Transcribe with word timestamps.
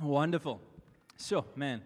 Wonderful. 0.00 0.60
Sure, 1.18 1.44
man. 1.56 1.82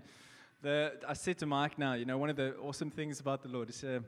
The, 0.62 0.94
I 1.08 1.14
said 1.14 1.38
to 1.38 1.46
Mike 1.46 1.78
now, 1.78 1.94
you 1.94 2.04
know, 2.04 2.18
one 2.18 2.28
of 2.28 2.36
the 2.36 2.56
awesome 2.56 2.90
things 2.90 3.20
about 3.20 3.42
the 3.42 3.48
Lord 3.48 3.70
is 3.70 3.84
uh, 3.84 4.00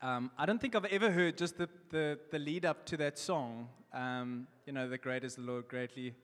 um, 0.00 0.30
I 0.36 0.46
don't 0.46 0.60
think 0.60 0.74
I've 0.74 0.84
ever 0.86 1.10
heard 1.10 1.38
just 1.38 1.56
the, 1.56 1.68
the, 1.90 2.18
the 2.30 2.38
lead 2.38 2.66
up 2.66 2.84
to 2.86 2.96
that 2.98 3.18
song, 3.18 3.68
um, 3.92 4.46
you 4.66 4.72
know, 4.72 4.88
the 4.88 4.98
great 4.98 5.24
is 5.24 5.36
the 5.36 5.42
Lord, 5.42 5.68
greatly 5.68 6.14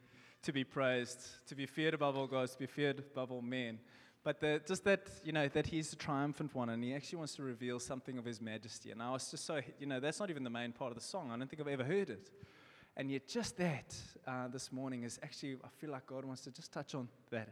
to 0.42 0.52
be 0.52 0.64
praised, 0.64 1.26
to 1.48 1.54
be 1.54 1.64
feared 1.64 1.94
above 1.94 2.16
all 2.16 2.26
gods, 2.26 2.52
to 2.52 2.58
be 2.58 2.66
feared 2.66 2.98
above 2.98 3.32
all 3.32 3.42
men. 3.42 3.78
But 4.24 4.40
the, 4.40 4.60
just 4.66 4.84
that, 4.84 5.08
you 5.24 5.32
know, 5.32 5.48
that 5.48 5.66
he's 5.66 5.90
the 5.90 5.96
triumphant 5.96 6.54
one 6.54 6.68
and 6.68 6.84
he 6.84 6.94
actually 6.94 7.18
wants 7.18 7.34
to 7.36 7.42
reveal 7.42 7.78
something 7.78 8.18
of 8.18 8.24
his 8.24 8.40
majesty. 8.40 8.90
And 8.90 9.02
I 9.02 9.10
was 9.10 9.30
just 9.30 9.46
so, 9.46 9.60
you 9.78 9.86
know, 9.86 10.00
that's 10.00 10.20
not 10.20 10.28
even 10.28 10.44
the 10.44 10.50
main 10.50 10.72
part 10.72 10.90
of 10.90 10.96
the 10.98 11.04
song. 11.04 11.30
I 11.30 11.38
don't 11.38 11.48
think 11.48 11.60
I've 11.60 11.68
ever 11.68 11.84
heard 11.84 12.10
it. 12.10 12.30
And 12.98 13.12
yet, 13.12 13.28
just 13.28 13.56
that 13.58 13.94
uh, 14.26 14.48
this 14.48 14.72
morning 14.72 15.04
is 15.04 15.20
actually, 15.22 15.56
I 15.64 15.68
feel 15.78 15.90
like 15.90 16.04
God 16.04 16.24
wants 16.24 16.42
to 16.42 16.50
just 16.50 16.72
touch 16.72 16.96
on 16.96 17.08
that, 17.30 17.48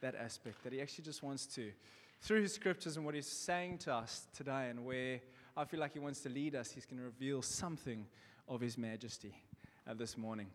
that 0.00 0.16
aspect, 0.16 0.64
that 0.64 0.72
He 0.72 0.80
actually 0.82 1.04
just 1.04 1.22
wants 1.22 1.46
to, 1.54 1.70
through 2.20 2.42
His 2.42 2.52
scriptures 2.52 2.96
and 2.96 3.06
what 3.06 3.14
He's 3.14 3.30
saying 3.30 3.78
to 3.78 3.94
us 3.94 4.26
today, 4.36 4.68
and 4.68 4.84
where 4.84 5.20
I 5.56 5.64
feel 5.64 5.78
like 5.78 5.92
He 5.92 6.00
wants 6.00 6.22
to 6.22 6.28
lead 6.28 6.56
us, 6.56 6.72
He's 6.72 6.86
going 6.86 6.98
to 6.98 7.04
reveal 7.04 7.40
something 7.40 8.04
of 8.48 8.60
His 8.60 8.76
majesty 8.76 9.32
uh, 9.88 9.94
this 9.94 10.18
morning. 10.18 10.48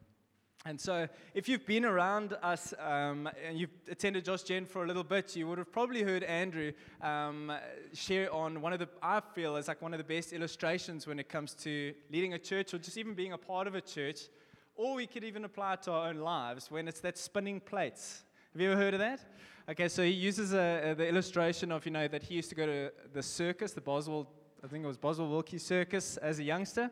And 0.67 0.81
so, 0.81 1.07
if 1.35 1.47
you've 1.47 1.63
been 1.67 1.85
around 1.85 2.35
us 2.41 2.73
um, 2.79 3.29
and 3.47 3.55
you've 3.55 3.69
attended 3.87 4.25
Josh 4.25 4.41
Gen 4.41 4.65
for 4.65 4.83
a 4.83 4.87
little 4.87 5.03
bit, 5.03 5.35
you 5.35 5.47
would 5.47 5.59
have 5.59 5.71
probably 5.71 6.01
heard 6.01 6.23
Andrew 6.23 6.71
um, 7.03 7.51
share 7.93 8.33
on 8.33 8.61
one 8.61 8.73
of 8.73 8.79
the, 8.79 8.89
I 8.99 9.21
feel, 9.35 9.57
is 9.57 9.67
like 9.67 9.83
one 9.83 9.93
of 9.93 9.99
the 9.99 10.03
best 10.03 10.33
illustrations 10.33 11.05
when 11.05 11.19
it 11.19 11.29
comes 11.29 11.53
to 11.55 11.93
leading 12.11 12.33
a 12.33 12.39
church 12.39 12.73
or 12.73 12.79
just 12.79 12.97
even 12.97 13.13
being 13.13 13.33
a 13.33 13.37
part 13.37 13.67
of 13.67 13.75
a 13.75 13.81
church. 13.81 14.21
Or 14.75 14.95
we 14.95 15.05
could 15.05 15.23
even 15.23 15.45
apply 15.45 15.75
it 15.75 15.83
to 15.83 15.91
our 15.91 16.09
own 16.09 16.17
lives 16.17 16.71
when 16.71 16.87
it's 16.87 16.99
that 17.01 17.19
spinning 17.19 17.59
plates. 17.59 18.23
Have 18.53 18.59
you 18.59 18.71
ever 18.71 18.81
heard 18.81 18.95
of 18.95 19.01
that? 19.01 19.19
Okay, 19.69 19.87
so 19.87 20.01
he 20.01 20.09
uses 20.09 20.53
a, 20.53 20.91
a, 20.91 20.95
the 20.95 21.07
illustration 21.07 21.71
of, 21.71 21.85
you 21.85 21.91
know, 21.91 22.07
that 22.07 22.23
he 22.23 22.33
used 22.33 22.49
to 22.49 22.55
go 22.55 22.65
to 22.65 22.91
the 23.13 23.21
circus, 23.21 23.73
the 23.73 23.81
Boswell, 23.81 24.27
I 24.63 24.67
think 24.67 24.83
it 24.83 24.87
was 24.87 24.97
Boswell 24.97 25.29
Wilkie 25.29 25.59
Circus 25.59 26.17
as 26.17 26.39
a 26.39 26.43
youngster. 26.43 26.89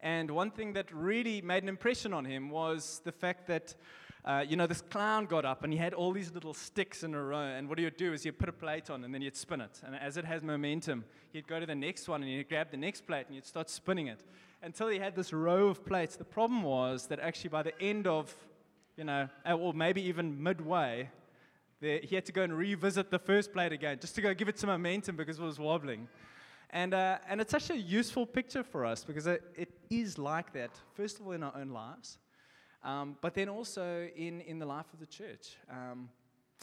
And 0.00 0.30
one 0.30 0.50
thing 0.50 0.72
that 0.74 0.92
really 0.92 1.40
made 1.42 1.62
an 1.62 1.68
impression 1.68 2.12
on 2.12 2.24
him 2.24 2.50
was 2.50 3.00
the 3.04 3.12
fact 3.12 3.46
that, 3.48 3.74
uh, 4.24 4.44
you 4.48 4.56
know, 4.56 4.66
this 4.66 4.80
clown 4.80 5.26
got 5.26 5.44
up 5.44 5.64
and 5.64 5.72
he 5.72 5.78
had 5.78 5.92
all 5.92 6.12
these 6.12 6.32
little 6.32 6.54
sticks 6.54 7.02
in 7.02 7.14
a 7.14 7.22
row. 7.22 7.38
And 7.38 7.68
what 7.68 7.78
he 7.78 7.84
would 7.84 7.96
do 7.96 8.12
is 8.12 8.22
he'd 8.22 8.38
put 8.38 8.48
a 8.48 8.52
plate 8.52 8.90
on 8.90 9.02
and 9.04 9.12
then 9.12 9.22
he'd 9.22 9.36
spin 9.36 9.60
it. 9.60 9.80
And 9.84 9.96
as 9.96 10.16
it 10.16 10.24
has 10.24 10.42
momentum, 10.42 11.04
he'd 11.32 11.48
go 11.48 11.58
to 11.58 11.66
the 11.66 11.74
next 11.74 12.08
one 12.08 12.22
and 12.22 12.30
he'd 12.30 12.48
grab 12.48 12.70
the 12.70 12.76
next 12.76 13.06
plate 13.06 13.26
and 13.26 13.34
he'd 13.34 13.46
start 13.46 13.70
spinning 13.70 14.06
it 14.06 14.22
until 14.62 14.88
he 14.88 14.98
had 14.98 15.16
this 15.16 15.32
row 15.32 15.68
of 15.68 15.84
plates. 15.84 16.16
The 16.16 16.24
problem 16.24 16.62
was 16.62 17.06
that 17.08 17.18
actually 17.20 17.50
by 17.50 17.62
the 17.62 17.80
end 17.80 18.06
of, 18.06 18.34
you 18.96 19.04
know, 19.04 19.28
uh, 19.48 19.54
or 19.54 19.72
maybe 19.74 20.02
even 20.02 20.40
midway, 20.42 21.08
he 21.80 22.14
had 22.14 22.26
to 22.26 22.32
go 22.32 22.42
and 22.42 22.56
revisit 22.56 23.10
the 23.10 23.18
first 23.18 23.52
plate 23.52 23.72
again 23.72 23.98
just 24.00 24.14
to 24.16 24.20
go 24.20 24.34
give 24.34 24.48
it 24.48 24.58
some 24.58 24.68
momentum 24.68 25.16
because 25.16 25.38
it 25.38 25.42
was 25.42 25.58
wobbling. 25.58 26.08
And, 26.70 26.92
uh, 26.92 27.18
and 27.28 27.40
it's 27.40 27.50
such 27.50 27.70
a 27.70 27.76
useful 27.76 28.26
picture 28.26 28.62
for 28.62 28.84
us 28.84 29.04
because 29.04 29.26
it, 29.26 29.42
it 29.56 29.67
is 29.90 30.18
like 30.18 30.52
that, 30.52 30.70
first 30.94 31.20
of 31.20 31.26
all, 31.26 31.32
in 31.32 31.42
our 31.42 31.54
own 31.56 31.70
lives, 31.70 32.18
um, 32.84 33.16
but 33.20 33.34
then 33.34 33.48
also 33.48 34.08
in, 34.16 34.40
in 34.42 34.58
the 34.58 34.66
life 34.66 34.86
of 34.92 35.00
the 35.00 35.06
church. 35.06 35.56
Um, 35.70 36.08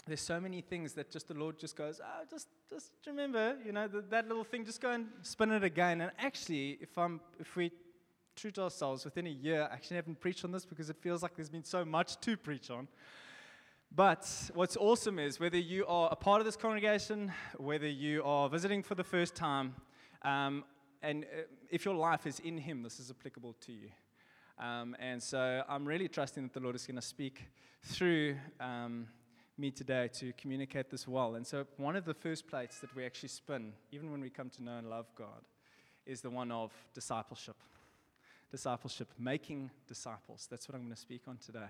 there's 0.05 0.21
so 0.21 0.39
many 0.39 0.61
things 0.61 0.93
that 0.93 1.09
just 1.09 1.27
the 1.27 1.33
Lord 1.33 1.57
just 1.57 1.75
goes, 1.75 1.99
oh, 2.03 2.25
just, 2.29 2.47
just 2.69 2.91
remember, 3.07 3.55
you 3.65 3.71
know, 3.71 3.87
the, 3.87 4.01
that 4.09 4.27
little 4.27 4.43
thing, 4.43 4.65
just 4.65 4.81
go 4.81 4.91
and 4.91 5.07
spin 5.21 5.51
it 5.51 5.63
again. 5.63 6.01
And 6.01 6.11
actually, 6.19 6.77
if, 6.81 6.97
I'm, 6.97 7.21
if 7.39 7.55
we 7.55 7.71
true 8.35 8.51
to 8.51 8.63
ourselves, 8.63 9.05
within 9.05 9.27
a 9.27 9.31
year, 9.31 9.67
I 9.69 9.73
actually 9.73 9.95
haven't 9.95 10.19
preached 10.19 10.43
on 10.43 10.51
this 10.51 10.65
because 10.65 10.89
it 10.89 10.97
feels 10.97 11.23
like 11.23 11.35
there's 11.35 11.49
been 11.49 11.63
so 11.63 11.85
much 11.85 12.19
to 12.21 12.37
preach 12.37 12.69
on. 12.69 12.87
But 13.95 14.29
what's 14.53 14.75
awesome 14.75 15.19
is 15.19 15.39
whether 15.39 15.57
you 15.57 15.85
are 15.87 16.09
a 16.11 16.15
part 16.15 16.41
of 16.41 16.45
this 16.45 16.57
congregation, 16.57 17.31
whether 17.57 17.87
you 17.87 18.23
are 18.23 18.49
visiting 18.49 18.83
for 18.83 18.93
the 18.93 19.03
first 19.03 19.35
time, 19.35 19.73
um, 20.23 20.65
and 21.05 21.23
uh, 21.25 21.43
if 21.69 21.85
your 21.85 21.93
life 21.93 22.25
is 22.25 22.39
in 22.39 22.57
Him, 22.57 22.81
this 22.81 22.99
is 22.99 23.11
applicable 23.11 23.55
to 23.61 23.71
you. 23.71 23.89
Um, 24.57 24.95
and 24.99 25.21
so 25.21 25.61
I'm 25.67 25.85
really 25.85 26.07
trusting 26.07 26.43
that 26.43 26.53
the 26.53 26.59
Lord 26.59 26.75
is 26.75 26.87
going 26.87 26.95
to 26.95 27.01
speak 27.01 27.43
through 27.83 28.35
um, 28.59 29.07
me 29.57 29.69
today 29.69 30.09
to 30.13 30.33
communicate 30.33 30.89
this 30.89 31.07
well. 31.07 31.35
And 31.35 31.45
so, 31.45 31.65
one 31.77 31.95
of 31.95 32.05
the 32.05 32.13
first 32.13 32.47
plates 32.47 32.79
that 32.79 32.93
we 32.95 33.05
actually 33.05 33.29
spin, 33.29 33.73
even 33.91 34.11
when 34.11 34.21
we 34.21 34.29
come 34.29 34.49
to 34.51 34.63
know 34.63 34.77
and 34.77 34.89
love 34.89 35.05
God, 35.15 35.43
is 36.05 36.21
the 36.21 36.29
one 36.29 36.51
of 36.51 36.71
discipleship. 36.93 37.55
Discipleship, 38.51 39.09
making 39.19 39.69
disciples. 39.87 40.47
That's 40.49 40.67
what 40.67 40.75
I'm 40.75 40.81
going 40.81 40.95
to 40.95 40.99
speak 40.99 41.21
on 41.27 41.37
today. 41.37 41.69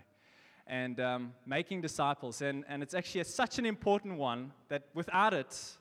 And 0.68 1.00
um, 1.00 1.34
making 1.46 1.82
disciples. 1.82 2.42
And, 2.42 2.64
and 2.68 2.82
it's 2.82 2.94
actually 2.94 3.22
a, 3.22 3.26
such 3.26 3.60
an 3.60 3.66
important 3.66 4.18
one 4.18 4.52
that 4.70 4.84
without 4.94 5.34
it, 5.34 5.78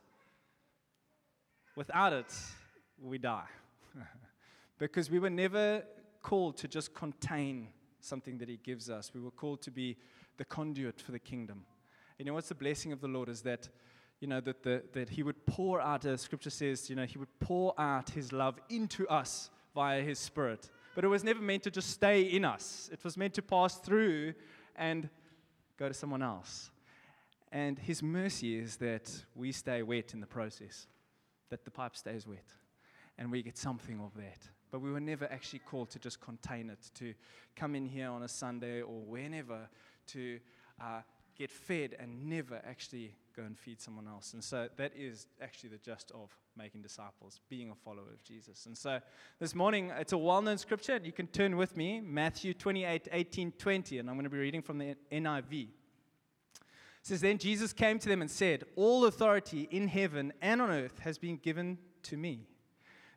without 1.77 2.13
it, 2.13 2.35
we 3.01 3.19
die. 3.19 3.47
because 4.79 5.11
we 5.11 5.19
were 5.19 5.31
never 5.31 5.83
called 6.23 6.57
to 6.59 6.69
just 6.69 6.95
contain 6.95 7.69
something 8.01 8.39
that 8.39 8.49
He 8.49 8.59
gives 8.63 8.91
us, 8.91 9.13
we 9.15 9.21
were 9.21 9.31
called 9.31 9.63
to 9.63 9.71
be 9.71 9.97
the 10.37 10.45
conduit 10.45 11.01
for 11.01 11.13
the 11.13 11.19
kingdom. 11.19 11.65
You 12.19 12.25
know 12.25 12.35
what's 12.35 12.49
the 12.49 12.55
blessing 12.55 12.93
of 12.93 13.01
the 13.01 13.09
Lord 13.09 13.29
is 13.29 13.43
that, 13.43 13.69
you 14.21 14.29
know, 14.29 14.41
that, 14.41 14.63
the, 14.63 14.83
that 14.93 15.11
He 15.11 15.23
would 15.23 15.47
pour 15.47 15.81
out, 15.81 16.05
as 16.05 16.21
Scripture 16.21 16.51
says, 16.51 16.89
you 16.89 16.97
know, 16.97 17.05
He 17.05 17.19
would 17.19 17.41
pour 17.41 17.79
out 17.79 18.11
His 18.11 18.33
love 18.33 18.59
into 18.69 19.07
us 19.09 19.51
via 19.75 20.01
His 20.03 20.19
Spirit. 20.19 20.71
But 20.95 21.05
it 21.05 21.09
was 21.09 21.25
never 21.25 21.41
meant 21.41 21.65
to 21.65 21.71
just 21.71 21.91
stay 21.91 22.23
in 22.23 22.45
us, 22.45 22.89
it 22.93 23.03
was 23.05 23.17
meant 23.17 23.35
to 23.35 23.43
pass 23.43 23.77
through 23.77 24.35
and 24.77 25.09
go 25.77 25.89
to 25.89 25.95
someone 25.95 26.23
else. 26.23 26.71
And 27.51 27.79
His 27.79 28.03
mercy 28.03 28.59
is 28.59 28.77
that 28.77 29.11
we 29.35 29.53
stay 29.53 29.83
wet 29.83 30.15
in 30.15 30.21
the 30.21 30.27
process, 30.27 30.87
that 31.51 31.65
the 31.65 31.71
pipe 31.71 31.97
stays 31.97 32.27
wet 32.27 32.45
and 33.19 33.31
we 33.31 33.43
get 33.43 33.57
something 33.57 34.01
of 34.01 34.15
that. 34.15 34.49
But 34.71 34.81
we 34.81 34.91
were 34.91 35.01
never 35.01 35.27
actually 35.31 35.61
called 35.61 35.91
to 35.91 35.99
just 35.99 36.21
contain 36.21 36.69
it, 36.71 36.91
to 36.97 37.15
come 37.55 37.75
in 37.75 37.87
here 37.87 38.11
on 38.11 38.23
a 38.23 38.29
Sunday 38.29 38.83
or 38.83 39.01
whenever 39.03 39.69
to 40.09 40.41
uh, 40.81 41.01
get 41.37 41.51
fed 41.51 41.97
and 41.99 42.29
never 42.29 42.61
actually 42.67 43.15
go 43.37 43.43
and 43.43 43.59
feed 43.59 43.81
someone 43.81 44.07
else. 44.07 44.35
And 44.35 44.43
so 44.43 44.69
that 44.77 44.93
is 44.97 45.27
actually 45.41 45.71
the 45.71 45.79
gist 45.79 46.13
of 46.15 46.31
making 46.57 46.83
disciples, 46.83 47.41
being 47.49 47.71
a 47.71 47.75
follower 47.75 48.11
of 48.13 48.23
Jesus. 48.23 48.67
And 48.67 48.77
so 48.77 49.01
this 49.41 49.55
morning, 49.55 49.91
it's 49.99 50.13
a 50.13 50.19
well 50.19 50.43
known 50.43 50.59
scripture. 50.59 51.01
You 51.03 51.13
can 51.13 51.27
turn 51.27 51.57
with 51.57 51.77
me, 51.77 52.01
Matthew 52.01 52.55
28 52.55 53.09
18, 53.11 53.53
20, 53.53 53.99
and 53.99 54.09
I'm 54.09 54.17
going 54.17 54.25
to 54.25 54.31
be 54.31 54.39
reading 54.39 54.63
from 54.63 54.79
the 54.79 54.95
NIV. 55.13 55.53
It 55.63 55.69
says, 57.03 57.21
Then 57.21 57.39
Jesus 57.39 57.73
came 57.73 57.99
to 57.99 58.09
them 58.09 58.23
and 58.23 58.31
said, 58.31 58.65
All 58.77 59.07
authority 59.07 59.69
in 59.71 59.89
heaven 59.89 60.33
and 60.41 60.63
on 60.63 60.71
earth 60.71 61.01
has 61.01 61.19
been 61.19 61.37
given 61.37 61.79
to 62.05 62.17
me. 62.17 62.47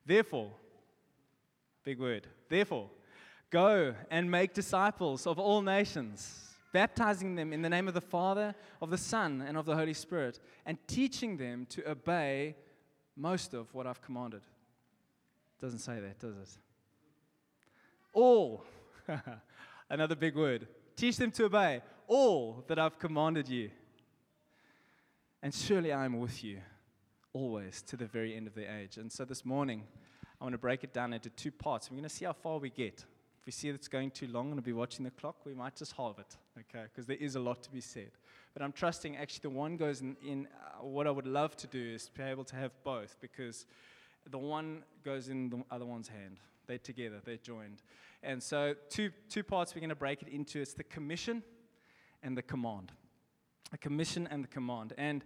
Therefore, 0.07 0.51
big 1.83 1.99
word, 1.99 2.27
therefore, 2.47 2.89
go 3.49 3.93
and 4.09 4.31
make 4.31 4.53
disciples 4.53 5.27
of 5.27 5.37
all 5.37 5.61
nations, 5.61 6.55
baptizing 6.71 7.35
them 7.35 7.51
in 7.51 7.61
the 7.61 7.69
name 7.69 7.89
of 7.89 7.93
the 7.93 7.99
Father, 7.99 8.55
of 8.81 8.89
the 8.89 8.97
Son, 8.97 9.43
and 9.45 9.57
of 9.57 9.65
the 9.65 9.75
Holy 9.75 9.93
Spirit, 9.93 10.39
and 10.65 10.77
teaching 10.87 11.35
them 11.35 11.65
to 11.71 11.91
obey 11.91 12.55
most 13.17 13.53
of 13.53 13.73
what 13.73 13.85
I've 13.85 14.01
commanded. 14.01 14.43
Doesn't 15.59 15.79
say 15.79 15.99
that, 15.99 16.19
does 16.19 16.37
it? 16.37 16.57
All, 18.13 18.63
another 19.89 20.15
big 20.15 20.37
word. 20.37 20.69
Teach 20.95 21.17
them 21.17 21.31
to 21.31 21.45
obey 21.45 21.81
all 22.07 22.63
that 22.67 22.79
I've 22.79 22.97
commanded 22.97 23.49
you. 23.49 23.71
And 25.43 25.53
surely 25.53 25.91
I 25.91 26.05
am 26.05 26.17
with 26.17 26.45
you 26.45 26.61
always 27.37 27.83
to 27.83 27.95
the 27.95 28.07
very 28.07 28.35
end 28.35 28.47
of 28.47 28.55
the 28.55 28.65
age. 28.79 28.97
And 28.97 29.11
so 29.11 29.23
this 29.23 29.45
morning, 29.45 29.83
I 30.41 30.43
want 30.43 30.53
to 30.53 30.57
break 30.57 30.83
it 30.83 30.91
down 30.91 31.13
into 31.13 31.29
two 31.29 31.51
parts. 31.51 31.91
We're 31.91 31.97
going 31.97 32.09
to 32.09 32.15
see 32.15 32.25
how 32.25 32.33
far 32.33 32.57
we 32.57 32.71
get. 32.71 33.05
If 33.39 33.45
we 33.45 33.51
see 33.51 33.69
it's 33.69 33.87
going 33.87 34.09
too 34.09 34.27
long 34.27 34.51
and 34.51 34.63
be 34.63 34.73
watching 34.73 35.05
the 35.05 35.11
clock, 35.11 35.45
we 35.45 35.53
might 35.53 35.75
just 35.75 35.93
halve 35.93 36.17
it, 36.17 36.35
okay? 36.59 36.85
Because 36.91 37.05
there 37.05 37.17
is 37.17 37.35
a 37.35 37.39
lot 37.39 37.61
to 37.61 37.69
be 37.69 37.79
said. 37.79 38.09
But 38.53 38.63
I'm 38.63 38.71
trusting 38.71 39.17
actually 39.17 39.41
the 39.43 39.51
one 39.51 39.77
goes 39.77 40.01
in, 40.01 40.17
in 40.25 40.47
uh, 40.47 40.83
what 40.83 41.05
I 41.05 41.11
would 41.11 41.27
love 41.27 41.55
to 41.57 41.67
do 41.67 41.79
is 41.93 42.05
to 42.05 42.11
be 42.11 42.23
able 42.23 42.43
to 42.45 42.55
have 42.55 42.71
both 42.83 43.15
because 43.21 43.67
the 44.31 44.39
one 44.39 44.83
goes 45.05 45.29
in 45.29 45.49
the 45.49 45.63
other 45.69 45.85
one's 45.85 46.07
hand. 46.07 46.39
They're 46.65 46.79
together, 46.79 47.21
they're 47.23 47.37
joined. 47.37 47.83
And 48.23 48.41
so, 48.41 48.73
two, 48.89 49.11
two 49.29 49.43
parts 49.43 49.75
we're 49.75 49.81
going 49.81 49.89
to 49.89 49.95
break 49.95 50.23
it 50.23 50.27
into 50.27 50.59
it's 50.59 50.73
the 50.73 50.83
commission 50.83 51.43
and 52.23 52.35
the 52.35 52.41
command. 52.41 52.91
A 53.73 53.77
commission 53.77 54.27
and 54.31 54.43
the 54.43 54.47
command. 54.47 54.93
And 54.97 55.23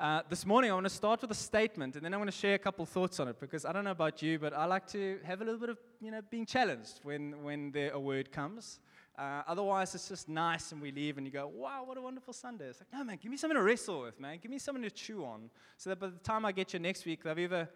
uh, 0.00 0.22
this 0.30 0.46
morning, 0.46 0.70
I 0.70 0.74
want 0.74 0.86
to 0.86 0.90
start 0.90 1.20
with 1.20 1.30
a 1.30 1.34
statement, 1.34 1.94
and 1.94 2.04
then 2.04 2.14
I 2.14 2.16
want 2.16 2.30
to 2.30 2.36
share 2.36 2.54
a 2.54 2.58
couple 2.58 2.84
thoughts 2.86 3.20
on 3.20 3.28
it 3.28 3.38
because 3.38 3.64
I 3.64 3.72
don't 3.72 3.84
know 3.84 3.90
about 3.90 4.22
you, 4.22 4.38
but 4.38 4.54
I 4.54 4.64
like 4.64 4.86
to 4.88 5.18
have 5.24 5.42
a 5.42 5.44
little 5.44 5.60
bit 5.60 5.68
of 5.68 5.78
you 6.00 6.10
know 6.10 6.22
being 6.30 6.46
challenged 6.46 7.00
when 7.02 7.42
when 7.42 7.72
a 7.92 8.00
word 8.00 8.32
comes. 8.32 8.80
Uh, 9.18 9.42
otherwise, 9.46 9.94
it's 9.94 10.08
just 10.08 10.28
nice, 10.28 10.72
and 10.72 10.80
we 10.80 10.90
leave, 10.90 11.18
and 11.18 11.26
you 11.26 11.32
go, 11.32 11.46
"Wow, 11.46 11.84
what 11.84 11.98
a 11.98 12.00
wonderful 12.00 12.32
Sunday!" 12.32 12.64
It's 12.66 12.80
like, 12.80 12.92
no, 12.92 13.04
man, 13.04 13.18
give 13.22 13.30
me 13.30 13.36
something 13.36 13.56
to 13.56 13.62
wrestle 13.62 14.02
with, 14.02 14.18
man. 14.18 14.38
Give 14.40 14.50
me 14.50 14.58
something 14.58 14.82
to 14.82 14.90
chew 14.90 15.24
on, 15.24 15.50
so 15.76 15.90
that 15.90 16.00
by 16.00 16.06
the 16.06 16.18
time 16.18 16.46
I 16.46 16.52
get 16.52 16.72
you 16.72 16.78
next 16.78 17.04
week, 17.04 17.26
I've 17.26 17.38
ever 17.38 17.68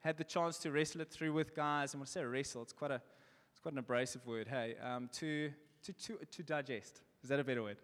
had 0.00 0.18
the 0.18 0.24
chance 0.24 0.58
to 0.58 0.70
wrestle 0.70 1.00
it 1.00 1.10
through 1.10 1.32
with 1.32 1.54
guys? 1.54 1.94
And 1.94 2.00
when 2.00 2.06
I 2.06 2.10
say 2.10 2.24
wrestle, 2.24 2.62
it's 2.62 2.72
quite 2.72 2.90
a 2.90 3.00
it's 3.50 3.60
quite 3.60 3.72
an 3.72 3.78
abrasive 3.78 4.26
word. 4.26 4.48
Hey, 4.48 4.76
um, 4.82 5.08
to, 5.14 5.50
to 5.84 5.92
to 5.92 6.18
to 6.30 6.42
digest. 6.42 7.00
Is 7.22 7.30
that 7.30 7.40
a 7.40 7.44
better 7.44 7.62
word? 7.62 7.78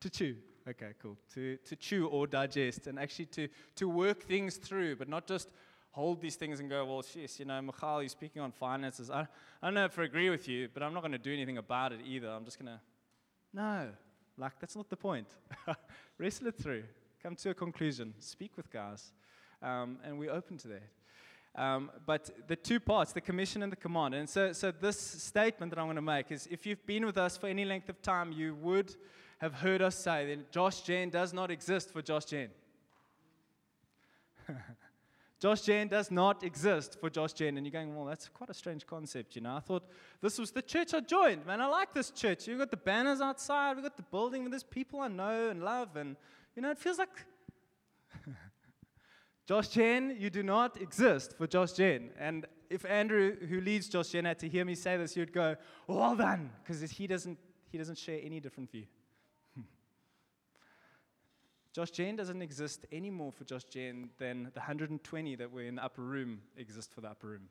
to 0.00 0.10
chew. 0.10 0.36
Okay, 0.68 0.92
cool. 1.00 1.16
To, 1.34 1.56
to 1.56 1.76
chew 1.76 2.08
or 2.08 2.26
digest 2.26 2.88
and 2.88 2.98
actually 2.98 3.26
to, 3.26 3.48
to 3.76 3.88
work 3.88 4.22
things 4.22 4.56
through, 4.56 4.96
but 4.96 5.08
not 5.08 5.26
just 5.26 5.48
hold 5.92 6.20
these 6.20 6.36
things 6.36 6.60
and 6.60 6.68
go, 6.68 6.84
well, 6.84 7.04
yes, 7.14 7.38
you 7.38 7.44
know, 7.44 7.62
Michal, 7.62 8.02
you're 8.02 8.08
speaking 8.08 8.42
on 8.42 8.50
finances. 8.50 9.08
I, 9.08 9.20
I 9.62 9.66
don't 9.66 9.74
know 9.74 9.84
if 9.84 9.98
I 9.98 10.04
agree 10.04 10.28
with 10.28 10.48
you, 10.48 10.68
but 10.74 10.82
I'm 10.82 10.92
not 10.92 11.00
going 11.00 11.12
to 11.12 11.18
do 11.18 11.32
anything 11.32 11.58
about 11.58 11.92
it 11.92 12.00
either. 12.04 12.28
I'm 12.28 12.44
just 12.44 12.58
going 12.58 12.70
to, 12.70 12.80
no, 13.54 13.88
like, 14.36 14.58
that's 14.60 14.76
not 14.76 14.90
the 14.90 14.96
point. 14.96 15.28
Wrestle 16.18 16.48
it 16.48 16.56
through. 16.56 16.82
Come 17.22 17.36
to 17.36 17.50
a 17.50 17.54
conclusion. 17.54 18.12
Speak 18.18 18.56
with 18.56 18.70
guys. 18.70 19.12
Um, 19.62 19.98
and 20.04 20.18
we're 20.18 20.32
open 20.32 20.58
to 20.58 20.68
that. 20.68 20.82
Um, 21.54 21.90
but 22.04 22.30
the 22.46 22.56
two 22.56 22.78
parts, 22.78 23.12
the 23.12 23.20
commission 23.22 23.62
and 23.62 23.72
the 23.72 23.76
command. 23.76 24.14
And 24.14 24.28
so, 24.28 24.52
so 24.52 24.70
this 24.70 25.00
statement 25.00 25.70
that 25.70 25.78
I'm 25.78 25.86
going 25.86 25.96
to 25.96 26.02
make 26.02 26.30
is 26.30 26.46
if 26.50 26.66
you've 26.66 26.84
been 26.84 27.06
with 27.06 27.16
us 27.16 27.38
for 27.38 27.46
any 27.46 27.64
length 27.64 27.88
of 27.88 28.02
time, 28.02 28.32
you 28.32 28.54
would 28.56 28.94
have 29.38 29.54
heard 29.54 29.82
us 29.82 29.94
say 29.96 30.26
that 30.26 30.50
Josh 30.50 30.80
Gen 30.82 31.10
does 31.10 31.32
not 31.32 31.50
exist 31.50 31.92
for 31.92 32.02
Josh 32.02 32.24
Gen. 32.26 32.48
Josh 35.38 35.62
Gen 35.62 35.88
does 35.88 36.10
not 36.10 36.42
exist 36.42 36.98
for 36.98 37.10
Josh 37.10 37.34
Gen. 37.34 37.58
And 37.58 37.66
you're 37.66 37.72
going, 37.72 37.94
well, 37.94 38.06
that's 38.06 38.28
quite 38.28 38.48
a 38.48 38.54
strange 38.54 38.86
concept, 38.86 39.36
you 39.36 39.42
know. 39.42 39.54
I 39.54 39.60
thought 39.60 39.84
this 40.22 40.38
was 40.38 40.50
the 40.50 40.62
church 40.62 40.94
I 40.94 41.00
joined, 41.00 41.44
man. 41.44 41.60
I 41.60 41.66
like 41.66 41.92
this 41.92 42.10
church. 42.10 42.48
You've 42.48 42.58
got 42.58 42.70
the 42.70 42.78
banners 42.78 43.20
outside, 43.20 43.76
we've 43.76 43.82
got 43.84 43.96
the 43.96 44.02
building 44.02 44.44
with 44.44 44.52
this 44.52 44.62
people 44.62 45.00
I 45.00 45.08
know 45.08 45.50
and 45.50 45.62
love. 45.62 45.96
And, 45.96 46.16
you 46.54 46.62
know, 46.62 46.70
it 46.70 46.78
feels 46.78 46.98
like 46.98 47.26
Josh 49.46 49.68
Gen, 49.68 50.16
you 50.18 50.30
do 50.30 50.42
not 50.42 50.80
exist 50.80 51.36
for 51.36 51.46
Josh 51.46 51.72
Gen. 51.72 52.10
And 52.18 52.46
if 52.70 52.86
Andrew, 52.86 53.36
who 53.46 53.60
leads 53.60 53.88
Josh 53.90 54.08
Gen, 54.08 54.24
had 54.24 54.38
to 54.38 54.48
hear 54.48 54.64
me 54.64 54.74
say 54.74 54.96
this, 54.96 55.12
he 55.12 55.20
would 55.20 55.34
go, 55.34 55.56
well 55.86 56.16
done, 56.16 56.50
because 56.62 56.90
he 56.90 57.06
doesn't, 57.06 57.38
he 57.70 57.76
doesn't 57.76 57.98
share 57.98 58.18
any 58.22 58.40
different 58.40 58.70
view. 58.70 58.86
Josh 61.76 61.90
Gen 61.90 62.16
doesn't 62.16 62.40
exist 62.40 62.86
any 62.90 63.10
more 63.10 63.30
for 63.30 63.44
Josh 63.44 63.64
Gen 63.64 64.08
than 64.16 64.44
the 64.54 64.60
120 64.60 65.36
that 65.36 65.52
were 65.52 65.60
in 65.60 65.74
the 65.74 65.84
upper 65.84 66.00
room 66.00 66.40
exist 66.56 66.90
for 66.90 67.02
the 67.02 67.08
upper 67.08 67.26
room. 67.26 67.50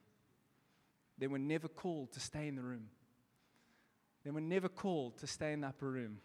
They 1.19 1.27
were 1.27 1.37
never 1.37 1.67
called 1.67 2.11
to 2.13 2.19
stay 2.19 2.47
in 2.47 2.55
the 2.55 2.63
room. 2.63 2.87
They 4.23 4.31
were 4.31 4.41
never 4.41 4.67
called 4.67 5.19
to 5.19 5.27
stay 5.27 5.53
in 5.53 5.61
the 5.61 5.67
upper 5.67 5.91
room. 5.91 6.17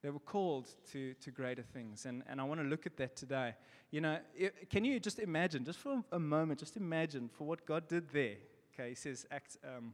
They 0.00 0.08
were 0.08 0.18
called 0.18 0.66
to, 0.92 1.12
to 1.12 1.30
greater 1.30 1.60
things. 1.60 2.06
And, 2.06 2.22
and 2.26 2.40
I 2.40 2.44
want 2.44 2.60
to 2.60 2.66
look 2.66 2.86
at 2.86 2.96
that 2.96 3.16
today. 3.16 3.54
You 3.90 4.00
know, 4.00 4.16
it, 4.34 4.70
can 4.70 4.82
you 4.86 4.98
just 4.98 5.18
imagine, 5.18 5.62
just 5.62 5.80
for 5.80 6.02
a 6.10 6.18
moment, 6.18 6.60
just 6.60 6.78
imagine 6.78 7.28
for 7.28 7.46
what 7.46 7.66
God 7.66 7.86
did 7.86 8.08
there? 8.14 8.36
Okay, 8.72 8.88
he 8.88 8.94
says 8.94 9.26
Acts, 9.30 9.58
um, 9.62 9.92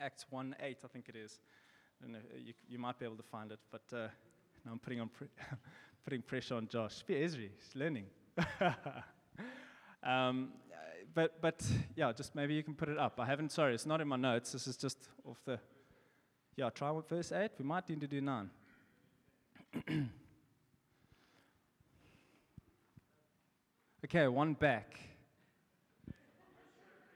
Acts 0.00 0.26
1 0.30 0.56
8, 0.60 0.78
I 0.82 0.88
think 0.88 1.08
it 1.08 1.14
is. 1.14 1.38
Know, 2.04 2.18
you, 2.36 2.54
you, 2.68 2.78
might 2.80 2.98
be 2.98 3.04
able 3.04 3.18
to 3.18 3.22
find 3.22 3.52
it, 3.52 3.60
but 3.70 3.82
uh, 3.92 4.08
no, 4.66 4.72
I'm 4.72 4.78
putting, 4.80 5.00
on 5.00 5.08
pre- 5.08 5.28
putting 6.04 6.22
pressure 6.22 6.54
on 6.56 6.68
Josh. 6.68 7.02
Be 7.02 7.14
Esri, 7.14 7.50
he's 7.56 7.74
learning. 7.74 8.04
um, 10.02 10.50
but, 11.14 11.40
but 11.40 11.64
yeah, 11.96 12.12
just 12.12 12.34
maybe 12.34 12.54
you 12.54 12.62
can 12.62 12.74
put 12.74 12.88
it 12.88 12.98
up. 12.98 13.18
I 13.18 13.26
haven't, 13.26 13.52
sorry, 13.52 13.74
it's 13.74 13.86
not 13.86 14.00
in 14.00 14.08
my 14.08 14.16
notes. 14.16 14.52
This 14.52 14.66
is 14.66 14.76
just 14.76 15.08
off 15.24 15.38
the, 15.44 15.58
yeah, 16.56 16.70
try 16.70 16.90
with 16.90 17.08
verse 17.08 17.32
8. 17.32 17.52
We 17.58 17.64
might 17.64 17.88
need 17.88 18.00
to 18.00 18.06
do 18.06 18.20
9. 18.20 18.50
okay, 24.04 24.28
one 24.28 24.54
back. 24.54 24.98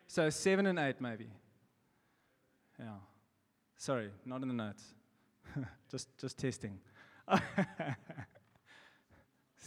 So 0.07 0.31
seven 0.31 0.67
and 0.67 0.79
eight, 0.79 1.01
maybe. 1.01 1.29
Yeah. 2.79 2.95
Sorry, 3.77 4.11
not 4.25 4.41
in 4.43 4.49
the 4.49 4.55
notes. 4.55 4.83
just, 5.91 6.09
just 6.19 6.39
testing. 6.39 6.79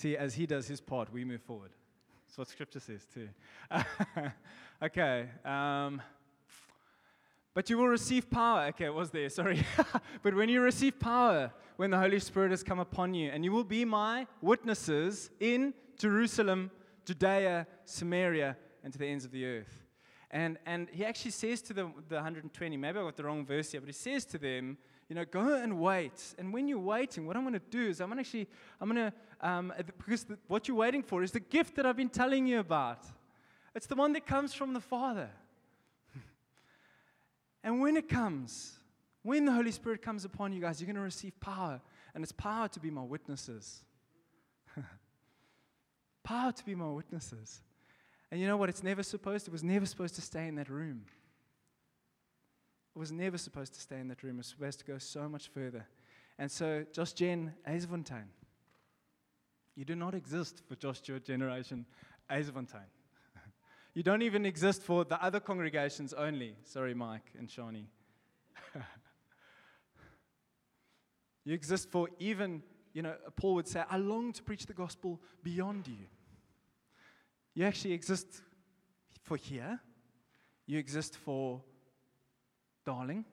See, 0.01 0.17
as 0.17 0.33
he 0.33 0.47
does 0.47 0.67
his 0.67 0.81
part, 0.81 1.13
we 1.13 1.23
move 1.23 1.43
forward. 1.43 1.69
That's 2.25 2.35
what 2.35 2.47
Scripture 2.47 2.79
says 2.79 3.05
too. 3.13 3.29
okay. 4.83 5.29
Um, 5.45 6.01
but 7.53 7.69
you 7.69 7.77
will 7.77 7.87
receive 7.87 8.27
power. 8.27 8.65
Okay, 8.69 8.85
it 8.85 8.93
was 8.95 9.11
there, 9.11 9.29
sorry. 9.29 9.63
but 10.23 10.33
when 10.33 10.49
you 10.49 10.59
receive 10.59 10.99
power, 10.99 11.53
when 11.75 11.91
the 11.91 11.99
Holy 11.99 12.19
Spirit 12.19 12.49
has 12.49 12.63
come 12.63 12.79
upon 12.79 13.13
you, 13.13 13.29
and 13.29 13.45
you 13.45 13.51
will 13.51 13.63
be 13.63 13.85
my 13.85 14.25
witnesses 14.41 15.29
in 15.39 15.71
Jerusalem, 15.99 16.71
Judea, 17.05 17.67
Samaria, 17.85 18.57
and 18.83 18.91
to 18.91 18.97
the 18.97 19.05
ends 19.05 19.23
of 19.23 19.29
the 19.29 19.45
earth. 19.45 19.85
And, 20.31 20.57
and 20.65 20.87
he 20.91 21.05
actually 21.05 21.29
says 21.29 21.61
to 21.61 21.73
the, 21.73 21.91
the 22.09 22.15
120, 22.15 22.75
maybe 22.75 22.97
I 22.97 23.03
got 23.03 23.17
the 23.17 23.25
wrong 23.25 23.45
verse 23.45 23.71
here, 23.71 23.81
but 23.81 23.87
he 23.87 23.93
says 23.93 24.25
to 24.25 24.39
them, 24.39 24.79
you 25.11 25.15
know, 25.15 25.25
go 25.25 25.55
and 25.55 25.77
wait. 25.77 26.23
And 26.37 26.53
when 26.53 26.69
you're 26.69 26.79
waiting, 26.79 27.27
what 27.27 27.35
I'm 27.35 27.43
going 27.43 27.51
to 27.51 27.59
do 27.69 27.89
is 27.89 27.99
I'm 27.99 28.07
going 28.07 28.15
to 28.15 28.21
actually, 28.21 28.47
I'm 28.79 28.89
going 28.89 29.11
to, 29.11 29.45
um, 29.45 29.73
because 29.97 30.23
the, 30.23 30.37
what 30.47 30.69
you're 30.69 30.77
waiting 30.77 31.03
for 31.03 31.21
is 31.21 31.33
the 31.33 31.41
gift 31.41 31.75
that 31.75 31.85
I've 31.85 31.97
been 31.97 32.07
telling 32.07 32.47
you 32.47 32.59
about. 32.59 32.99
It's 33.75 33.87
the 33.87 33.95
one 33.95 34.13
that 34.13 34.25
comes 34.25 34.53
from 34.53 34.71
the 34.71 34.79
Father. 34.79 35.29
And 37.61 37.81
when 37.81 37.97
it 37.97 38.07
comes, 38.07 38.79
when 39.21 39.43
the 39.43 39.51
Holy 39.51 39.71
Spirit 39.71 40.01
comes 40.01 40.23
upon 40.23 40.53
you 40.53 40.61
guys, 40.61 40.79
you're 40.79 40.85
going 40.85 40.95
to 40.95 41.01
receive 41.01 41.37
power. 41.41 41.81
And 42.15 42.23
it's 42.23 42.31
power 42.31 42.69
to 42.69 42.79
be 42.79 42.89
my 42.89 43.03
witnesses. 43.03 43.83
power 46.23 46.53
to 46.53 46.65
be 46.65 46.73
my 46.73 46.87
witnesses. 46.87 47.59
And 48.31 48.39
you 48.39 48.47
know 48.47 48.55
what? 48.55 48.69
It's 48.69 48.81
never 48.81 49.03
supposed, 49.03 49.45
it 49.45 49.51
was 49.51 49.61
never 49.61 49.85
supposed 49.85 50.15
to 50.15 50.21
stay 50.21 50.47
in 50.47 50.55
that 50.55 50.69
room. 50.69 51.01
Was 52.93 53.11
never 53.11 53.37
supposed 53.37 53.73
to 53.75 53.79
stay 53.79 53.99
in 53.99 54.09
that 54.09 54.21
room. 54.21 54.35
It 54.35 54.39
was 54.39 54.47
supposed 54.47 54.79
to 54.79 54.85
go 54.85 54.97
so 54.97 55.29
much 55.29 55.47
further. 55.47 55.85
And 56.37 56.51
so, 56.51 56.85
Josh 56.91 57.13
Gen 57.13 57.53
Yzerfontein, 57.67 58.25
you 59.75 59.85
do 59.85 59.95
not 59.95 60.13
exist 60.13 60.61
for 60.67 60.75
Josh 60.75 61.01
your 61.05 61.19
generation 61.19 61.85
Yzerfontein. 62.29 62.89
You 63.93 64.03
don't 64.03 64.21
even 64.21 64.45
exist 64.45 64.83
for 64.83 65.03
the 65.03 65.21
other 65.21 65.41
congregations 65.41 66.13
only. 66.13 66.55
Sorry, 66.63 66.93
Mike 66.93 67.29
and 67.37 67.49
Shani. 67.49 67.87
you 71.43 71.53
exist 71.53 71.91
for 71.91 72.07
even, 72.17 72.63
you 72.93 73.01
know, 73.01 73.15
Paul 73.35 73.55
would 73.55 73.67
say, 73.67 73.83
I 73.89 73.97
long 73.97 74.31
to 74.31 74.43
preach 74.43 74.65
the 74.65 74.73
gospel 74.73 75.19
beyond 75.43 75.89
you. 75.89 76.07
You 77.53 77.65
actually 77.65 77.91
exist 77.93 78.41
for 79.23 79.35
here. 79.35 79.79
You 80.65 80.79
exist 80.79 81.17
for 81.17 81.61
Darling. 82.91 83.23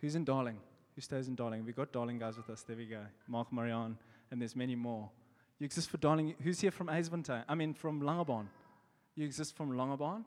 Who's 0.00 0.14
in 0.14 0.24
Darling? 0.24 0.56
Who 0.94 1.02
stays 1.02 1.28
in 1.28 1.34
Darling? 1.34 1.66
We've 1.66 1.76
got 1.76 1.92
Darling 1.92 2.18
guys 2.18 2.38
with 2.38 2.48
us. 2.48 2.62
There 2.62 2.78
we 2.78 2.86
go. 2.86 3.02
Mark 3.28 3.52
Marianne, 3.52 3.98
and 4.30 4.40
there's 4.40 4.56
many 4.56 4.74
more. 4.74 5.10
You 5.58 5.66
exist 5.66 5.90
for 5.90 5.98
Darling. 5.98 6.34
Who's 6.42 6.62
here 6.62 6.70
from 6.70 6.86
Yzerfontein? 6.86 7.44
I 7.46 7.54
mean, 7.54 7.74
from 7.74 8.00
Langebaan. 8.00 8.46
You 9.16 9.26
exist 9.26 9.54
from 9.54 9.72
Langebaan? 9.72 10.24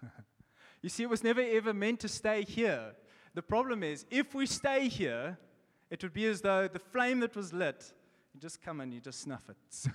you 0.82 0.88
see, 0.88 1.02
it 1.02 1.10
was 1.10 1.24
never 1.24 1.40
ever 1.40 1.74
meant 1.74 1.98
to 1.98 2.08
stay 2.08 2.44
here. 2.44 2.94
The 3.34 3.42
problem 3.42 3.82
is, 3.82 4.06
if 4.08 4.36
we 4.36 4.46
stay 4.46 4.86
here, 4.86 5.36
it 5.90 6.00
would 6.04 6.12
be 6.12 6.26
as 6.26 6.40
though 6.40 6.68
the 6.68 6.78
flame 6.78 7.18
that 7.20 7.34
was 7.34 7.52
lit, 7.52 7.92
you 8.32 8.40
just 8.40 8.62
come 8.62 8.80
and 8.80 8.94
you 8.94 9.00
just 9.00 9.20
snuff 9.20 9.48
it. 9.48 9.56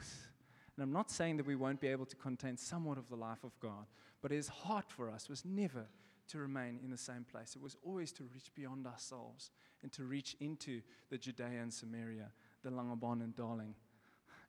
and 0.76 0.84
I'm 0.84 0.92
not 0.92 1.10
saying 1.10 1.38
that 1.38 1.48
we 1.48 1.56
won't 1.56 1.80
be 1.80 1.88
able 1.88 2.08
to 2.08 2.16
contain 2.18 2.58
somewhat 2.58 2.98
of 2.98 3.08
the 3.08 3.16
life 3.16 3.46
of 3.46 3.58
God, 3.62 3.86
but 4.22 4.32
his 4.32 4.50
heart 4.50 4.92
for 4.92 5.10
us 5.10 5.30
was 5.30 5.46
never 5.46 5.86
to 6.32 6.38
remain 6.38 6.80
in 6.84 6.90
the 6.90 6.98
same 6.98 7.26
place. 7.30 7.56
It 7.56 7.62
was 7.62 7.78
always 7.84 8.12
to 8.14 8.24
reach 8.34 8.54
beyond 8.56 8.88
ourselves 8.88 9.52
and 9.84 9.92
to 9.94 10.04
reach 10.04 10.36
into 10.40 10.82
the 11.10 11.18
Judea 11.18 11.62
and 11.62 11.74
Samaria, 11.74 12.32
the 12.64 12.70
Langebaan 12.70 13.22
and 13.22 13.36
Darling, 13.36 13.76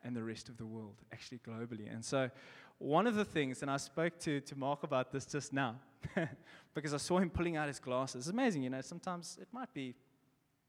and 0.05 0.17
the 0.17 0.23
rest 0.23 0.49
of 0.49 0.57
the 0.57 0.67
world, 0.67 0.97
actually 1.13 1.41
globally. 1.47 1.93
And 1.93 2.05
so 2.05 2.31
one 2.79 3.07
of 3.07 3.15
the 3.15 3.25
things, 3.25 3.63
and 3.63 3.71
I 3.71 3.77
spoke 3.77 4.19
to, 4.21 4.41
to 4.41 4.57
Mark 4.57 4.83
about 4.83 5.13
this 5.13 5.25
just 5.27 5.53
now, 5.53 5.77
because 6.75 6.95
I 6.95 6.97
saw 6.97 7.19
him 7.19 7.31
pulling 7.31 7.57
out 7.57 7.69
his 7.69 7.79
glasses. 7.79 8.27
It's 8.27 8.29
amazing, 8.29 8.63
you 8.63 8.71
know, 8.71 8.81
sometimes 8.81 9.39
it 9.41 9.49
might 9.53 9.73
be, 9.73 9.95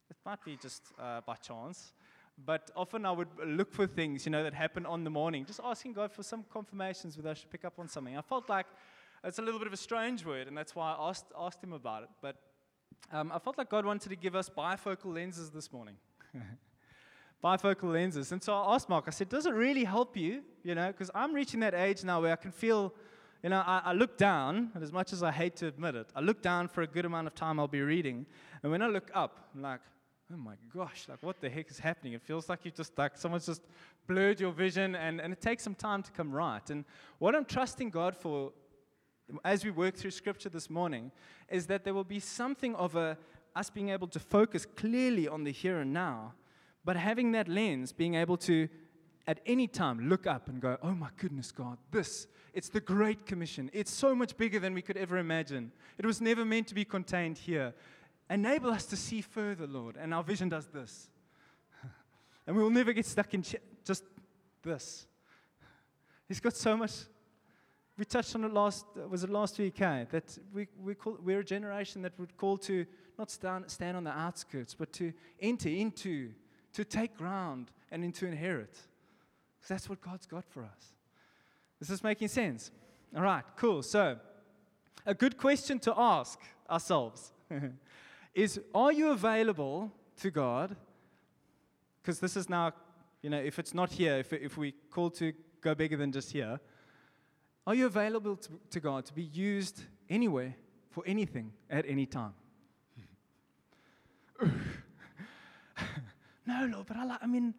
it 0.09 0.17
might 0.25 0.43
be 0.43 0.57
just 0.61 0.83
uh, 0.99 1.21
by 1.25 1.35
chance. 1.35 1.93
But 2.45 2.71
often 2.75 3.05
I 3.05 3.11
would 3.11 3.27
look 3.45 3.71
for 3.71 3.85
things, 3.85 4.25
you 4.25 4.31
know, 4.31 4.43
that 4.43 4.53
happen 4.53 4.85
on 4.85 5.03
the 5.03 5.09
morning, 5.09 5.45
just 5.45 5.59
asking 5.63 5.93
God 5.93 6.11
for 6.11 6.23
some 6.23 6.43
confirmations 6.51 7.15
whether 7.15 7.29
I 7.29 7.33
should 7.35 7.51
pick 7.51 7.63
up 7.65 7.73
on 7.77 7.87
something. 7.87 8.17
I 8.17 8.21
felt 8.21 8.49
like 8.49 8.65
it's 9.23 9.39
a 9.39 9.41
little 9.41 9.59
bit 9.59 9.67
of 9.67 9.73
a 9.73 9.77
strange 9.77 10.25
word, 10.25 10.47
and 10.47 10.57
that's 10.57 10.75
why 10.75 10.93
I 10.93 11.09
asked, 11.09 11.25
asked 11.37 11.63
him 11.63 11.73
about 11.73 12.03
it. 12.03 12.09
But 12.21 12.35
um, 13.11 13.31
I 13.33 13.39
felt 13.39 13.57
like 13.57 13.69
God 13.69 13.85
wanted 13.85 14.09
to 14.09 14.15
give 14.15 14.35
us 14.35 14.49
bifocal 14.49 15.13
lenses 15.13 15.49
this 15.49 15.71
morning. 15.71 15.95
bifocal 17.43 17.93
lenses. 17.93 18.31
And 18.31 18.41
so 18.41 18.53
I 18.53 18.75
asked 18.75 18.89
Mark, 18.89 19.05
I 19.07 19.11
said, 19.11 19.29
Does 19.29 19.45
it 19.45 19.53
really 19.53 19.83
help 19.83 20.17
you? 20.17 20.43
You 20.63 20.75
know, 20.75 20.87
because 20.87 21.11
I'm 21.13 21.33
reaching 21.33 21.59
that 21.61 21.73
age 21.73 22.03
now 22.03 22.21
where 22.21 22.33
I 22.33 22.37
can 22.37 22.51
feel, 22.51 22.93
you 23.41 23.49
know, 23.49 23.63
I, 23.65 23.81
I, 23.85 23.93
look 23.93 24.17
down, 24.17 24.71
and 24.73 24.83
as 24.83 24.91
much 24.91 25.13
as 25.13 25.23
I 25.23 25.31
hate 25.31 25.55
to 25.57 25.67
admit 25.67 25.95
it, 25.95 26.09
I 26.15 26.21
look 26.21 26.41
down 26.41 26.67
for 26.67 26.81
a 26.81 26.87
good 26.87 27.05
amount 27.05 27.27
of 27.27 27.35
time 27.35 27.59
I'll 27.59 27.67
be 27.67 27.81
reading. 27.81 28.25
And 28.61 28.71
when 28.71 28.81
I 28.81 28.87
look 28.87 29.11
up, 29.13 29.49
I'm 29.53 29.61
like, 29.61 29.81
oh 30.33 30.37
my 30.37 30.55
gosh, 30.73 31.05
like 31.09 31.21
what 31.21 31.41
the 31.41 31.49
heck 31.49 31.69
is 31.69 31.79
happening? 31.79 32.13
It 32.13 32.21
feels 32.21 32.49
like 32.49 32.59
you've 32.63 32.75
just 32.75 32.97
like 32.97 33.17
someone's 33.17 33.45
just 33.45 33.61
blurred 34.07 34.39
your 34.39 34.51
vision 34.51 34.95
and, 34.95 35.21
and 35.21 35.33
it 35.33 35.41
takes 35.41 35.63
some 35.63 35.75
time 35.75 36.01
to 36.03 36.11
come 36.11 36.31
right. 36.31 36.67
And 36.69 36.85
what 37.19 37.35
I'm 37.35 37.45
trusting 37.45 37.89
God 37.89 38.15
for 38.15 38.51
as 39.43 39.63
we 39.65 39.71
work 39.71 39.95
through 39.95 40.11
scripture 40.11 40.49
this 40.49 40.69
morning 40.69 41.11
is 41.49 41.67
that 41.67 41.83
there 41.83 41.93
will 41.93 42.03
be 42.03 42.19
something 42.19 42.75
of 42.75 42.95
a 42.95 43.17
us 43.55 43.69
being 43.69 43.89
able 43.89 44.07
to 44.07 44.19
focus 44.19 44.65
clearly 44.65 45.27
on 45.27 45.43
the 45.43 45.51
here 45.51 45.79
and 45.79 45.93
now 45.93 46.33
But 46.85 46.95
having 46.97 47.31
that 47.31 47.47
lens, 47.47 47.93
being 47.93 48.15
able 48.15 48.37
to 48.37 48.67
at 49.25 49.39
any 49.45 49.67
time 49.67 50.09
look 50.09 50.27
up 50.27 50.49
and 50.49 50.59
go, 50.61 50.77
oh 50.83 50.91
my 50.91 51.09
goodness, 51.17 51.51
God, 51.51 51.77
this, 51.91 52.27
it's 52.53 52.69
the 52.69 52.81
Great 52.81 53.25
Commission. 53.25 53.69
It's 53.73 53.91
so 53.91 54.13
much 54.13 54.35
bigger 54.35 54.59
than 54.59 54.73
we 54.73 54.81
could 54.81 54.97
ever 54.97 55.17
imagine. 55.17 55.71
It 55.97 56.05
was 56.05 56.19
never 56.19 56.43
meant 56.43 56.67
to 56.67 56.75
be 56.75 56.83
contained 56.83 57.37
here. 57.37 57.73
Enable 58.29 58.71
us 58.71 58.85
to 58.87 58.97
see 58.97 59.21
further, 59.21 59.65
Lord. 59.65 59.95
And 59.97 60.13
our 60.13 60.23
vision 60.23 60.49
does 60.49 60.67
this. 60.67 61.09
and 62.47 62.55
we 62.55 62.61
will 62.61 62.69
never 62.69 62.91
get 62.91 63.05
stuck 63.05 63.33
in 63.33 63.43
ch- 63.43 63.55
just 63.85 64.03
this. 64.61 65.07
He's 66.27 66.41
got 66.41 66.55
so 66.55 66.75
much. 66.75 66.91
We 67.97 68.05
touched 68.05 68.33
on 68.35 68.43
it 68.43 68.51
last, 68.51 68.85
was 69.07 69.23
it 69.23 69.29
last 69.29 69.59
week, 69.59 69.77
hey? 69.77 70.07
That 70.09 70.37
we, 70.51 70.67
we 70.83 70.95
call, 70.95 71.17
we're 71.23 71.41
a 71.41 71.45
generation 71.45 72.01
that 72.01 72.17
would 72.19 72.35
call 72.37 72.57
to 72.59 72.85
not 73.19 73.29
stand, 73.29 73.69
stand 73.69 73.95
on 73.95 74.03
the 74.03 74.11
outskirts, 74.11 74.73
but 74.73 74.91
to 74.93 75.13
enter 75.39 75.69
into, 75.69 76.31
to 76.73 76.83
take 76.83 77.15
ground 77.15 77.71
and 77.91 78.03
into 78.03 78.25
inherit. 78.25 78.73
Because 79.57 79.69
that's 79.69 79.89
what 79.89 80.01
God's 80.01 80.25
got 80.25 80.43
for 80.49 80.63
us. 80.63 80.93
This 81.79 81.91
is 81.91 82.03
making 82.03 82.29
sense. 82.29 82.71
All 83.15 83.21
right, 83.21 83.43
cool. 83.57 83.83
So, 83.83 84.17
a 85.05 85.13
good 85.13 85.37
question 85.37 85.77
to 85.79 85.93
ask 85.95 86.39
ourselves 86.67 87.31
is 88.33 88.59
Are 88.73 88.91
you 88.91 89.11
available 89.11 89.91
to 90.21 90.31
God? 90.31 90.75
Because 92.01 92.19
this 92.19 92.35
is 92.35 92.49
now, 92.49 92.73
you 93.21 93.29
know, 93.29 93.37
if 93.37 93.59
it's 93.59 93.73
not 93.73 93.91
here, 93.91 94.17
if, 94.17 94.33
if 94.33 94.57
we 94.57 94.73
call 94.89 95.11
to 95.11 95.31
go 95.61 95.75
bigger 95.75 95.95
than 95.95 96.11
just 96.11 96.31
here, 96.31 96.59
are 97.65 97.75
you 97.75 97.85
available 97.85 98.35
to, 98.35 98.49
to 98.71 98.79
God 98.79 99.05
to 99.05 99.13
be 99.13 99.23
used 99.23 99.83
anywhere 100.09 100.55
for 100.91 101.03
anything 101.05 101.51
at 101.69 101.85
any 101.87 102.05
time? 102.05 102.33
no, 106.45 106.69
Lord, 106.71 106.85
but 106.87 106.97
I, 106.97 107.05
like, 107.05 107.19
I 107.21 107.27
mean, 107.27 107.53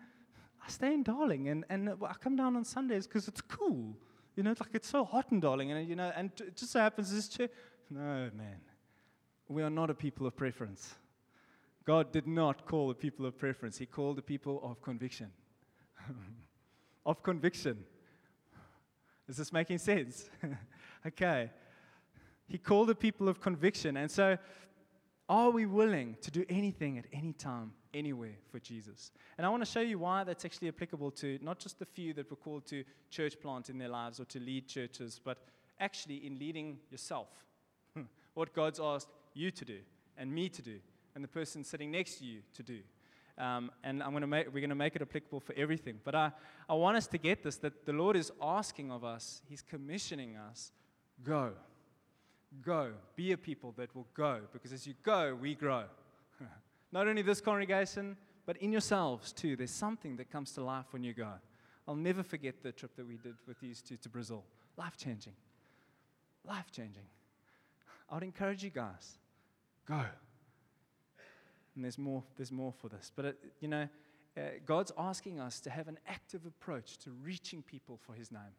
I 0.65 0.69
stay 0.69 0.93
in 0.93 1.03
Darling 1.03 1.49
and, 1.49 1.65
and 1.71 1.89
I 1.89 2.15
come 2.21 2.37
down 2.37 2.57
on 2.57 2.65
Sundays 2.65 3.07
because 3.07 3.29
it's 3.29 3.41
cool. 3.41 3.97
You 4.37 4.43
know, 4.43 4.55
like 4.59 4.75
it's 4.75 4.89
so 4.89 5.05
hot 5.05 5.27
in 5.31 5.41
Darling, 5.41 5.71
and 5.71 5.89
you 5.89 5.95
know, 5.95 6.13
and 6.17 6.31
it 6.41 6.57
just 6.57 6.73
so 6.73 6.81
happens 6.81 7.15
this 7.15 7.29
church. 7.29 7.51
No, 7.89 8.31
man, 8.37 8.61
we 9.49 9.63
are 9.63 9.71
not 9.71 9.91
a 9.91 9.95
people 9.95 10.27
of 10.27 10.37
preference. 10.37 10.95
God 11.85 12.11
did 12.13 12.27
not 12.27 12.67
call 12.67 12.89
the 12.89 12.95
people 12.95 13.27
of 13.27 13.39
preference. 13.39 13.79
He 13.79 13.87
called 13.87 14.17
the 14.17 14.23
people 14.23 14.61
of 14.65 14.83
conviction. 14.83 15.31
of 17.07 17.23
conviction. 17.23 17.85
Is 19.29 19.37
this 19.37 19.53
making 19.53 19.79
sense? 19.79 20.29
okay. 21.07 21.51
He 22.47 22.59
called 22.59 22.89
the 22.89 22.95
people 22.95 23.29
of 23.29 23.41
conviction. 23.41 23.97
And 23.97 24.11
so, 24.11 24.37
are 25.29 25.51
we 25.51 25.65
willing 25.65 26.17
to 26.21 26.31
do 26.31 26.45
anything 26.51 26.99
at 26.99 27.07
any 27.13 27.33
time, 27.33 27.73
anywhere 27.95 28.37
for 28.51 28.59
Jesus? 28.59 29.11
And 29.39 29.47
I 29.47 29.49
want 29.49 29.65
to 29.65 29.71
show 29.71 29.81
you 29.81 29.99
why 29.99 30.23
that's 30.25 30.45
actually 30.45 30.69
applicable 30.69 31.11
to 31.13 31.39
not 31.41 31.59
just 31.59 31.79
the 31.79 31.87
few 31.87 32.13
that 32.15 32.31
were 32.31 32.37
called 32.37 32.67
to 32.67 32.85
church 33.09 33.41
plant 33.41 33.71
in 33.71 33.79
their 33.79 33.89
lives 33.89 34.21
or 34.21 34.27
to 34.27 34.39
lead 34.39 34.69
churches, 34.69 35.19
but 35.25 35.39
actually 35.81 36.27
in 36.27 36.39
leading 36.39 36.79
yourself. 36.91 37.29
what 38.35 38.53
God's 38.53 38.81
asked 38.81 39.09
you 39.33 39.51
to 39.51 39.65
do, 39.65 39.79
and 40.19 40.31
me 40.31 40.49
to 40.51 40.61
do, 40.61 40.79
and 41.15 41.25
the 41.25 41.29
person 41.29 41.65
sitting 41.65 41.91
next 41.91 42.19
to 42.19 42.25
you 42.25 42.41
to 42.53 42.63
do. 42.63 42.81
Um, 43.37 43.71
and 43.83 44.03
I'm 44.03 44.13
gonna 44.13 44.27
make, 44.27 44.47
we're 44.47 44.61
going 44.61 44.69
to 44.69 44.77
make 44.77 44.95
it 44.95 45.03
applicable 45.03 45.41
for 45.41 45.55
everything. 45.57 45.99
But 46.05 46.15
I, 46.15 46.31
I 46.69 46.75
want 46.75 46.97
us 46.97 47.07
to 47.09 47.19
get 47.19 47.43
this 47.43 47.57
that 47.57 47.85
the 47.85 47.93
Lord 47.93 48.17
is 48.17 48.31
asking 48.41 48.93
of 48.93 49.05
us, 49.05 49.43
He's 49.49 49.63
commissioning 49.63 50.37
us 50.37 50.73
go. 51.23 51.53
Go. 52.65 52.93
Be 53.17 53.33
a 53.33 53.37
people 53.37 53.75
that 53.77 53.95
will 53.95 54.07
go. 54.15 54.41
Because 54.53 54.73
as 54.73 54.87
you 54.87 54.95
go, 55.03 55.37
we 55.41 55.55
grow. 55.57 55.85
Not 56.93 57.09
only 57.09 57.23
this 57.23 57.41
congregation, 57.41 58.17
but 58.47 58.57
in 58.59 58.71
yourselves 58.71 59.33
too. 59.33 59.57
There's 59.57 59.73
something 59.73 60.17
that 60.17 60.31
comes 60.31 60.53
to 60.53 60.63
life 60.63 60.87
when 60.91 61.03
you 61.03 61.13
go. 61.13 61.33
I'll 61.89 61.97
never 61.97 62.23
forget 62.23 62.63
the 62.63 62.73
trip 62.73 62.95
that 62.97 63.07
we 63.07 63.17
did 63.17 63.35
with 63.47 63.59
these 63.61 63.83
two 63.83 63.97
to 63.97 64.09
Brazil. 64.09 64.45
Life 64.77 64.97
changing. 64.97 65.35
Life 66.47 66.71
changing. 66.71 67.05
I 68.09 68.15
would 68.15 68.23
encourage 68.23 68.63
you 68.63 68.71
guys 68.71 69.19
go. 69.87 70.03
And 71.75 71.85
there's 71.85 71.99
more, 71.99 72.23
there's 72.37 72.53
more 72.53 72.73
for 72.73 72.89
this. 72.89 73.11
But, 73.15 73.25
it, 73.25 73.39
you 73.61 73.69
know, 73.69 73.89
uh, 74.37 74.41
God's 74.67 74.93
asking 74.99 75.41
us 75.41 75.61
to 75.61 75.71
have 75.71 75.89
an 75.89 75.99
active 76.07 76.47
approach 76.47 76.99
to 76.99 77.11
reaching 77.11 77.63
people 77.63 77.99
for 78.05 78.15
His 78.15 78.31
name. 78.31 78.55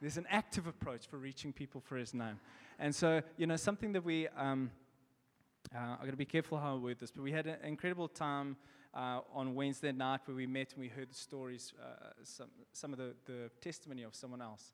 There's 0.00 0.16
an 0.16 0.26
active 0.30 0.66
approach 0.66 1.06
for 1.06 1.18
reaching 1.18 1.52
people 1.52 1.80
for 1.80 1.96
His 1.96 2.12
name. 2.12 2.40
And 2.78 2.94
so, 2.94 3.22
you 3.36 3.46
know, 3.46 3.56
something 3.56 3.92
that 3.92 4.04
we, 4.04 4.28
um, 4.28 4.70
uh, 5.74 5.96
I've 5.98 6.04
got 6.04 6.10
to 6.10 6.16
be 6.16 6.24
careful 6.24 6.58
how 6.58 6.74
I 6.74 6.78
word 6.78 6.98
this, 6.98 7.10
but 7.10 7.22
we 7.22 7.32
had 7.32 7.46
an 7.46 7.56
incredible 7.62 8.08
time 8.08 8.56
uh, 8.94 9.20
on 9.32 9.54
Wednesday 9.54 9.92
night 9.92 10.20
where 10.26 10.36
we 10.36 10.46
met 10.46 10.72
and 10.72 10.80
we 10.80 10.88
heard 10.88 11.10
the 11.10 11.14
stories, 11.14 11.72
uh, 11.80 12.10
some, 12.22 12.48
some 12.72 12.92
of 12.92 12.98
the, 12.98 13.14
the 13.26 13.50
testimony 13.60 14.02
of 14.02 14.14
someone 14.14 14.42
else. 14.42 14.72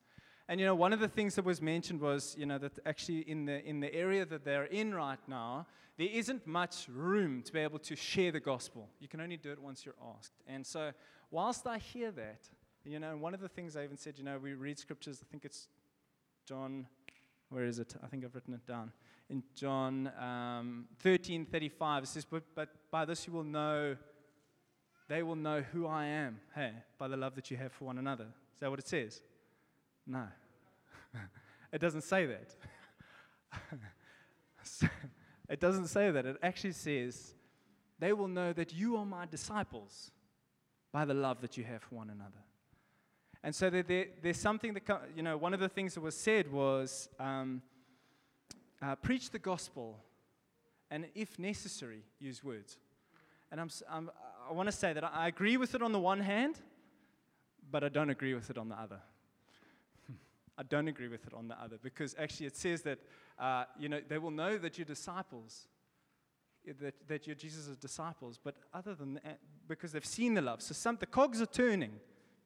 And 0.48 0.58
you 0.58 0.66
know, 0.66 0.74
one 0.74 0.92
of 0.92 1.00
the 1.00 1.08
things 1.08 1.34
that 1.34 1.44
was 1.44 1.60
mentioned 1.60 2.00
was, 2.00 2.34
you 2.38 2.46
know, 2.46 2.58
that 2.58 2.78
actually 2.86 3.20
in 3.20 3.44
the 3.44 3.62
in 3.64 3.80
the 3.80 3.94
area 3.94 4.24
that 4.24 4.44
they're 4.44 4.64
in 4.64 4.94
right 4.94 5.18
now, 5.28 5.66
there 5.98 6.08
isn't 6.10 6.46
much 6.46 6.86
room 6.88 7.42
to 7.42 7.52
be 7.52 7.58
able 7.60 7.78
to 7.80 7.94
share 7.96 8.32
the 8.32 8.40
gospel. 8.40 8.88
You 8.98 9.08
can 9.08 9.20
only 9.20 9.36
do 9.36 9.52
it 9.52 9.60
once 9.60 9.84
you're 9.84 9.94
asked. 10.16 10.32
And 10.46 10.66
so, 10.66 10.92
whilst 11.30 11.66
I 11.66 11.78
hear 11.78 12.10
that, 12.12 12.48
you 12.84 12.98
know, 12.98 13.16
one 13.16 13.34
of 13.34 13.40
the 13.40 13.48
things 13.48 13.76
I 13.76 13.84
even 13.84 13.98
said, 13.98 14.16
you 14.16 14.24
know, 14.24 14.38
we 14.38 14.54
read 14.54 14.78
scriptures. 14.78 15.22
I 15.22 15.26
think 15.30 15.44
it's 15.44 15.68
John. 16.46 16.86
Where 17.50 17.64
is 17.64 17.78
it? 17.78 17.94
I 18.02 18.06
think 18.06 18.24
I've 18.24 18.34
written 18.34 18.54
it 18.54 18.66
down 18.66 18.92
in 19.30 19.42
John 19.54 20.10
um, 20.18 20.86
13, 21.00 21.46
35. 21.46 22.02
It 22.02 22.06
says, 22.06 22.24
but, 22.24 22.42
but 22.54 22.68
by 22.90 23.04
this 23.04 23.26
you 23.26 23.32
will 23.32 23.44
know, 23.44 23.96
they 25.08 25.22
will 25.22 25.36
know 25.36 25.62
who 25.72 25.86
I 25.86 26.06
am. 26.06 26.40
Hey, 26.54 26.72
by 26.98 27.08
the 27.08 27.16
love 27.16 27.34
that 27.34 27.50
you 27.50 27.56
have 27.56 27.72
for 27.72 27.84
one 27.84 27.98
another. 27.98 28.24
Is 28.24 28.60
that 28.60 28.70
what 28.70 28.78
it 28.78 28.88
says? 28.88 29.22
No. 30.08 30.24
it 31.72 31.80
doesn't 31.80 32.02
say 32.02 32.26
that. 32.26 32.56
it 35.50 35.60
doesn't 35.60 35.88
say 35.88 36.10
that. 36.10 36.24
It 36.24 36.36
actually 36.42 36.72
says, 36.72 37.34
they 37.98 38.12
will 38.12 38.28
know 38.28 38.52
that 38.54 38.72
you 38.72 38.96
are 38.96 39.04
my 39.04 39.26
disciples 39.26 40.10
by 40.92 41.04
the 41.04 41.14
love 41.14 41.42
that 41.42 41.58
you 41.58 41.64
have 41.64 41.82
for 41.82 41.96
one 41.96 42.08
another. 42.08 42.42
And 43.44 43.54
so 43.54 43.70
there, 43.70 43.82
there, 43.82 44.06
there's 44.22 44.38
something 44.38 44.74
that, 44.74 44.82
you 45.14 45.22
know, 45.22 45.36
one 45.36 45.54
of 45.54 45.60
the 45.60 45.68
things 45.68 45.94
that 45.94 46.00
was 46.00 46.16
said 46.16 46.50
was 46.50 47.08
um, 47.20 47.62
uh, 48.82 48.96
preach 48.96 49.30
the 49.30 49.38
gospel 49.38 49.98
and, 50.90 51.06
if 51.14 51.38
necessary, 51.38 52.02
use 52.18 52.42
words. 52.42 52.78
And 53.52 53.60
I'm, 53.60 53.70
I'm, 53.90 54.10
I 54.48 54.52
want 54.54 54.68
to 54.68 54.72
say 54.72 54.92
that 54.92 55.04
I 55.04 55.28
agree 55.28 55.56
with 55.56 55.74
it 55.74 55.82
on 55.82 55.92
the 55.92 56.00
one 56.00 56.20
hand, 56.20 56.56
but 57.70 57.84
I 57.84 57.90
don't 57.90 58.10
agree 58.10 58.34
with 58.34 58.48
it 58.48 58.56
on 58.56 58.68
the 58.70 58.74
other. 58.74 59.00
I 60.58 60.64
don't 60.64 60.88
agree 60.88 61.06
with 61.06 61.24
it 61.24 61.32
on 61.32 61.46
the 61.46 61.54
other 61.54 61.78
because 61.80 62.16
actually 62.18 62.46
it 62.46 62.56
says 62.56 62.82
that, 62.82 62.98
uh, 63.38 63.64
you 63.78 63.88
know, 63.88 64.00
they 64.06 64.18
will 64.18 64.32
know 64.32 64.58
that 64.58 64.76
you're 64.76 64.84
disciples, 64.84 65.68
that, 66.80 66.94
that 67.06 67.26
you're 67.26 67.36
Jesus' 67.36 67.76
disciples, 67.76 68.40
but 68.42 68.56
other 68.74 68.94
than 68.96 69.14
that, 69.14 69.38
because 69.68 69.92
they've 69.92 70.04
seen 70.04 70.34
the 70.34 70.42
love. 70.42 70.60
So 70.60 70.74
some, 70.74 70.96
the 70.98 71.06
cogs 71.06 71.40
are 71.40 71.46
turning, 71.46 71.92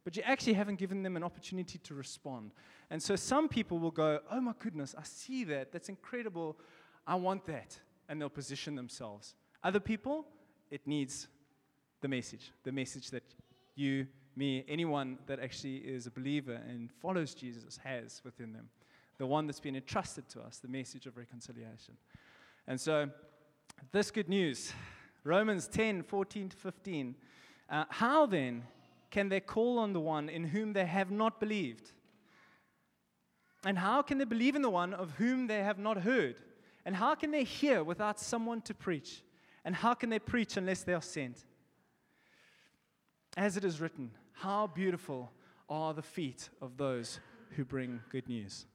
but 0.04 0.14
you 0.14 0.23
actually 0.26 0.52
haven't 0.52 0.78
given 0.78 1.02
them 1.02 1.16
an 1.16 1.25
opportunity 1.25 1.78
to 1.78 1.95
respond. 1.95 2.52
And 2.90 3.02
so 3.02 3.16
some 3.16 3.49
people 3.49 3.78
will 3.78 3.90
go, 3.90 4.21
oh 4.31 4.40
my 4.40 4.52
goodness, 4.59 4.95
I 4.99 5.04
see 5.04 5.45
that. 5.45 5.73
That's 5.73 5.88
incredible. 5.88 6.59
I 7.07 7.14
want 7.14 7.47
that. 7.47 7.78
And 8.11 8.21
they'll 8.21 8.28
position 8.28 8.75
themselves. 8.75 9.35
Other 9.64 9.81
people, 9.81 10.26
it 10.71 10.87
needs 10.87 11.28
the 12.02 12.09
message, 12.09 12.52
the 12.64 12.73
message 12.73 13.11
that 13.11 13.23
you 13.75 14.07
me, 14.37 14.65
anyone 14.69 15.19
that 15.27 15.41
actually 15.41 15.77
is 15.77 16.07
a 16.07 16.11
believer 16.11 16.61
and 16.69 16.91
follows 17.01 17.35
Jesus 17.35 17.79
has 17.85 18.21
within 18.25 18.53
them. 18.53 18.69
The 19.19 19.27
one 19.27 19.47
that's 19.47 19.61
been 19.61 19.77
entrusted 19.77 20.29
to 20.31 20.41
us, 20.41 20.59
the 20.59 20.69
message 20.69 21.07
of 21.07 21.17
reconciliation. 21.17 21.97
And 22.67 22.81
so, 22.81 23.11
this 23.91 24.11
good 24.11 24.29
news, 24.29 24.73
Romans 25.25 25.69
10 25.69 26.03
14 26.03 26.49
to 26.51 26.57
15. 26.57 27.15
Uh, 27.69 27.85
how 27.89 28.27
then 28.27 28.65
can 29.11 29.29
they 29.29 29.41
call 29.41 29.79
on 29.79 29.93
the 29.93 30.01
one 30.01 30.29
in 30.29 30.45
whom 30.45 30.73
they 30.73 30.87
have 30.87 31.11
not 31.11 31.41
believed? 31.41 31.93
And 33.65 33.79
how 33.79 34.03
can 34.03 34.19
they 34.19 34.25
believe 34.25 34.57
in 34.57 34.62
the 34.62 34.71
one 34.71 34.93
of 34.93 35.12
whom 35.12 35.47
they 35.47 35.62
have 35.62 35.79
not 35.79 35.99
heard? 35.99 36.37
And 36.85 36.97
how 36.97 37.15
can 37.15 37.31
they 37.31 37.45
hear 37.45 37.85
without 37.85 38.19
someone 38.19 38.61
to 38.62 38.75
preach? 38.75 39.23
And 39.65 39.75
how 39.75 39.95
can 39.95 40.11
they 40.11 40.19
preach 40.19 40.57
unless 40.57 40.83
they 40.83 40.95
are 40.95 41.03
sent? 41.03 41.45
As 43.37 43.57
it 43.57 43.65
is 43.65 43.81
written, 43.81 44.11
how 44.43 44.67
beautiful 44.67 45.31
are 45.69 45.95
the 45.95 46.03
feet 46.03 46.51
of 46.61 46.77
those 46.77 47.21
who 47.51 47.65
bring 47.65 48.01
good 48.11 48.29
news. 48.29 48.67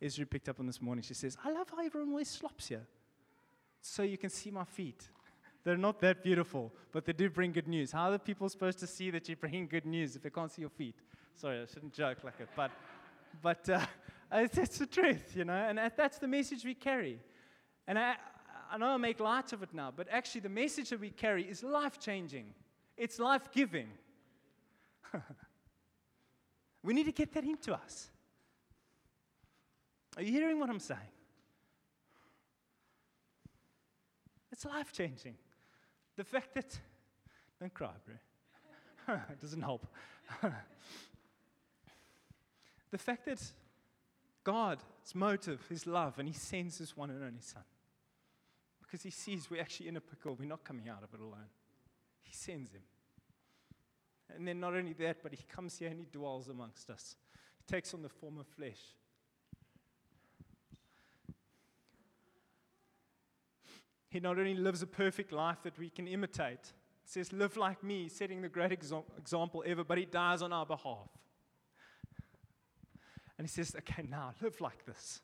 Israel 0.00 0.26
picked 0.28 0.48
up 0.48 0.58
on 0.58 0.66
this 0.66 0.82
morning. 0.82 1.02
She 1.02 1.14
says, 1.14 1.38
I 1.44 1.52
love 1.52 1.68
how 1.70 1.84
everyone 1.84 2.12
wears 2.12 2.28
slops 2.28 2.66
here. 2.68 2.86
So 3.80 4.02
you 4.02 4.18
can 4.18 4.30
see 4.30 4.50
my 4.50 4.64
feet. 4.64 5.08
They're 5.62 5.76
not 5.76 6.00
that 6.00 6.24
beautiful, 6.24 6.72
but 6.90 7.04
they 7.04 7.12
do 7.12 7.30
bring 7.30 7.52
good 7.52 7.68
news. 7.68 7.92
How 7.92 8.08
are 8.08 8.12
the 8.12 8.18
people 8.18 8.48
supposed 8.48 8.80
to 8.80 8.86
see 8.88 9.10
that 9.10 9.28
you're 9.28 9.36
bringing 9.36 9.68
good 9.68 9.86
news 9.86 10.16
if 10.16 10.22
they 10.22 10.30
can't 10.30 10.50
see 10.50 10.62
your 10.62 10.70
feet? 10.70 10.96
Sorry, 11.36 11.60
I 11.60 11.66
shouldn't 11.66 11.92
joke 11.92 12.24
like 12.24 12.40
it, 12.40 12.48
but, 12.56 12.72
but 13.40 13.68
uh, 13.68 13.86
it's, 14.32 14.58
it's 14.58 14.78
the 14.78 14.86
truth, 14.86 15.36
you 15.36 15.44
know, 15.44 15.52
and 15.52 15.78
that's 15.96 16.18
the 16.18 16.28
message 16.28 16.64
we 16.64 16.74
carry. 16.74 17.20
And 17.86 17.96
I, 17.96 18.16
I 18.72 18.76
know 18.76 18.88
I 18.88 18.96
make 18.96 19.20
light 19.20 19.52
of 19.52 19.62
it 19.62 19.72
now, 19.72 19.92
but 19.94 20.08
actually, 20.10 20.40
the 20.40 20.48
message 20.48 20.90
that 20.90 21.00
we 21.00 21.10
carry 21.10 21.44
is 21.44 21.62
life 21.62 22.00
changing, 22.00 22.46
it's 22.96 23.20
life 23.20 23.52
giving. 23.52 23.86
we 26.82 26.94
need 26.94 27.04
to 27.04 27.12
get 27.12 27.32
that 27.34 27.44
into 27.44 27.74
us. 27.74 28.10
Are 30.16 30.22
you 30.22 30.32
hearing 30.32 30.58
what 30.58 30.68
I'm 30.70 30.80
saying? 30.80 31.00
It's 34.52 34.64
life 34.64 34.92
changing. 34.92 35.36
The 36.16 36.24
fact 36.24 36.54
that, 36.54 36.78
don't 37.60 37.72
cry, 37.72 37.92
bro. 38.04 39.14
it 39.30 39.40
doesn't 39.40 39.62
help. 39.62 39.86
the 42.90 42.98
fact 42.98 43.24
that 43.26 43.40
God's 44.44 44.82
motive 45.14 45.60
is 45.70 45.86
love 45.86 46.18
and 46.18 46.28
He 46.28 46.34
sends 46.34 46.78
His 46.78 46.96
one 46.96 47.10
and 47.10 47.22
only 47.22 47.40
Son 47.40 47.62
because 48.82 49.02
He 49.02 49.10
sees 49.10 49.50
we're 49.50 49.60
actually 49.60 49.88
in 49.88 49.96
a 49.96 50.00
pickle, 50.00 50.36
we're 50.38 50.46
not 50.48 50.64
coming 50.64 50.88
out 50.88 51.02
of 51.02 51.14
it 51.14 51.20
alone. 51.20 51.48
He 52.22 52.32
sends 52.34 52.72
Him. 52.72 52.82
And 54.36 54.46
then 54.46 54.60
not 54.60 54.74
only 54.74 54.92
that, 54.94 55.22
but 55.22 55.32
He 55.32 55.44
comes 55.44 55.78
here 55.78 55.88
and 55.88 56.00
He 56.00 56.06
dwells 56.10 56.48
amongst 56.48 56.90
us, 56.90 57.16
He 57.58 57.72
takes 57.72 57.94
on 57.94 58.02
the 58.02 58.08
form 58.08 58.38
of 58.38 58.46
flesh. 58.46 58.80
He 64.10 64.18
not 64.18 64.38
only 64.38 64.54
lives 64.54 64.82
a 64.82 64.88
perfect 64.88 65.32
life 65.32 65.58
that 65.62 65.78
we 65.78 65.88
can 65.88 66.08
imitate, 66.08 66.72
says, 67.04 67.32
Live 67.32 67.56
like 67.56 67.82
me, 67.84 68.08
setting 68.08 68.42
the 68.42 68.48
great 68.48 68.72
exa- 68.72 69.04
example 69.16 69.62
ever, 69.64 69.84
but 69.84 69.98
he 69.98 70.04
dies 70.04 70.42
on 70.42 70.52
our 70.52 70.66
behalf. 70.66 71.08
And 73.38 73.46
he 73.46 73.50
says, 73.50 73.74
Okay, 73.78 74.06
now 74.10 74.34
live 74.42 74.60
like 74.60 74.84
this. 74.84 75.20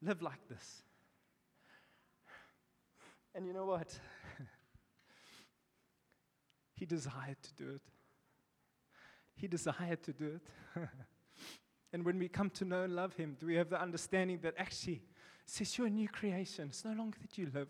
Live 0.00 0.22
like 0.22 0.48
this. 0.48 0.82
And 3.34 3.46
you 3.46 3.52
know 3.52 3.66
what? 3.66 3.98
he 6.78 6.86
desired 6.86 7.36
to 7.42 7.54
do 7.54 7.70
it. 7.70 7.82
He 9.34 9.48
desired 9.48 10.02
to 10.04 10.12
do 10.12 10.38
it. 10.76 10.82
and 11.92 12.04
when 12.04 12.18
we 12.18 12.28
come 12.28 12.50
to 12.50 12.64
know 12.64 12.82
and 12.82 12.94
love 12.94 13.14
him, 13.14 13.36
do 13.38 13.46
we 13.46 13.56
have 13.56 13.68
the 13.68 13.80
understanding 13.80 14.38
that 14.42 14.54
actually, 14.58 15.02
says 15.44 15.76
you're 15.76 15.86
a 15.86 15.90
new 15.90 16.08
creation. 16.08 16.66
It's 16.68 16.84
no 16.84 16.92
longer 16.92 17.18
that 17.20 17.36
you 17.38 17.50
live, 17.52 17.68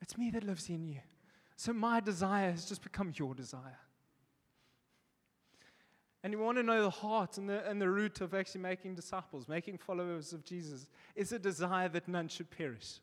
it's 0.00 0.16
me 0.16 0.30
that 0.30 0.44
lives 0.44 0.68
in 0.68 0.86
you. 0.86 1.00
So 1.56 1.72
my 1.72 2.00
desire 2.00 2.50
has 2.50 2.66
just 2.66 2.82
become 2.82 3.12
your 3.16 3.34
desire. 3.34 3.78
And 6.22 6.32
you 6.32 6.38
want 6.38 6.58
to 6.58 6.62
know 6.62 6.82
the 6.82 6.90
heart 6.90 7.38
and 7.38 7.48
the, 7.48 7.68
and 7.68 7.80
the 7.80 7.88
root 7.88 8.20
of 8.20 8.34
actually 8.34 8.60
making 8.60 8.94
disciples, 8.94 9.48
making 9.48 9.78
followers 9.78 10.32
of 10.32 10.44
Jesus, 10.44 10.86
is 11.14 11.32
a 11.32 11.38
desire 11.38 11.88
that 11.90 12.08
none 12.08 12.28
should 12.28 12.50
perish. 12.50 12.98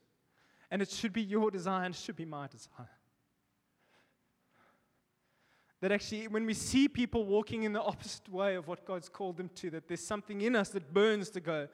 And 0.69 0.81
it 0.81 0.89
should 0.89 1.13
be 1.13 1.21
your 1.21 1.49
desire 1.49 1.85
and 1.85 1.95
it 1.95 1.99
should 1.99 2.15
be 2.15 2.25
my 2.25 2.47
desire. 2.47 2.89
That 5.83 5.91
actually, 5.91 6.29
when 6.29 6.45
we 6.45 6.53
see 6.53 6.87
people 6.87 7.25
walking 7.25 7.63
in 7.63 7.73
the 7.73 7.81
opposite 7.81 8.29
way 8.29 8.55
of 8.55 8.69
what 8.69 8.85
God's 8.85 9.09
called 9.09 9.35
them 9.35 9.49
to, 9.55 9.69
that 9.71 9.89
there's 9.89 9.99
something 9.99 10.39
in 10.39 10.55
us 10.55 10.69
that 10.69 10.93
burns 10.93 11.29
to 11.31 11.41
go, 11.41 11.67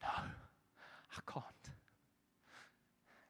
no, 0.00 0.08
I 0.08 1.30
can't. 1.30 1.44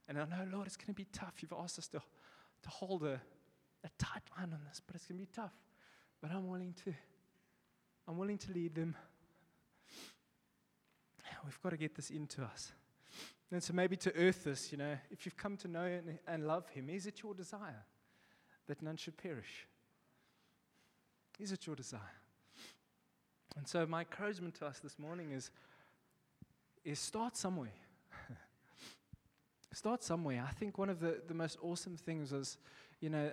And 0.06 0.20
I 0.20 0.24
know, 0.26 0.46
Lord, 0.52 0.68
it's 0.68 0.76
going 0.76 0.86
to 0.86 0.92
be 0.92 1.08
tough. 1.12 1.34
You've 1.40 1.52
asked 1.52 1.80
us 1.80 1.88
to, 1.88 1.98
to 1.98 2.68
hold 2.68 3.02
a, 3.02 3.20
a 3.82 3.88
tight 3.98 4.22
line 4.38 4.52
on 4.52 4.60
this, 4.68 4.80
but 4.86 4.94
it's 4.94 5.04
going 5.06 5.18
to 5.18 5.26
be 5.26 5.32
tough. 5.34 5.50
But 6.22 6.30
I'm 6.30 6.46
willing 6.46 6.76
to. 6.84 6.94
I'm 8.06 8.16
willing 8.16 8.38
to 8.38 8.52
lead 8.52 8.76
them. 8.76 8.94
We've 11.44 11.60
got 11.60 11.70
to 11.70 11.76
get 11.76 11.96
this 11.96 12.10
into 12.10 12.42
us. 12.42 12.70
And 13.50 13.60
so 13.60 13.72
maybe 13.72 13.96
to 13.96 14.14
earth 14.14 14.44
this, 14.44 14.70
you 14.70 14.78
know, 14.78 14.96
if 15.10 15.26
you've 15.26 15.36
come 15.36 15.56
to 15.56 15.66
know 15.66 15.82
and, 15.82 16.20
and 16.28 16.46
love 16.46 16.68
Him, 16.68 16.88
is 16.88 17.04
it 17.06 17.20
your 17.20 17.34
desire 17.34 17.82
that 18.68 18.80
none 18.80 18.96
should 18.96 19.16
perish? 19.16 19.66
Is 21.38 21.52
it 21.52 21.66
your 21.66 21.76
desire? 21.76 22.00
And 23.56 23.66
so 23.66 23.86
my 23.86 24.00
encouragement 24.00 24.54
to 24.56 24.66
us 24.66 24.80
this 24.80 24.98
morning 24.98 25.32
is 25.32 25.50
is 26.84 26.98
start 26.98 27.36
somewhere. 27.36 27.72
start 29.72 30.02
somewhere. 30.02 30.44
I 30.46 30.52
think 30.52 30.76
one 30.76 30.90
of 30.90 31.00
the, 31.00 31.20
the 31.26 31.34
most 31.34 31.56
awesome 31.62 31.96
things 31.96 32.32
is, 32.32 32.58
you 33.00 33.08
know, 33.08 33.30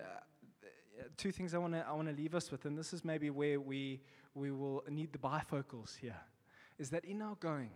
uh, 0.63 1.03
two 1.17 1.31
things 1.31 1.53
I 1.53 1.57
want 1.57 1.73
to 1.73 1.85
I 1.87 1.91
want 1.93 2.07
to 2.07 2.15
leave 2.15 2.35
us 2.35 2.51
with, 2.51 2.65
and 2.65 2.77
this 2.77 2.93
is 2.93 3.03
maybe 3.03 3.29
where 3.29 3.59
we 3.59 4.01
we 4.33 4.51
will 4.51 4.83
need 4.89 5.11
the 5.11 5.19
bifocals 5.19 5.97
here, 5.97 6.19
is 6.79 6.89
that 6.91 7.03
in 7.03 7.21
our 7.21 7.35
going, 7.35 7.71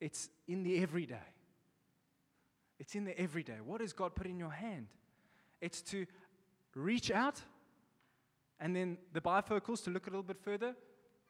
it's 0.00 0.28
in 0.46 0.62
the 0.62 0.78
everyday. 0.78 1.16
It's 2.78 2.94
in 2.94 3.04
the 3.04 3.18
everyday. 3.18 3.60
What 3.64 3.80
has 3.80 3.92
God 3.92 4.14
put 4.14 4.26
in 4.26 4.38
your 4.38 4.50
hand? 4.50 4.88
It's 5.60 5.80
to 5.82 6.06
reach 6.74 7.10
out, 7.10 7.40
and 8.60 8.74
then 8.74 8.98
the 9.12 9.20
bifocals 9.20 9.82
to 9.84 9.90
look 9.90 10.06
a 10.06 10.10
little 10.10 10.22
bit 10.22 10.40
further, 10.40 10.74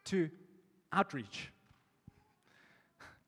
to 0.05 0.31
outreach. 0.93 1.51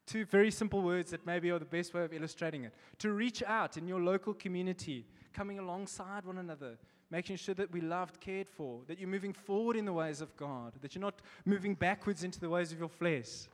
Two 0.07 0.25
very 0.25 0.51
simple 0.51 0.81
words 0.81 1.11
that 1.11 1.27
maybe 1.27 1.51
are 1.51 1.59
the 1.59 1.65
best 1.65 1.93
way 1.93 2.03
of 2.03 2.15
illustrating 2.15 2.65
it. 2.65 2.73
To 3.01 3.13
reach 3.13 3.43
out 3.43 3.77
in 3.77 3.87
your 3.87 4.01
local 4.01 4.33
community, 4.33 5.07
coming 5.35 5.59
alongside 5.59 6.25
one 6.25 6.39
another, 6.39 6.79
making 7.11 7.37
sure 7.37 7.55
that 7.55 7.71
we 7.71 7.81
loved, 7.81 8.21
cared 8.21 8.49
for, 8.49 8.81
that 8.87 8.99
you're 8.99 9.09
moving 9.09 9.33
forward 9.33 9.77
in 9.77 9.85
the 9.85 9.93
ways 9.93 10.21
of 10.21 10.35
God, 10.37 10.75
that 10.81 10.95
you're 10.95 11.03
not 11.03 11.21
moving 11.45 11.75
backwards 11.75 12.25
into 12.25 12.41
the 12.41 12.49
ways 12.49 12.73
of 12.73 12.79
your 12.79 12.89
flesh. 12.89 13.49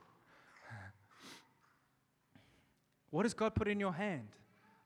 What 3.11 3.25
has 3.25 3.35
God 3.35 3.55
put 3.55 3.69
in 3.69 3.81
your 3.81 3.93
hand? 3.93 4.29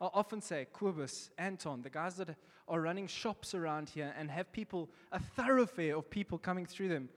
I 0.00 0.08
often 0.14 0.40
say, 0.40 0.66
Kubus, 0.72 1.30
Anton, 1.38 1.82
the 1.82 1.90
guys 1.90 2.16
that 2.16 2.36
are 2.68 2.80
running 2.80 3.06
shops 3.06 3.54
around 3.54 3.88
here 3.88 4.14
and 4.16 4.30
have 4.30 4.52
people, 4.52 4.90
a 5.10 5.18
thoroughfare 5.18 5.96
of 5.96 6.08
people 6.08 6.38
coming 6.38 6.66
through 6.66 6.88
them, 6.88 7.08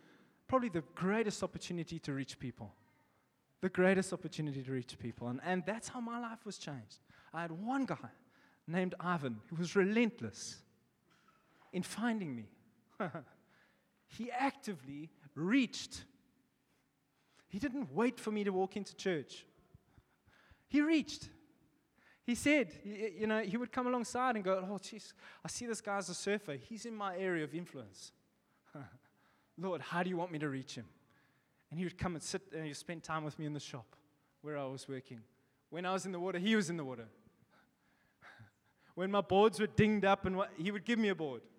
probably 0.47 0.69
the 0.69 0.83
greatest 0.95 1.43
opportunity 1.43 1.99
to 1.99 2.13
reach 2.13 2.39
people 2.39 2.73
the 3.61 3.69
greatest 3.69 4.11
opportunity 4.11 4.63
to 4.63 4.71
reach 4.71 4.97
people. 4.99 5.27
And, 5.27 5.39
and 5.45 5.63
that's 5.65 5.87
how 5.87 6.01
my 6.01 6.19
life 6.19 6.45
was 6.45 6.57
changed. 6.57 6.99
I 7.33 7.41
had 7.41 7.51
one 7.51 7.85
guy 7.85 8.09
named 8.67 8.95
Ivan 8.99 9.39
who 9.47 9.55
was 9.55 9.75
relentless 9.75 10.57
in 11.71 11.83
finding 11.83 12.35
me. 12.35 12.49
he 14.07 14.31
actively 14.31 15.09
reached. 15.35 16.03
He 17.47 17.59
didn't 17.59 17.93
wait 17.93 18.19
for 18.19 18.31
me 18.31 18.43
to 18.43 18.51
walk 18.51 18.75
into 18.75 18.95
church. 18.95 19.45
He 20.67 20.81
reached. 20.81 21.29
He 22.23 22.35
said, 22.35 22.71
you 22.83 23.25
know, 23.25 23.41
he 23.41 23.57
would 23.57 23.71
come 23.71 23.87
alongside 23.87 24.35
and 24.35 24.43
go, 24.43 24.65
Oh, 24.69 24.75
jeez, 24.75 25.13
I 25.43 25.47
see 25.47 25.65
this 25.65 25.81
guy's 25.81 26.07
a 26.09 26.13
surfer. 26.13 26.53
He's 26.53 26.85
in 26.85 26.95
my 26.95 27.17
area 27.17 27.43
of 27.43 27.55
influence. 27.55 28.11
Lord, 29.57 29.81
how 29.81 30.03
do 30.03 30.09
you 30.09 30.17
want 30.17 30.31
me 30.31 30.39
to 30.39 30.49
reach 30.49 30.75
him? 30.75 30.85
And 31.69 31.79
he 31.79 31.85
would 31.85 31.97
come 31.97 32.13
and 32.15 32.23
sit 32.23 32.41
and 32.55 32.65
he 32.65 32.73
spend 32.73 33.03
time 33.03 33.23
with 33.23 33.39
me 33.39 33.45
in 33.45 33.53
the 33.53 33.59
shop 33.59 33.95
where 34.41 34.57
I 34.57 34.65
was 34.65 34.87
working. 34.87 35.21
When 35.69 35.85
I 35.85 35.93
was 35.93 36.05
in 36.05 36.11
the 36.11 36.19
water, 36.19 36.37
he 36.37 36.55
was 36.55 36.69
in 36.69 36.77
the 36.77 36.83
water. 36.83 37.07
when 38.95 39.09
my 39.09 39.21
boards 39.21 39.59
were 39.59 39.67
dinged 39.67 40.05
up, 40.05 40.25
and 40.25 40.35
what, 40.35 40.51
he 40.57 40.69
would 40.69 40.85
give 40.85 40.99
me 40.99 41.09
a 41.09 41.15
board. 41.15 41.41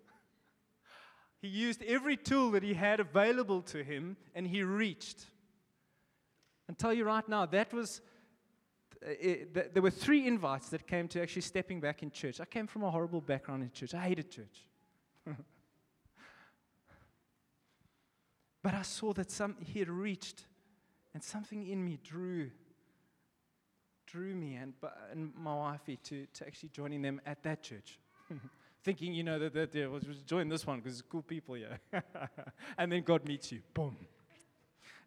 He 1.41 1.49
used 1.49 1.83
every 1.83 2.15
tool 2.15 2.51
that 2.51 2.63
he 2.63 2.73
had 2.73 3.01
available 3.01 3.61
to 3.63 3.83
him 3.83 4.15
and 4.33 4.47
he 4.47 4.63
reached. 4.63 5.25
And 6.69 6.77
tell 6.77 6.93
you 6.93 7.03
right 7.03 7.27
now, 7.27 7.45
that 7.47 7.73
was, 7.73 7.99
it, 9.05 9.49
uh, 9.55 9.61
there 9.73 9.81
were 9.81 9.91
three 9.91 10.27
invites 10.27 10.69
that 10.69 10.87
came 10.87 11.07
to 11.09 11.21
actually 11.21 11.41
stepping 11.41 11.79
back 11.79 12.03
in 12.03 12.11
church. 12.11 12.39
I 12.39 12.45
came 12.45 12.67
from 12.67 12.83
a 12.83 12.91
horrible 12.91 13.21
background 13.21 13.63
in 13.63 13.71
church, 13.71 13.93
I 13.93 14.01
hated 14.01 14.31
church. 14.31 14.67
But 18.63 18.73
I 18.73 18.81
saw 18.81 19.11
that 19.13 19.29
some, 19.29 19.57
he 19.59 19.79
had 19.79 19.89
reached, 19.89 20.45
and 21.13 21.21
something 21.21 21.67
in 21.67 21.83
me 21.83 21.99
drew, 22.01 22.49
drew 24.07 24.33
me 24.33 24.55
and, 24.55 24.73
and 25.11 25.33
my 25.35 25.53
wifey 25.53 25.97
to, 26.03 26.25
to 26.33 26.47
actually 26.47 26.69
joining 26.69 27.01
them 27.01 27.19
at 27.25 27.43
that 27.43 27.61
church. 27.61 27.99
Thinking, 28.83 29.13
you 29.13 29.23
know, 29.23 29.37
that, 29.37 29.53
that 29.53 29.75
yeah, 29.75 29.87
was 29.87 30.03
join 30.25 30.47
this 30.47 30.65
one 30.65 30.79
because 30.79 30.93
it's 30.93 31.07
cool 31.07 31.21
people 31.21 31.55
here. 31.55 31.79
and 32.77 32.91
then 32.91 33.03
God 33.03 33.25
meets 33.25 33.51
you. 33.51 33.61
Boom. 33.73 33.97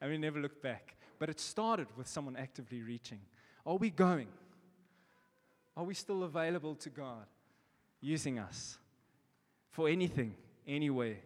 And 0.00 0.10
we 0.10 0.18
never 0.18 0.38
look 0.38 0.62
back. 0.62 0.96
But 1.18 1.30
it 1.30 1.40
started 1.40 1.88
with 1.96 2.06
someone 2.06 2.36
actively 2.36 2.82
reaching. 2.82 3.20
Are 3.66 3.76
we 3.76 3.90
going? 3.90 4.28
Are 5.76 5.84
we 5.84 5.94
still 5.94 6.22
available 6.22 6.74
to 6.76 6.88
God, 6.88 7.26
using 8.00 8.38
us 8.38 8.78
for 9.70 9.88
anything, 9.88 10.34
anywhere, 10.66 11.16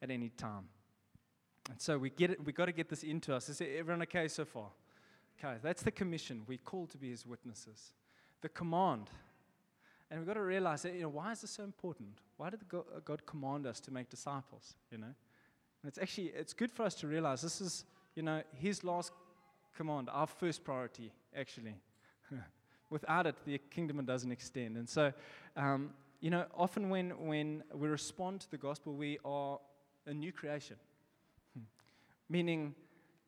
at 0.00 0.10
any 0.10 0.30
time? 0.30 0.68
And 1.68 1.80
so 1.80 1.98
we 1.98 2.10
get 2.10 2.30
it, 2.30 2.44
we 2.44 2.52
got 2.52 2.66
to 2.66 2.72
get 2.72 2.88
this 2.88 3.02
into 3.02 3.34
us. 3.34 3.48
Is 3.48 3.60
everyone 3.60 4.02
okay 4.02 4.28
so 4.28 4.44
far? 4.44 4.68
Okay, 5.38 5.56
that's 5.62 5.82
the 5.82 5.90
commission. 5.90 6.42
We're 6.46 6.58
called 6.58 6.90
to 6.90 6.98
be 6.98 7.10
his 7.10 7.26
witnesses. 7.26 7.92
The 8.40 8.48
command. 8.48 9.10
And 10.10 10.20
we've 10.20 10.26
got 10.26 10.34
to 10.34 10.42
realize 10.42 10.82
that, 10.82 10.94
you 10.94 11.02
know, 11.02 11.08
why 11.08 11.32
is 11.32 11.42
this 11.42 11.50
so 11.50 11.62
important? 11.62 12.18
Why 12.36 12.50
did 12.50 12.60
God 13.04 13.26
command 13.26 13.66
us 13.66 13.80
to 13.80 13.92
make 13.92 14.08
disciples, 14.08 14.74
you 14.90 14.98
know? 14.98 15.06
And 15.06 15.88
it's 15.88 15.98
actually, 15.98 16.28
it's 16.28 16.52
good 16.52 16.70
for 16.70 16.84
us 16.84 16.94
to 16.96 17.06
realize 17.06 17.42
this 17.42 17.60
is, 17.60 17.84
you 18.14 18.22
know, 18.22 18.42
his 18.54 18.82
last 18.82 19.12
command, 19.76 20.08
our 20.10 20.26
first 20.26 20.64
priority, 20.64 21.12
actually. 21.36 21.74
Without 22.90 23.26
it, 23.26 23.36
the 23.44 23.58
kingdom 23.58 24.04
doesn't 24.04 24.32
extend. 24.32 24.76
And 24.76 24.88
so, 24.88 25.12
um, 25.56 25.90
you 26.20 26.30
know, 26.30 26.44
often 26.56 26.90
when, 26.90 27.10
when 27.26 27.62
we 27.74 27.88
respond 27.88 28.40
to 28.42 28.50
the 28.50 28.58
gospel, 28.58 28.94
we 28.94 29.18
are 29.24 29.58
a 30.06 30.12
new 30.12 30.32
creation. 30.32 30.76
Hmm. 31.54 31.64
Meaning, 32.28 32.74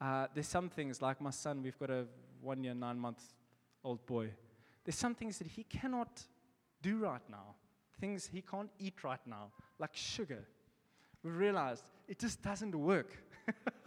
uh, 0.00 0.26
there's 0.34 0.48
some 0.48 0.68
things, 0.68 1.00
like 1.00 1.20
my 1.20 1.30
son, 1.30 1.62
we've 1.62 1.78
got 1.78 1.90
a 1.90 2.06
one 2.40 2.64
year, 2.64 2.74
nine 2.74 2.98
month 2.98 3.22
old 3.84 4.04
boy. 4.06 4.30
There's 4.84 4.96
some 4.96 5.14
things 5.14 5.38
that 5.38 5.46
he 5.46 5.64
cannot 5.64 6.22
do 6.82 6.98
right 6.98 7.22
now, 7.30 7.54
things 8.00 8.26
he 8.26 8.42
can't 8.42 8.70
eat 8.78 9.04
right 9.04 9.24
now, 9.26 9.52
like 9.78 9.90
sugar. 9.94 10.44
We 11.22 11.30
realized 11.30 11.84
it 12.08 12.18
just 12.18 12.42
doesn't 12.42 12.74
work. 12.74 13.16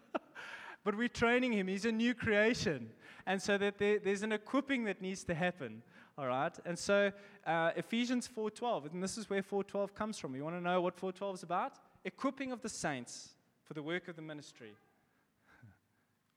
but 0.86 0.95
we're 0.95 1.10
training 1.10 1.52
him. 1.52 1.67
He's 1.67 1.84
a 1.84 1.91
new 1.91 2.13
creation. 2.13 2.91
And 3.26 3.41
so 3.41 3.58
that 3.58 3.80
there, 3.80 4.00
there's 4.00 4.21
an 4.21 4.32
equipping 4.32 4.86
that 4.86 5.02
needs 5.02 5.26
to 5.26 5.34
happen. 5.34 5.82
All 6.17 6.28
right? 6.28 6.56
And 6.63 6.80
so 6.80 7.12
uh, 7.45 7.71
Ephesians 7.76 8.30
4.12, 8.34 8.93
and 8.93 9.04
this 9.04 9.17
is 9.17 9.30
where 9.30 9.41
4.12 9.41 9.93
comes 9.93 10.17
from. 10.17 10.36
You 10.36 10.43
want 10.43 10.56
to 10.56 10.62
know 10.62 10.80
what 10.80 10.95
4.12 10.95 11.34
is 11.34 11.43
about? 11.43 11.74
Equipping 12.06 12.54
of 12.54 12.62
the 12.62 12.69
saints 12.69 13.32
for 13.65 13.74
the 13.74 13.84
work 13.84 14.08
of 14.08 14.15
the 14.15 14.21
ministry. 14.21 14.74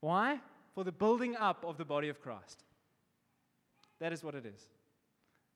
Why? 0.00 0.40
For 0.74 0.82
the 0.82 0.92
building 0.92 1.36
up 1.36 1.64
of 1.64 1.76
the 1.76 1.84
body 1.84 2.08
of 2.08 2.20
Christ. 2.20 2.64
That 4.00 4.12
is 4.12 4.24
what 4.24 4.34
it 4.34 4.46
is. 4.46 4.68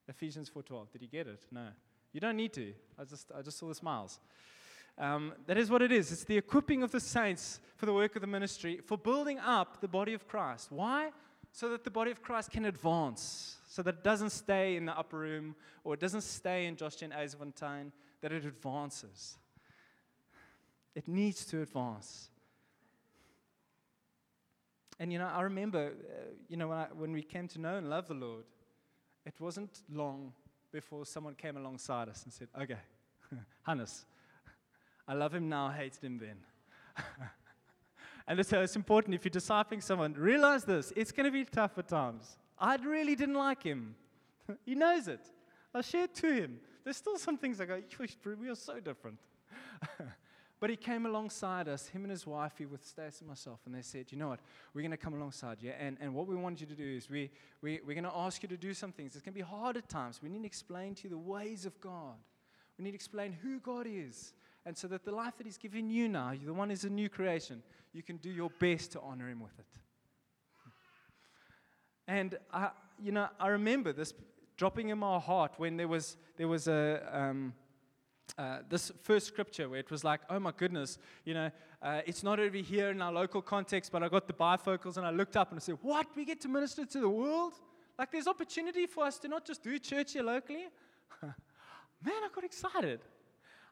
Ephesians 0.07 0.49
4:12. 0.49 0.91
Did 0.91 1.01
you 1.01 1.07
get 1.07 1.27
it? 1.27 1.45
No. 1.49 1.69
You 2.11 2.19
don't 2.19 2.35
need 2.35 2.51
to. 2.53 2.73
I 2.99 3.05
just 3.05 3.31
I 3.33 3.41
just 3.41 3.57
saw 3.57 3.67
the 3.69 3.75
smiles. 3.75 4.19
Um, 4.97 5.33
that 5.47 5.57
is 5.57 5.69
what 5.69 5.81
it 5.81 5.91
is. 5.91 6.11
It's 6.11 6.23
the 6.23 6.37
equipping 6.37 6.83
of 6.83 6.91
the 6.91 6.99
saints 6.99 7.59
for 7.75 7.85
the 7.85 7.93
work 7.93 8.15
of 8.15 8.21
the 8.21 8.27
ministry, 8.27 8.79
for 8.85 8.97
building 8.97 9.39
up 9.39 9.81
the 9.81 9.87
body 9.87 10.13
of 10.13 10.27
Christ. 10.27 10.71
Why? 10.71 11.11
So 11.51 11.69
that 11.69 11.83
the 11.83 11.91
body 11.91 12.11
of 12.11 12.21
Christ 12.21 12.51
can 12.51 12.65
advance, 12.65 13.57
so 13.67 13.81
that 13.83 13.95
it 13.95 14.03
doesn't 14.03 14.31
stay 14.31 14.75
in 14.75 14.85
the 14.85 14.97
upper 14.97 15.17
room 15.17 15.55
or 15.83 15.93
it 15.95 15.99
doesn't 15.99 16.21
stay 16.21 16.65
in 16.65 16.75
Josh 16.75 17.01
and 17.01 17.11
Yzerfontein, 17.13 17.91
that 18.21 18.31
it 18.31 18.45
advances. 18.45 19.37
It 20.95 21.07
needs 21.07 21.45
to 21.45 21.61
advance. 21.61 22.29
And 24.99 25.11
you 25.11 25.19
know, 25.19 25.27
I 25.27 25.41
remember, 25.41 25.87
uh, 25.87 26.33
you 26.47 26.55
know, 26.55 26.67
when, 26.67 26.77
I, 26.77 26.87
when 26.95 27.11
we 27.11 27.23
came 27.23 27.47
to 27.49 27.59
know 27.59 27.75
and 27.75 27.89
love 27.89 28.07
the 28.07 28.13
Lord, 28.13 28.45
it 29.25 29.33
wasn't 29.39 29.81
long 29.91 30.33
before 30.71 31.05
someone 31.05 31.35
came 31.35 31.57
alongside 31.57 32.09
us 32.09 32.23
and 32.23 32.33
said, 32.33 32.47
Okay, 32.61 32.77
Hannes, 33.63 34.05
I 35.07 35.13
love 35.13 35.33
him 35.33 35.49
now, 35.49 35.69
hated 35.69 36.03
him 36.03 36.17
then. 36.17 36.37
and 38.27 38.45
so 38.45 38.59
uh, 38.59 38.63
it's 38.63 38.75
important 38.75 39.15
if 39.15 39.25
you're 39.25 39.31
discipling 39.31 39.81
someone, 39.83 40.13
realize 40.13 40.63
this 40.63 40.93
it's 40.95 41.11
going 41.11 41.25
to 41.25 41.31
be 41.31 41.45
tough 41.45 41.77
at 41.77 41.87
times. 41.87 42.37
I 42.57 42.75
really 42.77 43.15
didn't 43.15 43.35
like 43.35 43.63
him. 43.63 43.95
he 44.65 44.75
knows 44.75 45.07
it. 45.07 45.21
I 45.73 45.81
shared 45.81 46.13
to 46.15 46.31
him. 46.31 46.59
There's 46.83 46.97
still 46.97 47.17
some 47.17 47.37
things 47.37 47.59
I 47.59 47.65
go, 47.65 47.81
we 48.39 48.49
are 48.49 48.55
so 48.55 48.79
different. 48.79 49.17
But 50.63 50.69
he 50.69 50.77
came 50.77 51.05
alongside 51.05 51.67
us, 51.67 51.89
him 51.89 52.03
and 52.03 52.11
his 52.11 52.25
wife, 52.25 52.53
he 52.57 52.65
with 52.65 52.85
Stace 52.85 53.19
and 53.19 53.27
myself, 53.27 53.59
and 53.65 53.75
they 53.75 53.81
said, 53.81 54.05
You 54.13 54.17
know 54.17 54.29
what? 54.29 54.39
We're 54.73 54.79
going 54.79 54.91
to 54.91 54.97
come 54.97 55.13
alongside 55.13 55.57
you. 55.61 55.73
And, 55.77 55.97
and 55.99 56.15
what 56.15 56.25
we 56.25 56.37
want 56.37 56.61
you 56.61 56.67
to 56.67 56.73
do 56.73 56.85
is 56.85 57.09
we, 57.09 57.31
we, 57.61 57.81
we're 57.85 57.95
going 57.95 58.05
to 58.05 58.15
ask 58.15 58.41
you 58.43 58.47
to 58.47 58.55
do 58.55 58.73
some 58.73 58.93
things. 58.93 59.13
It's 59.13 59.25
going 59.25 59.33
to 59.33 59.37
be 59.37 59.41
hard 59.41 59.75
at 59.75 59.89
times. 59.89 60.21
We 60.23 60.29
need 60.29 60.39
to 60.39 60.45
explain 60.45 60.95
to 60.95 61.03
you 61.03 61.09
the 61.09 61.17
ways 61.17 61.65
of 61.65 61.77
God. 61.81 62.15
We 62.77 62.85
need 62.85 62.91
to 62.91 62.95
explain 62.95 63.33
who 63.33 63.59
God 63.59 63.87
is. 63.89 64.31
And 64.65 64.77
so 64.77 64.87
that 64.87 65.03
the 65.03 65.11
life 65.11 65.37
that 65.37 65.45
He's 65.45 65.57
given 65.57 65.89
you 65.89 66.07
now, 66.07 66.33
the 66.43 66.53
one 66.53 66.71
is 66.71 66.83
a 66.83 66.89
new 66.89 67.09
creation, 67.09 67.61
you 67.91 68.01
can 68.01 68.17
do 68.17 68.29
your 68.29 68.49
best 68.59 68.93
to 68.93 69.01
honor 69.01 69.29
Him 69.29 69.41
with 69.41 69.57
it. 69.59 69.65
And 72.07 72.37
I, 72.51 72.69
you 73.01 73.11
know, 73.11 73.27
I 73.39 73.47
remember 73.47 73.93
this 73.93 74.13
dropping 74.57 74.89
in 74.89 74.97
my 74.99 75.19
heart 75.19 75.53
when 75.57 75.77
there 75.77 75.87
was, 75.87 76.17
there 76.37 76.47
was 76.47 76.67
a. 76.67 77.01
Um, 77.11 77.53
uh, 78.37 78.59
this 78.69 78.91
first 79.01 79.27
scripture 79.27 79.69
where 79.69 79.79
it 79.79 79.91
was 79.91 80.03
like, 80.03 80.21
oh 80.29 80.39
my 80.39 80.51
goodness, 80.55 80.97
you 81.25 81.33
know, 81.33 81.51
uh, 81.81 82.01
it's 82.05 82.23
not 82.23 82.39
over 82.39 82.57
here 82.57 82.89
in 82.89 83.01
our 83.01 83.11
local 83.11 83.41
context, 83.41 83.91
but 83.91 84.01
I 84.01 84.07
got 84.07 84.27
the 84.27 84.33
bifocals 84.33 84.97
and 84.97 85.05
I 85.05 85.11
looked 85.11 85.37
up 85.37 85.51
and 85.51 85.59
I 85.59 85.61
said, 85.61 85.77
what? 85.81 86.07
We 86.15 86.25
get 86.25 86.41
to 86.41 86.47
minister 86.47 86.85
to 86.85 86.99
the 86.99 87.09
world? 87.09 87.53
Like 87.99 88.11
there's 88.11 88.27
opportunity 88.27 88.87
for 88.87 89.03
us 89.03 89.19
to 89.19 89.27
not 89.27 89.45
just 89.45 89.61
do 89.61 89.77
church 89.77 90.13
here 90.13 90.23
locally? 90.23 90.65
Man, 91.21 91.33
I 92.05 92.29
got 92.33 92.43
excited. 92.43 93.01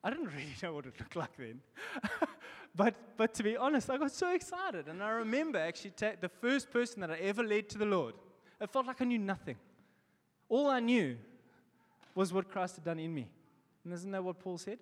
I 0.03 0.09
didn't 0.09 0.27
really 0.27 0.47
know 0.63 0.73
what 0.73 0.85
it 0.85 0.93
looked 0.99 1.15
like 1.15 1.35
then. 1.37 1.61
but, 2.75 2.95
but 3.17 3.33
to 3.35 3.43
be 3.43 3.57
honest, 3.57 3.89
I 3.89 3.97
got 3.97 4.11
so 4.11 4.33
excited. 4.33 4.87
And 4.87 5.03
I 5.03 5.09
remember 5.09 5.59
actually 5.59 5.91
ta- 5.91 6.13
the 6.19 6.29
first 6.29 6.71
person 6.71 7.01
that 7.01 7.11
I 7.11 7.17
ever 7.17 7.43
led 7.43 7.69
to 7.69 7.77
the 7.77 7.85
Lord. 7.85 8.15
It 8.59 8.69
felt 8.69 8.87
like 8.87 9.01
I 9.01 9.05
knew 9.05 9.19
nothing. 9.19 9.55
All 10.49 10.69
I 10.69 10.79
knew 10.79 11.17
was 12.13 12.33
what 12.33 12.49
Christ 12.49 12.75
had 12.75 12.85
done 12.85 12.99
in 12.99 13.13
me. 13.13 13.27
And 13.83 13.93
isn't 13.93 14.11
that 14.11 14.23
what 14.23 14.39
Paul 14.39 14.57
said? 14.57 14.77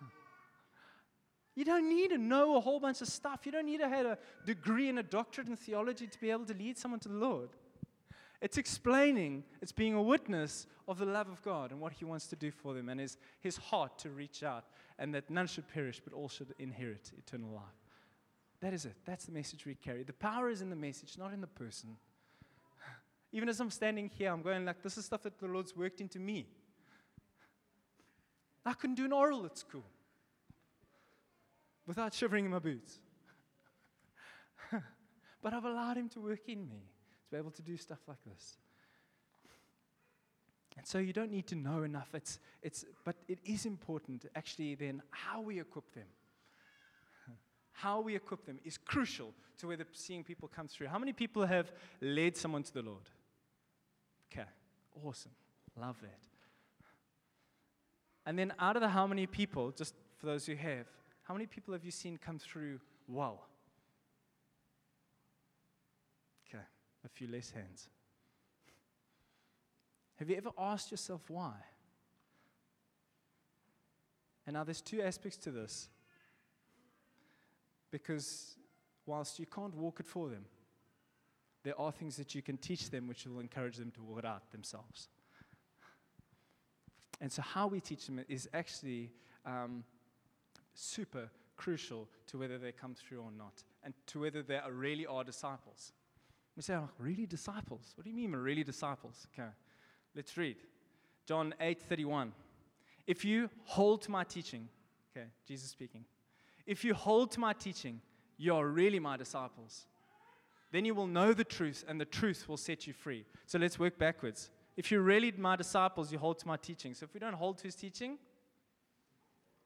you 1.54 1.64
don't 1.64 1.88
need 1.88 2.10
to 2.10 2.18
know 2.18 2.56
a 2.56 2.60
whole 2.60 2.80
bunch 2.80 3.00
of 3.00 3.08
stuff. 3.08 3.40
You 3.44 3.52
don't 3.52 3.66
need 3.66 3.80
to 3.80 3.88
have 3.88 4.06
a 4.06 4.18
degree 4.46 4.88
and 4.88 4.98
a 4.98 5.02
doctorate 5.02 5.48
in 5.48 5.56
theology 5.56 6.06
to 6.06 6.20
be 6.20 6.30
able 6.30 6.46
to 6.46 6.54
lead 6.54 6.78
someone 6.78 7.00
to 7.00 7.08
the 7.08 7.16
Lord. 7.16 7.50
It's 8.40 8.58
explaining, 8.58 9.44
it's 9.62 9.72
being 9.72 9.94
a 9.94 10.02
witness 10.02 10.66
of 10.86 10.98
the 10.98 11.06
love 11.06 11.28
of 11.28 11.42
God 11.42 11.70
and 11.70 11.80
what 11.80 11.92
He 11.92 12.04
wants 12.04 12.26
to 12.28 12.36
do 12.36 12.50
for 12.50 12.74
them 12.74 12.88
and 12.88 13.00
His, 13.00 13.16
his 13.40 13.56
heart 13.56 13.98
to 14.00 14.10
reach 14.10 14.42
out 14.42 14.64
and 14.98 15.14
that 15.14 15.30
none 15.30 15.46
should 15.46 15.68
perish 15.68 16.00
but 16.04 16.12
all 16.12 16.28
should 16.28 16.54
inherit 16.58 17.12
eternal 17.16 17.50
life. 17.50 17.64
That 18.60 18.72
is 18.72 18.84
it. 18.84 18.94
That's 19.04 19.26
the 19.26 19.32
message 19.32 19.66
we 19.66 19.74
carry. 19.74 20.02
The 20.02 20.12
power 20.12 20.50
is 20.50 20.62
in 20.62 20.70
the 20.70 20.76
message, 20.76 21.16
not 21.18 21.32
in 21.32 21.40
the 21.40 21.46
person. 21.46 21.96
Even 23.32 23.48
as 23.48 23.60
I'm 23.60 23.70
standing 23.70 24.10
here, 24.14 24.30
I'm 24.30 24.42
going 24.42 24.64
like, 24.64 24.82
this 24.82 24.98
is 24.98 25.04
stuff 25.04 25.22
that 25.22 25.38
the 25.38 25.46
Lord's 25.46 25.76
worked 25.76 26.00
into 26.00 26.18
me. 26.18 26.46
I 28.64 28.72
couldn't 28.72 28.96
do 28.96 29.04
an 29.04 29.12
oral 29.12 29.46
at 29.46 29.56
school 29.56 29.84
without 31.86 32.12
shivering 32.12 32.44
in 32.44 32.50
my 32.50 32.58
boots. 32.58 32.98
but 35.42 35.54
I've 35.54 35.64
allowed 35.64 35.96
Him 35.96 36.08
to 36.10 36.20
work 36.20 36.48
in 36.48 36.68
me 36.68 36.82
to 37.26 37.30
be 37.30 37.38
able 37.38 37.50
to 37.50 37.62
do 37.62 37.76
stuff 37.76 37.98
like 38.06 38.22
this. 38.24 38.56
And 40.76 40.86
so 40.86 40.98
you 40.98 41.12
don't 41.12 41.30
need 41.30 41.46
to 41.48 41.54
know 41.54 41.82
enough. 41.82 42.08
It's, 42.14 42.38
it's, 42.62 42.84
but 43.04 43.16
it 43.28 43.38
is 43.44 43.64
important, 43.64 44.26
actually, 44.34 44.74
then, 44.74 45.02
how 45.10 45.40
we 45.40 45.58
equip 45.58 45.92
them. 45.94 46.04
How 47.72 48.00
we 48.00 48.14
equip 48.14 48.44
them 48.44 48.58
is 48.64 48.78
crucial 48.78 49.32
to 49.58 49.68
whether 49.68 49.84
seeing 49.92 50.22
people 50.22 50.50
come 50.54 50.68
through. 50.68 50.88
How 50.88 50.98
many 50.98 51.12
people 51.12 51.46
have 51.46 51.72
led 52.00 52.36
someone 52.36 52.62
to 52.62 52.72
the 52.72 52.82
Lord? 52.82 53.08
Okay, 54.30 54.46
awesome. 55.04 55.32
Love 55.78 55.96
that. 56.02 56.18
And 58.26 58.38
then 58.38 58.52
out 58.58 58.76
of 58.76 58.82
the 58.82 58.88
how 58.88 59.06
many 59.06 59.26
people, 59.26 59.70
just 59.70 59.94
for 60.18 60.26
those 60.26 60.46
who 60.46 60.56
have, 60.56 60.86
how 61.22 61.34
many 61.34 61.46
people 61.46 61.72
have 61.72 61.84
you 61.84 61.90
seen 61.90 62.18
come 62.18 62.38
through 62.38 62.80
well? 63.08 63.46
Okay, 66.48 66.64
a 67.06 67.08
few 67.08 67.28
less 67.28 67.50
hands. 67.50 67.88
Have 70.16 70.28
you 70.28 70.36
ever 70.36 70.50
asked 70.58 70.90
yourself 70.90 71.22
why? 71.28 71.52
And 74.46 74.54
now 74.54 74.64
there's 74.64 74.80
two 74.80 75.00
aspects 75.00 75.38
to 75.38 75.50
this. 75.50 75.88
Because 77.90 78.56
whilst 79.06 79.38
you 79.38 79.46
can't 79.46 79.74
walk 79.74 80.00
it 80.00 80.06
for 80.06 80.28
them, 80.28 80.44
there 81.62 81.78
are 81.80 81.92
things 81.92 82.16
that 82.16 82.34
you 82.34 82.42
can 82.42 82.56
teach 82.56 82.90
them 82.90 83.08
which 83.08 83.26
will 83.26 83.40
encourage 83.40 83.76
them 83.76 83.90
to 83.92 84.02
walk 84.02 84.18
it 84.20 84.24
out 84.24 84.50
themselves. 84.52 85.08
And 87.20 87.32
so, 87.32 87.42
how 87.42 87.66
we 87.66 87.80
teach 87.80 88.06
them 88.06 88.20
is 88.28 88.48
actually 88.52 89.10
um, 89.44 89.84
super 90.74 91.30
crucial 91.56 92.08
to 92.26 92.38
whether 92.38 92.58
they 92.58 92.72
come 92.72 92.94
through 92.94 93.20
or 93.20 93.30
not, 93.36 93.62
and 93.82 93.94
to 94.08 94.20
whether 94.20 94.42
they 94.42 94.56
are 94.56 94.70
really 94.70 95.06
are 95.06 95.24
disciples. 95.24 95.92
We 96.56 96.62
say, 96.62 96.74
oh, 96.74 96.88
really 96.98 97.26
disciples? 97.26 97.92
What 97.94 98.04
do 98.04 98.10
you 98.10 98.16
mean, 98.16 98.32
really 98.32 98.64
disciples? 98.64 99.26
Okay, 99.32 99.48
let's 100.14 100.36
read 100.36 100.56
John 101.26 101.54
8 101.60 101.82
31. 101.82 102.32
If 103.06 103.24
you 103.24 103.50
hold 103.64 104.02
to 104.02 104.10
my 104.10 104.24
teaching, 104.24 104.68
okay, 105.14 105.26
Jesus 105.46 105.70
speaking, 105.70 106.04
if 106.66 106.84
you 106.84 106.94
hold 106.94 107.30
to 107.32 107.40
my 107.40 107.52
teaching, 107.52 108.00
you 108.38 108.54
are 108.54 108.66
really 108.66 108.98
my 108.98 109.16
disciples. 109.16 109.86
Then 110.72 110.84
you 110.84 110.94
will 110.94 111.06
know 111.06 111.32
the 111.32 111.44
truth, 111.44 111.84
and 111.86 112.00
the 112.00 112.04
truth 112.04 112.48
will 112.48 112.56
set 112.56 112.86
you 112.86 112.92
free. 112.92 113.24
So 113.46 113.58
let's 113.58 113.78
work 113.78 113.98
backwards. 113.98 114.50
If 114.76 114.90
you're 114.90 115.02
really 115.02 115.32
my 115.32 115.56
disciples, 115.56 116.10
you 116.10 116.18
hold 116.18 116.38
to 116.40 116.48
my 116.48 116.56
teaching. 116.56 116.92
So 116.94 117.04
if 117.04 117.14
we 117.14 117.20
don't 117.20 117.34
hold 117.34 117.58
to 117.58 117.64
his 117.64 117.74
teaching, 117.74 118.18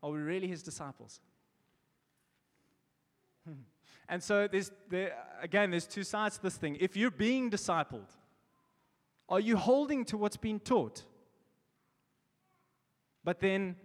are 0.03 0.11
we 0.11 0.19
really 0.21 0.47
his 0.47 0.63
disciples? 0.63 1.21
and 4.09 4.23
so 4.23 4.49
there's 4.49 4.71
there, 4.89 5.15
again, 5.43 5.71
there's 5.71 5.87
two 5.87 6.05
sides 6.05 6.37
to 6.37 6.43
this 6.43 6.57
thing. 6.57 6.77
If 6.81 6.97
you're 6.97 7.11
being 7.11 7.51
discipled, 7.51 8.11
are 9.29 9.41
you 9.41 9.57
holding 9.57 10.05
to 10.07 10.17
what's 10.17 10.37
being 10.37 10.61
taught? 10.61 11.05
But 13.23 13.41
then 13.41 13.77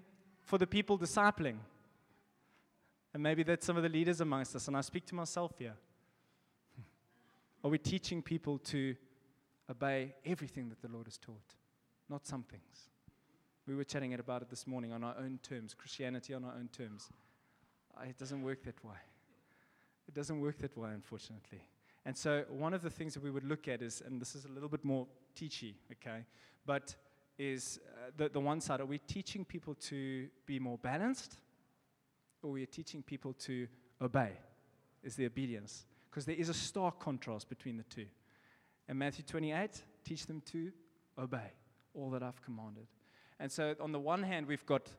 for 0.43 0.58
the 0.58 0.67
people 0.67 0.97
discipling, 0.97 1.58
and 3.13 3.21
maybe 3.21 3.43
that's 3.43 3.65
some 3.65 3.78
of 3.78 3.84
the 3.84 3.89
leaders 3.89 4.21
amongst 4.21 4.56
us, 4.56 4.67
and 4.67 4.75
I 4.75 4.82
speak 4.82 5.06
to 5.08 5.15
myself 5.15 5.54
here. 5.58 5.75
Are 7.63 7.69
we 7.69 7.78
teaching 7.78 8.21
people 8.21 8.58
to 8.60 8.95
obey 9.69 10.13
everything 10.25 10.69
that 10.69 10.82
the 10.82 10.88
Lord 10.88 11.08
has 11.08 11.17
taught, 11.17 11.56
not 12.10 12.25
some 12.25 12.43
things. 12.43 12.89
We 13.67 13.75
were 13.75 13.84
chatting 13.84 14.13
about 14.13 14.43
it 14.43 14.49
this 14.49 14.67
morning 14.67 14.91
on 14.93 15.04
our 15.04 15.15
own 15.17 15.39
terms, 15.41 15.73
Christianity 15.73 16.34
on 16.34 16.43
our 16.43 16.54
own 16.54 16.69
terms. 16.71 17.10
Uh, 17.97 18.04
it 18.08 18.17
doesn't 18.17 18.43
work 18.43 18.63
that 18.63 18.84
way. 18.84 18.97
It 20.07 20.13
doesn't 20.13 20.39
work 20.39 20.57
that 20.59 20.77
way, 20.77 20.91
unfortunately. 20.93 21.61
And 22.05 22.15
so, 22.15 22.45
one 22.49 22.73
of 22.73 22.81
the 22.83 22.89
things 22.89 23.15
that 23.15 23.23
we 23.23 23.31
would 23.31 23.43
look 23.43 23.67
at 23.67 23.81
is, 23.81 24.01
and 24.05 24.21
this 24.21 24.35
is 24.35 24.45
a 24.45 24.49
little 24.49 24.69
bit 24.69 24.85
more 24.85 25.07
teachy, 25.35 25.73
okay, 25.91 26.25
but 26.65 26.95
is 27.37 27.79
uh, 27.91 28.11
the, 28.15 28.29
the 28.29 28.39
one 28.39 28.61
side 28.61 28.79
are 28.79 28.85
we 28.85 28.99
teaching 28.99 29.43
people 29.43 29.75
to 29.75 30.27
be 30.45 30.59
more 30.59 30.77
balanced, 30.77 31.37
or 32.41 32.51
are 32.51 32.53
we 32.53 32.65
teaching 32.65 33.01
people 33.01 33.33
to 33.33 33.67
obey? 34.01 34.31
Is 35.03 35.15
the 35.15 35.25
obedience? 35.25 35.85
Because 36.09 36.25
there 36.25 36.35
is 36.35 36.49
a 36.49 36.53
stark 36.53 36.99
contrast 36.99 37.49
between 37.49 37.77
the 37.77 37.83
two. 37.83 38.05
In 38.87 38.97
Matthew 38.97 39.25
28, 39.25 39.81
teach 40.03 40.27
them 40.27 40.41
to 40.51 40.71
obey 41.17 41.51
all 41.95 42.09
that 42.11 42.23
I've 42.23 42.41
commanded. 42.43 42.87
And 43.39 43.51
so, 43.51 43.75
on 43.81 43.91
the 43.91 43.99
one 43.99 44.23
hand, 44.23 44.47
we've 44.47 44.65
got 44.65 44.89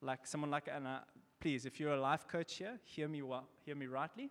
like 0.00 0.26
someone 0.26 0.50
like 0.50 0.68
Anna. 0.72 1.04
Please, 1.40 1.66
if 1.66 1.78
you're 1.78 1.94
a 1.94 2.00
life 2.00 2.26
coach 2.26 2.56
here, 2.56 2.80
hear 2.82 3.06
me 3.06 3.22
hear 3.64 3.76
me 3.76 3.86
rightly. 3.86 4.28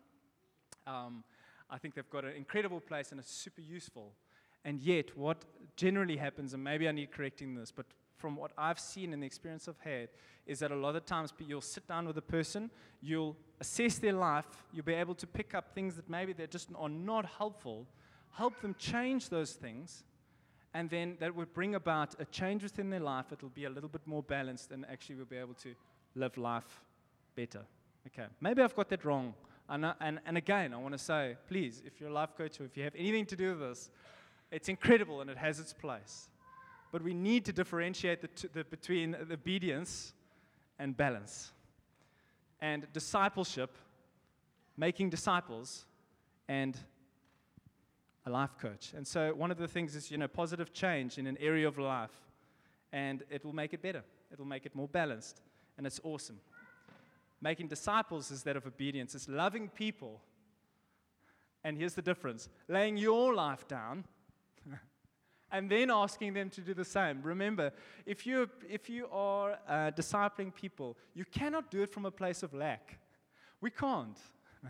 Um, 0.85 1.23
I 1.69 1.77
think 1.77 1.95
they've 1.95 2.09
got 2.09 2.25
an 2.25 2.35
incredible 2.35 2.81
place 2.81 3.11
and 3.11 3.19
it's 3.19 3.31
super 3.31 3.61
useful. 3.61 4.11
And 4.65 4.81
yet, 4.81 5.17
what 5.17 5.45
generally 5.77 6.17
happens, 6.17 6.53
and 6.53 6.61
maybe 6.61 6.87
I 6.87 6.91
need 6.91 7.11
correcting 7.11 7.55
this, 7.55 7.71
but 7.71 7.85
from 8.17 8.35
what 8.35 8.51
I've 8.57 8.79
seen 8.79 9.13
and 9.13 9.23
the 9.23 9.27
experience 9.27 9.69
I've 9.69 9.79
had, 9.79 10.09
is 10.45 10.59
that 10.59 10.71
a 10.71 10.75
lot 10.75 10.97
of 10.97 11.05
times 11.05 11.31
you'll 11.39 11.61
sit 11.61 11.87
down 11.87 12.07
with 12.07 12.17
a 12.17 12.21
person, 12.21 12.69
you'll 13.01 13.37
assess 13.61 13.99
their 13.99 14.13
life, 14.13 14.65
you'll 14.73 14.83
be 14.83 14.93
able 14.93 15.15
to 15.15 15.27
pick 15.27 15.53
up 15.53 15.73
things 15.73 15.95
that 15.95 16.09
maybe 16.09 16.33
they 16.33 16.47
just 16.47 16.69
are 16.75 16.89
not 16.89 17.25
helpful, 17.25 17.87
help 18.31 18.59
them 18.61 18.75
change 18.77 19.29
those 19.29 19.53
things, 19.53 20.03
and 20.73 20.89
then 20.89 21.15
that 21.21 21.33
would 21.33 21.53
bring 21.53 21.75
about 21.75 22.15
a 22.19 22.25
change 22.25 22.63
within 22.63 22.89
their 22.89 22.99
life. 22.99 23.27
It'll 23.31 23.49
be 23.49 23.65
a 23.65 23.69
little 23.69 23.89
bit 23.89 24.05
more 24.05 24.23
balanced, 24.23 24.71
and 24.71 24.85
actually 24.91 25.15
we'll 25.15 25.25
be 25.25 25.37
able 25.37 25.53
to 25.55 25.73
live 26.15 26.37
life 26.37 26.81
better. 27.37 27.63
Okay, 28.07 28.27
maybe 28.41 28.61
I've 28.63 28.75
got 28.75 28.89
that 28.89 29.05
wrong. 29.05 29.33
And, 29.69 29.85
and, 30.01 30.19
and 30.25 30.37
again, 30.37 30.73
I 30.73 30.77
want 30.77 30.93
to 30.93 30.97
say, 30.97 31.35
please, 31.47 31.83
if 31.85 31.99
you're 31.99 32.09
a 32.09 32.13
life 32.13 32.35
coach 32.37 32.59
or 32.59 32.65
if 32.65 32.75
you 32.75 32.83
have 32.83 32.95
anything 32.95 33.25
to 33.27 33.35
do 33.35 33.49
with 33.51 33.59
this, 33.59 33.91
it's 34.51 34.69
incredible 34.69 35.21
and 35.21 35.29
it 35.29 35.37
has 35.37 35.59
its 35.59 35.73
place. 35.73 36.29
But 36.91 37.03
we 37.03 37.13
need 37.13 37.45
to 37.45 37.53
differentiate 37.53 38.21
the 38.21 38.27
t- 38.29 38.47
the, 38.53 38.63
between 38.63 39.15
obedience 39.31 40.13
and 40.79 40.95
balance. 40.95 41.51
And 42.61 42.87
discipleship, 42.93 43.77
making 44.77 45.09
disciples, 45.09 45.85
and 46.47 46.79
a 48.25 48.29
life 48.29 48.55
coach. 48.59 48.93
And 48.95 49.05
so 49.05 49.33
one 49.35 49.51
of 49.51 49.57
the 49.57 49.67
things 49.67 49.95
is, 49.95 50.09
you 50.09 50.17
know, 50.17 50.29
positive 50.29 50.73
change 50.73 51.17
in 51.17 51.27
an 51.27 51.37
area 51.39 51.67
of 51.67 51.77
life, 51.77 52.15
and 52.93 53.23
it 53.29 53.43
will 53.43 53.53
make 53.53 53.73
it 53.73 53.81
better. 53.81 54.03
It 54.31 54.39
will 54.39 54.45
make 54.45 54.65
it 54.65 54.73
more 54.75 54.87
balanced, 54.87 55.41
and 55.77 55.85
it's 55.85 55.99
awesome. 56.03 56.39
Making 57.41 57.67
disciples 57.67 58.31
is 58.31 58.43
that 58.43 58.57
of 58.57 58.65
obedience. 58.65 59.13
It's 59.13 59.29
loving 59.29 59.69
people. 59.69 60.21
And 61.63 61.77
here's 61.77 61.93
the 61.93 62.01
difference 62.01 62.49
laying 62.67 62.97
your 62.97 63.33
life 63.33 63.67
down 63.67 64.05
and 65.51 65.69
then 65.69 65.91
asking 65.91 66.33
them 66.33 66.49
to 66.51 66.61
do 66.61 66.73
the 66.73 66.85
same. 66.85 67.21
Remember, 67.21 67.71
if, 68.05 68.25
you 68.25 68.49
if 68.69 68.89
you 68.89 69.07
are 69.11 69.57
uh, 69.67 69.91
discipling 69.91 70.53
people, 70.53 70.97
you 71.13 71.25
cannot 71.25 71.69
do 71.69 71.81
it 71.81 71.91
from 71.91 72.05
a 72.05 72.11
place 72.11 72.41
of 72.41 72.53
lack. 72.53 72.99
We 73.61 73.69
can't. 73.69 74.17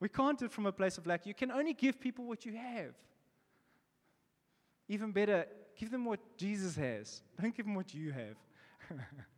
we 0.00 0.08
can't 0.08 0.38
do 0.38 0.44
it 0.44 0.52
from 0.52 0.66
a 0.66 0.72
place 0.72 0.98
of 0.98 1.06
lack. 1.06 1.26
You 1.26 1.34
can 1.34 1.50
only 1.50 1.74
give 1.74 2.00
people 2.00 2.26
what 2.26 2.44
you 2.44 2.54
have. 2.54 2.94
Even 4.88 5.10
better, 5.10 5.46
give 5.76 5.90
them 5.90 6.04
what 6.04 6.20
Jesus 6.36 6.76
has. 6.76 7.22
Don't 7.40 7.56
give 7.56 7.66
them 7.66 7.74
what 7.74 7.94
you 7.94 8.12
have. 8.12 8.36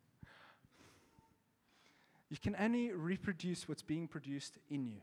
you 2.34 2.38
can 2.40 2.56
only 2.58 2.90
reproduce 2.90 3.68
what's 3.68 3.84
being 3.84 4.08
produced 4.08 4.58
in 4.68 4.88
you. 4.88 4.96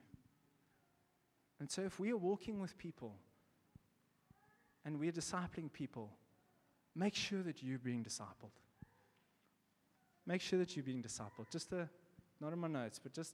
And 1.61 1.71
so, 1.71 1.81
if 1.81 1.97
we 1.97 2.11
are 2.11 2.17
walking 2.17 2.59
with 2.59 2.77
people, 2.77 3.15
and 4.83 4.99
we're 4.99 5.13
discipling 5.13 5.71
people, 5.71 6.09
make 6.93 7.15
sure 7.15 7.41
that 7.43 7.63
you're 7.63 7.79
being 7.79 8.03
discipled. 8.03 8.51
Make 10.27 10.41
sure 10.41 10.59
that 10.59 10.75
you're 10.75 10.83
being 10.83 11.01
discipled. 11.01 11.49
Just 11.49 11.71
a, 11.71 11.87
not 12.41 12.51
in 12.51 12.59
my 12.59 12.67
notes, 12.67 12.99
but 13.01 13.13
just. 13.13 13.33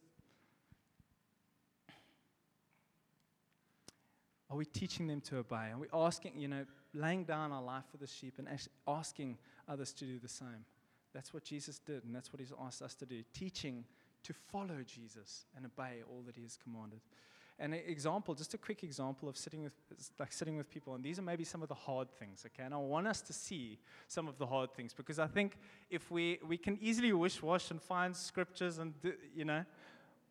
Are 4.52 4.58
we 4.58 4.66
teaching 4.66 5.08
them 5.08 5.22
to 5.22 5.38
obey? 5.38 5.72
Are 5.74 5.80
we 5.80 5.88
asking, 5.92 6.40
you 6.40 6.48
know, 6.48 6.66
laying 6.94 7.24
down 7.24 7.52
our 7.52 7.64
life 7.64 7.86
for 7.90 7.98
the 7.98 8.06
sheep 8.06 8.36
and 8.38 8.48
asking 8.88 9.40
others 9.68 9.92
to 9.94 10.06
do 10.06 10.20
the 10.20 10.30
same? 10.30 10.66
That's 11.18 11.34
what 11.34 11.44
Jesus 11.44 11.80
did, 11.80 12.04
and 12.04 12.14
that's 12.14 12.32
what 12.32 12.40
He's 12.40 12.54
asked 12.64 12.84
us 12.84 12.94
to 12.94 13.06
do. 13.08 13.24
Teaching 13.34 13.86
to 14.22 14.34
follow 14.52 14.84
Jesus 14.86 15.48
and 15.56 15.66
obey 15.66 16.04
all 16.08 16.22
that 16.28 16.36
He 16.36 16.44
has 16.44 16.60
commanded. 16.64 17.00
An 17.58 17.74
example, 17.74 18.36
just 18.36 18.54
a 18.54 18.58
quick 18.60 18.84
example 18.84 19.28
of 19.28 19.36
sitting 19.36 19.64
with, 19.64 19.74
like 20.20 20.32
sitting 20.32 20.58
with 20.58 20.70
people, 20.70 20.94
and 20.94 21.04
these 21.04 21.18
are 21.18 21.24
maybe 21.24 21.44
some 21.44 21.64
of 21.64 21.70
the 21.70 21.74
hard 21.74 22.08
things, 22.20 22.46
okay? 22.46 22.66
And 22.66 22.72
I 22.72 22.78
want 22.78 23.08
us 23.08 23.22
to 23.22 23.34
see 23.34 23.80
some 24.08 24.28
of 24.28 24.38
the 24.38 24.46
hard 24.46 24.76
things 24.76 24.94
because 24.94 25.18
I 25.18 25.26
think 25.26 25.58
if 25.90 26.12
we, 26.12 26.38
we 26.48 26.56
can 26.56 26.78
easily 26.80 27.12
wish 27.14 27.42
wash 27.42 27.72
and 27.72 27.82
find 27.82 28.16
scriptures 28.16 28.78
and, 28.78 28.94
you 29.36 29.44
know, 29.44 29.66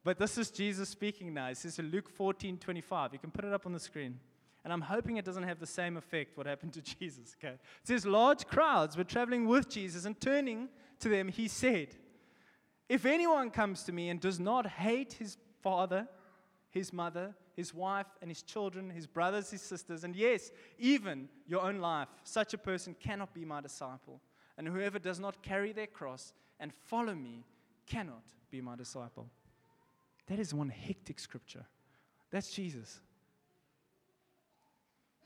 but 0.05 0.21
this 0.21 0.39
is 0.39 0.53
Jesus 0.53 0.89
speaking 0.89 1.35
now. 1.35 1.49
It 1.49 1.57
says 1.57 1.81
in 1.81 1.91
Luke 1.91 2.09
14 2.09 2.59
25. 2.59 3.13
You 3.13 3.19
can 3.19 3.33
put 3.33 3.45
it 3.45 3.53
up 3.53 3.67
on 3.67 3.73
the 3.73 3.81
screen. 3.81 4.21
And 4.67 4.73
I'm 4.73 4.81
hoping 4.81 5.17
it 5.17 5.25
doesn't 5.25 5.45
have 5.45 5.61
the 5.61 5.67
same 5.67 5.97
effect 5.97 6.37
what 6.37 6.49
happened 6.49 6.73
to 6.73 6.83
Jesus, 6.99 7.37
okay? 7.39 7.55
It 7.55 7.61
says 7.85 8.05
large 8.05 8.49
crowds 8.49 8.97
were 8.97 9.05
traveling 9.05 9.47
with 9.47 9.69
Jesus 9.69 10.07
and 10.07 10.21
turning 10.21 10.69
to 10.99 11.09
them, 11.09 11.29
he 11.29 11.47
said, 11.47 11.95
If 12.89 13.07
anyone 13.07 13.51
comes 13.51 13.85
to 13.85 13.93
me 13.93 14.09
and 14.09 14.19
does 14.19 14.41
not 14.41 14.67
hate 14.67 15.13
his 15.13 15.37
father, 15.63 16.09
his 16.69 16.93
mother, 16.93 17.33
his 17.55 17.73
wife, 17.73 18.09
and 18.21 18.29
his 18.29 18.43
children, 18.43 18.91
his 18.91 19.07
brothers, 19.07 19.53
his 19.53 19.63
sisters, 19.63 20.03
and 20.03 20.17
yes, 20.17 20.51
even 20.81 21.29
your 21.47 21.63
own 21.63 21.79
life. 21.79 22.09
Such 22.25 22.53
a 22.53 22.59
person 22.59 22.97
cannot 22.99 23.33
be 23.33 23.45
my 23.45 23.61
disciple. 23.61 24.21
And 24.59 24.67
whoever 24.67 24.99
does 24.99 25.21
not 25.21 25.43
carry 25.43 25.71
their 25.75 25.87
cross 25.87 26.33
and 26.59 26.75
follow 26.75 27.15
me 27.15 27.45
cannot 27.87 28.25
be 28.51 28.61
my 28.61 28.75
disciple. 28.75 29.29
That 30.27 30.41
is 30.41 30.53
one 30.53 30.71
hectic 30.71 31.21
scripture. 31.21 31.67
That's 32.33 32.51
Jesus. 32.51 32.99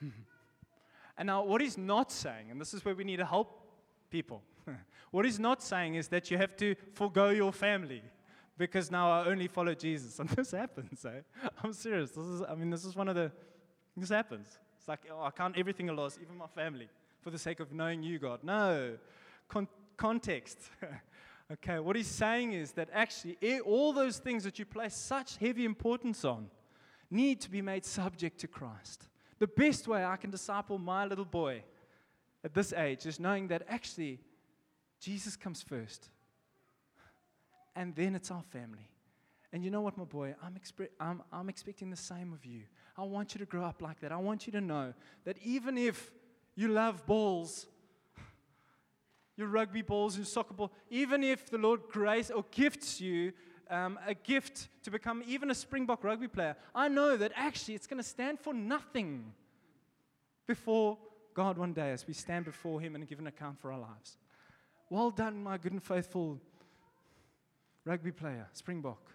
and 1.18 1.26
now, 1.26 1.44
what 1.44 1.60
he's 1.60 1.78
not 1.78 2.10
saying, 2.10 2.50
and 2.50 2.60
this 2.60 2.74
is 2.74 2.84
where 2.84 2.94
we 2.94 3.04
need 3.04 3.18
to 3.18 3.24
help 3.24 3.60
people, 4.10 4.42
what 5.10 5.24
he's 5.24 5.38
not 5.38 5.62
saying 5.62 5.94
is 5.94 6.08
that 6.08 6.30
you 6.30 6.38
have 6.38 6.56
to 6.56 6.74
forego 6.94 7.30
your 7.30 7.52
family 7.52 8.02
because 8.60 8.90
now 8.90 9.10
I 9.10 9.26
only 9.26 9.48
follow 9.48 9.74
Jesus. 9.74 10.18
And 10.20 10.28
this 10.28 10.50
happens, 10.50 11.04
eh? 11.04 11.22
I'm 11.64 11.72
serious. 11.72 12.10
This 12.10 12.26
is, 12.26 12.42
I 12.42 12.54
mean, 12.54 12.70
this 12.70 12.84
is 12.84 12.94
one 12.94 13.08
of 13.08 13.14
the, 13.14 13.32
this 13.96 14.10
happens. 14.10 14.58
It's 14.78 14.86
like, 14.86 15.00
oh, 15.10 15.22
I 15.22 15.30
count 15.30 15.56
everything 15.56 15.88
a 15.88 15.92
loss, 15.92 16.18
even 16.20 16.36
my 16.36 16.46
family, 16.46 16.88
for 17.22 17.30
the 17.30 17.38
sake 17.38 17.60
of 17.60 17.72
knowing 17.72 18.02
you, 18.02 18.18
God. 18.18 18.40
No. 18.42 18.96
Con- 19.48 19.68
context. 19.96 20.58
okay, 21.52 21.78
what 21.78 21.96
he's 21.96 22.06
saying 22.06 22.52
is 22.52 22.72
that 22.72 22.88
actually 22.92 23.38
all 23.60 23.92
those 23.92 24.18
things 24.18 24.44
that 24.44 24.58
you 24.58 24.66
place 24.66 24.94
such 24.94 25.38
heavy 25.38 25.64
importance 25.64 26.24
on 26.24 26.48
need 27.10 27.40
to 27.40 27.50
be 27.50 27.62
made 27.62 27.84
subject 27.84 28.38
to 28.40 28.46
Christ. 28.46 29.08
The 29.40 29.48
best 29.48 29.88
way 29.88 30.04
I 30.04 30.16
can 30.16 30.30
disciple 30.30 30.78
my 30.78 31.04
little 31.06 31.24
boy 31.24 31.64
at 32.44 32.54
this 32.54 32.72
age 32.72 33.06
is 33.06 33.18
knowing 33.18 33.48
that 33.48 33.62
actually 33.68 34.20
Jesus 35.00 35.34
comes 35.34 35.62
first 35.62 36.10
and 37.74 37.94
then 37.94 38.14
it's 38.14 38.30
our 38.30 38.42
family. 38.42 38.90
And 39.52 39.64
you 39.64 39.70
know 39.70 39.80
what, 39.80 39.96
my 39.96 40.04
boy? 40.04 40.34
I'm, 40.42 40.54
expe- 40.54 40.90
I'm, 41.00 41.22
I'm 41.32 41.48
expecting 41.48 41.90
the 41.90 41.96
same 41.96 42.32
of 42.32 42.44
you. 42.44 42.62
I 42.96 43.02
want 43.02 43.34
you 43.34 43.38
to 43.38 43.46
grow 43.46 43.64
up 43.64 43.80
like 43.80 44.00
that. 44.00 44.12
I 44.12 44.16
want 44.16 44.46
you 44.46 44.52
to 44.52 44.60
know 44.60 44.92
that 45.24 45.38
even 45.42 45.78
if 45.78 46.12
you 46.54 46.68
love 46.68 47.06
balls, 47.06 47.66
your 49.36 49.48
rugby 49.48 49.82
balls, 49.82 50.16
your 50.16 50.26
soccer 50.26 50.52
ball, 50.52 50.70
even 50.90 51.24
if 51.24 51.50
the 51.50 51.58
Lord 51.58 51.80
grace 51.90 52.30
or 52.30 52.44
gifts 52.50 53.00
you 53.00 53.32
um, 53.70 53.98
a 54.06 54.14
gift 54.14 54.68
to 54.84 54.90
become 54.90 55.22
even 55.26 55.50
a 55.50 55.54
Springbok 55.54 56.04
rugby 56.04 56.28
player, 56.28 56.56
I 56.74 56.88
know 56.88 57.16
that 57.16 57.32
actually 57.34 57.74
it's 57.74 57.86
going 57.86 58.02
to 58.02 58.08
stand 58.08 58.40
for 58.40 58.52
nothing 58.52 59.32
before 60.46 60.98
God 61.34 61.56
one 61.56 61.72
day 61.72 61.92
as 61.92 62.06
we 62.06 62.12
stand 62.12 62.44
before 62.44 62.80
Him 62.80 62.94
and 62.94 63.06
give 63.06 63.18
an 63.18 63.26
account 63.26 63.60
for 63.60 63.72
our 63.72 63.78
lives. 63.78 64.18
Well 64.90 65.10
done, 65.10 65.42
my 65.42 65.56
good 65.56 65.72
and 65.72 65.82
faithful 65.82 66.40
rugby 67.84 68.12
player, 68.12 68.48
Springbok. 68.52 69.10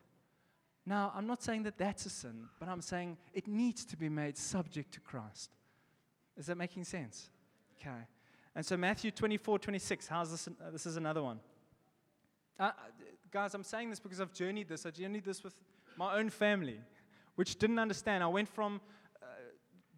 Now, 0.85 1.11
I'm 1.15 1.27
not 1.27 1.43
saying 1.43 1.63
that 1.63 1.77
that's 1.77 2.05
a 2.05 2.09
sin, 2.09 2.47
but 2.59 2.69
I'm 2.69 2.81
saying 2.81 3.17
it 3.33 3.47
needs 3.47 3.85
to 3.85 3.97
be 3.97 4.07
made 4.07 4.37
subject 4.37 4.93
to 4.93 4.99
Christ. 4.99 5.49
Is 6.37 6.45
that 6.45 6.57
making 6.57 6.83
sense? 6.83 7.29
Okay. 7.79 8.05
And 8.55 8.65
so, 8.65 8.77
Matthew 8.77 9.11
24, 9.11 9.59
26, 9.59 10.07
how's 10.07 10.31
this? 10.31 10.47
Uh, 10.47 10.71
this 10.71 10.85
is 10.85 10.95
another 10.95 11.23
one. 11.23 11.39
Uh, 12.59 12.71
guys, 13.35 13.53
I'm 13.53 13.65
saying 13.65 13.89
this 13.89 13.99
because 13.99 14.21
I've 14.21 14.31
journeyed 14.31 14.69
this. 14.69 14.85
I 14.85 14.91
journeyed 14.91 15.25
this 15.25 15.43
with 15.43 15.53
my 15.97 16.17
own 16.17 16.29
family, 16.29 16.79
which 17.35 17.59
didn't 17.59 17.79
understand. 17.79 18.23
I 18.23 18.27
went 18.27 18.47
from 18.47 18.79
uh, 19.21 19.25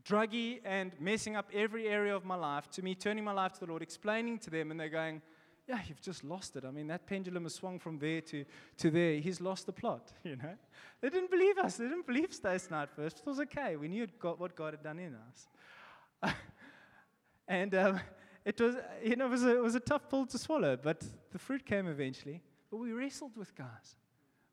druggy 0.04 0.60
and 0.65 0.91
messing 1.00 1.36
up 1.36 1.47
every 1.54 1.88
area 1.88 2.15
of 2.15 2.26
my 2.26 2.34
life 2.34 2.67
to 2.71 2.82
me 2.82 2.95
turning 2.95 3.23
my 3.23 3.34
life 3.34 3.54
to 3.54 3.60
the 3.60 3.67
Lord, 3.67 3.84
explaining 3.84 4.39
to 4.39 4.50
them, 4.50 4.71
and 4.71 4.80
they're 4.80 4.89
going, 4.89 5.21
yeah, 5.67 5.78
you've 5.88 6.02
just 6.02 6.23
lost 6.23 6.56
it. 6.56 6.65
I 6.65 6.71
mean, 6.71 6.88
that 6.88 7.06
pendulum 7.06 7.43
has 7.43 7.54
swung 7.54 7.78
from 7.78 8.00
there 8.00 8.21
to, 8.21 8.43
to 8.80 8.89
there. 8.89 9.19
He's 9.19 9.39
lost 9.39 9.67
the 9.67 9.71
plot, 9.71 10.12
you 10.23 10.36
know. 10.36 10.56
They 11.02 11.12
didn't 11.12 11.30
believe 11.30 11.60
us. 11.60 11.78
They 11.78 11.84
didn't 11.84 12.08
believe 12.08 12.34
Stace 12.34 12.71
Night 12.71 12.89
first. 12.89 13.19
It 13.19 13.26
was 13.28 13.39
okay. 13.41 13.76
We 13.76 13.88
knew 13.88 14.08
God, 14.19 14.39
what 14.39 14.56
God 14.56 14.73
had 14.73 14.82
done 14.82 14.97
in 14.97 15.13
us. 15.13 16.34
and 17.47 17.76
um, 17.76 18.00
it 18.43 18.60
was, 18.60 18.78
you 19.04 19.15
know, 19.15 19.28
it 19.28 19.30
was, 19.30 19.43
a, 19.43 19.58
it 19.58 19.62
was 19.62 19.76
a 19.76 19.80
tough 19.80 20.10
pill 20.10 20.26
to 20.26 20.39
swallow, 20.39 20.76
but 20.76 21.06
the 21.32 21.38
fruit 21.38 21.63
came 21.67 21.86
eventually. 21.86 22.41
But 22.69 22.77
we 22.77 22.91
wrestled 22.91 23.38
with 23.38 23.56
guys. 23.56 23.95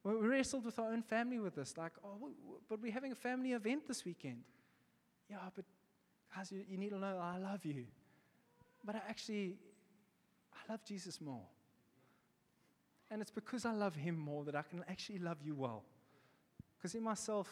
We 0.05 0.13
wrestled 0.13 0.67
with 0.67 0.79
our 0.79 0.93
own 0.93 1.03
family 1.03 1.39
with 1.39 1.55
this. 1.55 1.77
Like, 1.77 1.93
oh, 2.05 2.31
but 2.69 2.81
we're 2.81 2.93
having 2.93 3.13
a 3.13 3.17
family 3.17 3.53
event 3.53 3.89
this 3.89 4.05
weekend. 4.05 4.43
Yeah, 5.31 5.39
but 5.55 5.65
guys, 6.35 6.53
you, 6.53 6.63
you 6.69 6.77
need 6.77 6.91
to 6.91 6.99
know 6.99 7.19
I 7.19 7.39
love 7.39 7.65
you. 7.65 7.87
But 8.85 8.97
I 8.97 9.01
actually, 9.09 9.57
I 10.53 10.73
love 10.73 10.85
Jesus 10.85 11.21
more. 11.21 11.47
And 13.11 13.23
it's 13.23 13.31
because 13.31 13.65
I 13.65 13.73
love 13.73 13.95
him 13.95 14.17
more 14.19 14.45
that 14.45 14.55
I 14.55 14.63
can 14.63 14.85
actually 14.89 15.19
love 15.19 15.39
you 15.43 15.55
well. 15.55 15.85
Because 16.77 16.95
in 16.95 17.03
myself, 17.03 17.49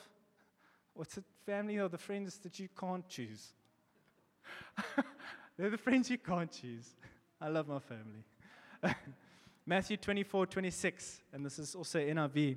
what's 0.93 1.15
the 1.15 1.25
family 1.47 1.79
or 1.79 1.89
the 1.89 1.99
friends 1.99 2.39
that 2.39 2.59
you 2.59 2.69
can't 2.79 3.09
choose? 3.09 3.53
They're 5.57 5.71
the 5.71 5.79
friends 5.79 6.11
you 6.11 6.19
can't 6.19 6.51
choose. 6.51 6.91
I 7.41 7.49
love 7.49 7.67
my 7.69 7.79
family. 7.79 8.25
Matthew 9.65 9.97
24, 9.97 10.47
26, 10.47 11.21
and 11.33 11.47
this 11.47 11.59
is 11.59 11.75
also 11.75 12.01
NIV. 12.01 12.57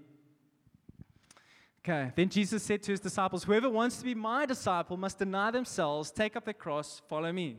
Okay, 1.80 2.12
then 2.16 2.30
Jesus 2.30 2.64
said 2.64 2.82
to 2.82 2.92
his 2.92 3.00
disciples, 3.00 3.44
Whoever 3.44 3.70
wants 3.70 3.98
to 3.98 4.04
be 4.04 4.16
my 4.16 4.48
disciple 4.48 4.98
must 4.98 5.20
deny 5.20 5.52
themselves, 5.52 6.10
take 6.10 6.36
up 6.36 6.46
their 6.46 6.56
cross, 6.56 7.04
follow 7.08 7.32
me. 7.32 7.58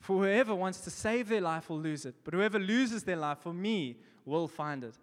For 0.00 0.24
whoever 0.24 0.52
wants 0.54 0.80
to 0.80 0.90
save 0.90 1.28
their 1.28 1.40
life 1.40 1.70
will 1.70 1.78
lose 1.78 2.04
it, 2.06 2.16
but 2.24 2.34
whoever 2.34 2.58
loses 2.58 3.04
their 3.04 3.16
life 3.16 3.38
for 3.38 3.52
me 3.52 3.98
will 4.24 4.48
find 4.48 4.82
it. 4.82 4.98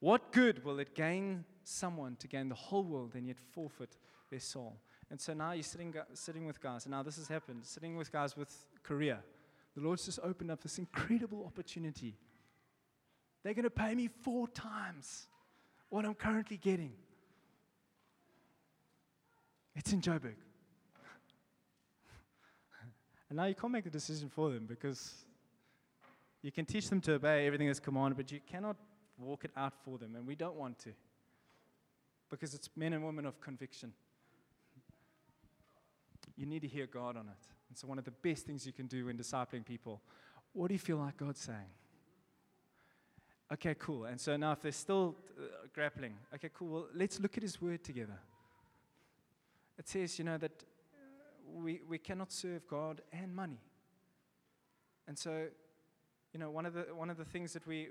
What 0.00 0.32
good 0.32 0.64
will 0.64 0.80
it 0.80 0.94
gain 0.94 1.44
someone 1.62 2.16
to 2.16 2.26
gain 2.26 2.48
the 2.48 2.54
whole 2.56 2.82
world 2.82 3.14
and 3.14 3.28
yet 3.28 3.36
forfeit 3.52 3.96
their 4.30 4.40
soul? 4.40 4.76
And 5.10 5.20
so 5.20 5.34
now 5.34 5.52
you're 5.52 5.62
sitting, 5.62 5.94
sitting 6.14 6.46
with 6.46 6.60
guys, 6.60 6.86
and 6.86 6.92
now 6.92 7.04
this 7.04 7.16
has 7.16 7.28
happened, 7.28 7.64
sitting 7.64 7.96
with 7.96 8.10
guys 8.10 8.36
with 8.36 8.52
Korea. 8.82 9.20
The 9.76 9.82
Lord's 9.82 10.06
just 10.06 10.18
opened 10.24 10.50
up 10.50 10.60
this 10.60 10.78
incredible 10.78 11.44
opportunity. 11.46 12.16
They're 13.42 13.54
going 13.54 13.64
to 13.64 13.70
pay 13.70 13.94
me 13.94 14.08
four 14.08 14.48
times 14.48 15.26
what 15.88 16.04
I'm 16.04 16.14
currently 16.14 16.56
getting. 16.56 16.92
It's 19.74 19.92
in 19.92 20.00
Joburg. 20.00 20.34
And 23.28 23.36
now 23.36 23.44
you 23.44 23.54
can't 23.54 23.72
make 23.72 23.84
the 23.84 23.90
decision 23.90 24.28
for 24.28 24.50
them 24.50 24.66
because 24.66 25.14
you 26.42 26.50
can 26.50 26.64
teach 26.64 26.90
them 26.90 27.00
to 27.02 27.12
obey 27.14 27.46
everything 27.46 27.68
that's 27.68 27.78
commanded, 27.78 28.16
but 28.16 28.32
you 28.32 28.40
cannot 28.44 28.76
walk 29.18 29.44
it 29.44 29.52
out 29.56 29.72
for 29.84 29.98
them, 29.98 30.16
and 30.16 30.26
we 30.26 30.34
don't 30.34 30.56
want 30.56 30.80
to 30.80 30.90
because 32.30 32.54
it's 32.54 32.70
men 32.76 32.92
and 32.92 33.04
women 33.04 33.26
of 33.26 33.40
conviction. 33.40 33.92
You 36.36 36.46
need 36.46 36.62
to 36.62 36.68
hear 36.68 36.86
God 36.86 37.16
on 37.16 37.26
it. 37.26 37.46
And 37.68 37.76
so, 37.76 37.86
one 37.86 37.98
of 37.98 38.04
the 38.04 38.10
best 38.10 38.46
things 38.46 38.66
you 38.66 38.72
can 38.72 38.86
do 38.86 39.06
when 39.06 39.16
discipling 39.16 39.64
people, 39.64 40.00
what 40.52 40.68
do 40.68 40.74
you 40.74 40.78
feel 40.78 40.96
like 40.96 41.16
God's 41.16 41.40
saying? 41.40 41.58
Okay, 43.52 43.74
cool. 43.78 44.04
And 44.04 44.20
so 44.20 44.36
now, 44.36 44.52
if 44.52 44.62
they're 44.62 44.70
still 44.70 45.16
uh, 45.38 45.66
grappling, 45.74 46.14
okay, 46.34 46.50
cool. 46.54 46.68
Well, 46.68 46.86
let's 46.94 47.18
look 47.18 47.36
at 47.36 47.42
His 47.42 47.60
Word 47.60 47.82
together. 47.82 48.18
It 49.78 49.88
says, 49.88 50.18
you 50.18 50.24
know, 50.24 50.38
that 50.38 50.52
we, 51.52 51.80
we 51.88 51.98
cannot 51.98 52.30
serve 52.30 52.66
God 52.68 53.00
and 53.12 53.34
money. 53.34 53.58
And 55.08 55.18
so, 55.18 55.46
you 56.32 56.38
know, 56.38 56.50
one 56.50 56.64
of 56.64 56.74
the, 56.74 56.86
one 56.94 57.10
of 57.10 57.16
the 57.16 57.24
things 57.24 57.52
that 57.54 57.66
we, 57.66 57.88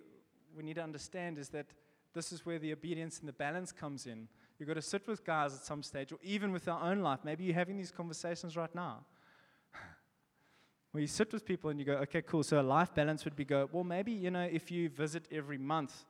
we 0.56 0.64
need 0.64 0.76
to 0.76 0.84
understand 0.84 1.38
is 1.38 1.50
that 1.50 1.66
this 2.14 2.32
is 2.32 2.46
where 2.46 2.58
the 2.58 2.72
obedience 2.72 3.20
and 3.20 3.28
the 3.28 3.34
balance 3.34 3.72
comes 3.72 4.06
in. 4.06 4.28
You've 4.58 4.68
got 4.68 4.76
to 4.76 4.82
sit 4.82 5.08
with 5.08 5.26
guys 5.26 5.54
at 5.54 5.66
some 5.66 5.84
stage, 5.84 6.12
or 6.12 6.20
even 6.24 6.52
with 6.52 6.68
our 6.68 6.82
own 6.90 7.02
life. 7.02 7.20
Maybe 7.24 7.44
you're 7.44 7.56
having 7.56 7.78
these 7.78 7.92
conversations 7.92 8.56
right 8.56 8.74
now. 8.74 9.06
Where 10.92 11.02
you 11.02 11.08
sit 11.08 11.32
with 11.32 11.46
people 11.46 11.70
and 11.70 11.80
you 11.80 11.86
go, 11.86 11.94
okay, 11.94 12.22
cool. 12.22 12.44
So 12.44 12.60
a 12.60 12.64
life 12.64 12.94
balance 12.96 13.24
would 13.26 13.36
be 13.36 13.46
go, 13.46 13.70
well, 13.72 13.84
maybe, 13.84 14.12
you 14.12 14.32
know, 14.32 14.48
if 14.52 14.72
you 14.72 14.90
visit 14.90 15.28
every 15.32 15.58
month, 15.58 16.06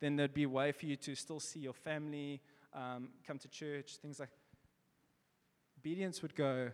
then 0.00 0.16
there'd 0.16 0.34
be 0.34 0.44
a 0.44 0.48
way 0.48 0.72
for 0.72 0.86
you 0.86 0.96
to 0.96 1.14
still 1.14 1.40
see 1.40 1.60
your 1.60 1.74
family, 1.74 2.40
um, 2.74 3.10
come 3.26 3.38
to 3.38 3.48
church, 3.48 3.96
things 4.00 4.18
like 4.18 4.30
Obedience 5.78 6.22
would 6.22 6.34
go, 6.36 6.70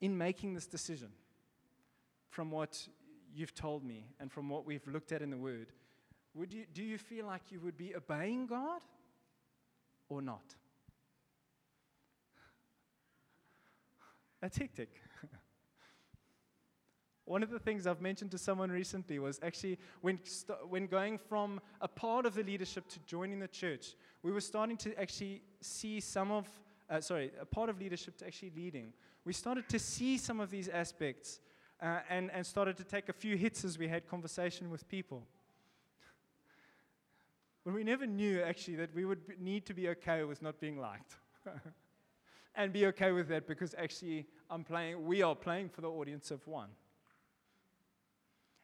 in 0.00 0.16
making 0.16 0.54
this 0.54 0.66
decision, 0.66 1.08
from 2.30 2.52
what 2.52 2.86
you've 3.34 3.54
told 3.54 3.82
me 3.84 4.06
and 4.20 4.30
from 4.30 4.48
what 4.48 4.64
we've 4.64 4.86
looked 4.86 5.10
at 5.10 5.22
in 5.22 5.30
the 5.30 5.36
Word, 5.36 5.72
would 6.34 6.52
you, 6.52 6.66
do 6.72 6.84
you 6.84 6.98
feel 6.98 7.26
like 7.26 7.42
you 7.50 7.58
would 7.60 7.76
be 7.76 7.96
obeying 7.96 8.46
God 8.46 8.80
or 10.08 10.22
not? 10.22 10.54
That's 14.40 14.56
hectic. 14.56 14.90
One 17.24 17.42
of 17.42 17.50
the 17.50 17.58
things 17.58 17.86
I've 17.86 18.00
mentioned 18.00 18.30
to 18.30 18.38
someone 18.38 18.70
recently 18.70 19.18
was 19.18 19.38
actually 19.42 19.78
when, 20.00 20.18
st- 20.24 20.66
when 20.68 20.86
going 20.86 21.18
from 21.18 21.60
a 21.80 21.88
part 21.88 22.24
of 22.24 22.34
the 22.34 22.42
leadership 22.42 22.88
to 22.88 22.98
joining 23.00 23.38
the 23.38 23.48
church, 23.48 23.96
we 24.22 24.32
were 24.32 24.40
starting 24.40 24.78
to 24.78 24.98
actually 24.98 25.42
see 25.60 26.00
some 26.00 26.30
of, 26.30 26.48
uh, 26.88 27.00
sorry, 27.00 27.30
a 27.38 27.44
part 27.44 27.68
of 27.68 27.78
leadership 27.78 28.16
to 28.18 28.26
actually 28.26 28.52
leading. 28.56 28.94
We 29.24 29.34
started 29.34 29.68
to 29.68 29.78
see 29.78 30.16
some 30.16 30.40
of 30.40 30.50
these 30.50 30.68
aspects 30.68 31.40
uh, 31.82 31.98
and, 32.08 32.30
and 32.30 32.46
started 32.46 32.78
to 32.78 32.84
take 32.84 33.10
a 33.10 33.12
few 33.12 33.36
hits 33.36 33.62
as 33.64 33.78
we 33.78 33.88
had 33.88 34.08
conversation 34.08 34.70
with 34.70 34.88
people. 34.88 35.26
But 37.64 37.74
we 37.74 37.84
never 37.84 38.06
knew 38.06 38.40
actually 38.40 38.76
that 38.76 38.94
we 38.94 39.04
would 39.04 39.38
need 39.38 39.66
to 39.66 39.74
be 39.74 39.90
okay 39.90 40.24
with 40.24 40.40
not 40.40 40.58
being 40.60 40.78
liked. 40.78 41.16
and 42.58 42.72
be 42.72 42.86
okay 42.86 43.12
with 43.12 43.28
that 43.28 43.46
because 43.46 43.74
actually 43.78 44.26
I'm 44.50 44.64
playing, 44.64 45.04
we 45.04 45.22
are 45.22 45.36
playing 45.36 45.68
for 45.68 45.80
the 45.80 45.88
audience 45.88 46.32
of 46.32 46.46
one. 46.46 46.68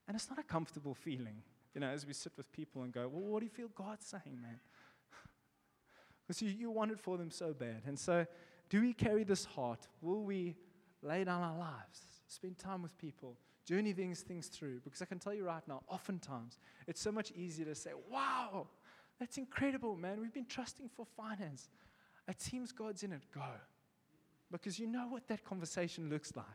And 0.08 0.16
it's 0.16 0.28
not 0.28 0.38
a 0.38 0.42
comfortable 0.42 0.94
feeling, 0.94 1.42
you 1.74 1.80
know, 1.80 1.86
as 1.86 2.04
we 2.04 2.12
sit 2.12 2.32
with 2.36 2.52
people 2.52 2.82
and 2.82 2.92
go, 2.92 3.08
well, 3.08 3.22
what 3.22 3.38
do 3.38 3.46
you 3.46 3.50
feel 3.50 3.68
God's 3.74 4.06
saying, 4.06 4.38
man? 4.42 4.58
Because 6.26 6.42
you, 6.42 6.48
you 6.48 6.70
want 6.70 6.90
it 6.90 6.98
for 6.98 7.18
them 7.18 7.30
so 7.30 7.52
bad. 7.52 7.82
And 7.86 7.98
so, 7.98 8.26
do 8.70 8.80
we 8.80 8.94
carry 8.94 9.24
this 9.24 9.44
heart? 9.44 9.86
Will 10.00 10.22
we 10.22 10.56
lay 11.02 11.22
down 11.22 11.42
our 11.42 11.56
lives, 11.56 12.00
spend 12.28 12.56
time 12.56 12.80
with 12.82 12.96
people, 12.96 13.36
journey 13.66 13.92
things, 13.92 14.22
things 14.22 14.48
through? 14.48 14.80
Because 14.80 15.02
I 15.02 15.04
can 15.04 15.18
tell 15.18 15.34
you 15.34 15.44
right 15.44 15.62
now, 15.68 15.82
oftentimes, 15.86 16.58
it's 16.88 17.00
so 17.00 17.12
much 17.12 17.30
easier 17.32 17.66
to 17.66 17.74
say, 17.74 17.90
wow, 18.10 18.68
that's 19.20 19.36
incredible, 19.36 19.96
man. 19.96 20.18
We've 20.18 20.32
been 20.32 20.46
trusting 20.46 20.88
for 20.96 21.06
finance. 21.14 21.68
It 22.26 22.40
seems 22.40 22.72
God's 22.72 23.02
in 23.02 23.12
it. 23.12 23.20
Go. 23.30 23.42
Because 24.50 24.78
you 24.78 24.86
know 24.86 25.06
what 25.08 25.26
that 25.28 25.44
conversation 25.44 26.08
looks 26.08 26.34
like. 26.36 26.46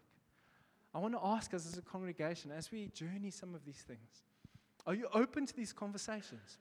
I 0.93 0.99
want 0.99 1.13
to 1.13 1.19
ask 1.23 1.53
us 1.53 1.65
as 1.65 1.77
a 1.77 1.81
congregation, 1.81 2.51
as 2.51 2.71
we 2.71 2.87
journey 2.87 3.29
some 3.29 3.53
of 3.53 3.65
these 3.65 3.83
things, 3.87 4.23
are 4.87 4.93
you 4.93 5.07
open 5.13 5.45
to 5.45 5.55
these 5.55 5.73
conversations? 5.73 6.57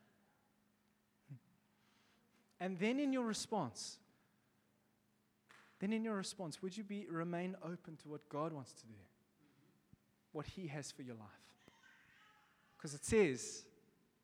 And 2.60 2.78
then 2.78 2.98
in 2.98 3.12
your 3.12 3.24
response, 3.24 3.98
then 5.78 5.92
in 5.92 6.04
your 6.04 6.16
response, 6.16 6.60
would 6.60 6.76
you 6.76 6.84
be 6.84 7.06
remain 7.08 7.56
open 7.64 7.96
to 8.02 8.08
what 8.08 8.28
God 8.28 8.52
wants 8.52 8.72
to 8.72 8.86
do? 8.86 8.94
What 10.32 10.46
He 10.46 10.66
has 10.66 10.90
for 10.90 11.02
your 11.02 11.14
life? 11.14 11.28
Because 12.76 12.94
it 12.94 13.04
says 13.04 13.64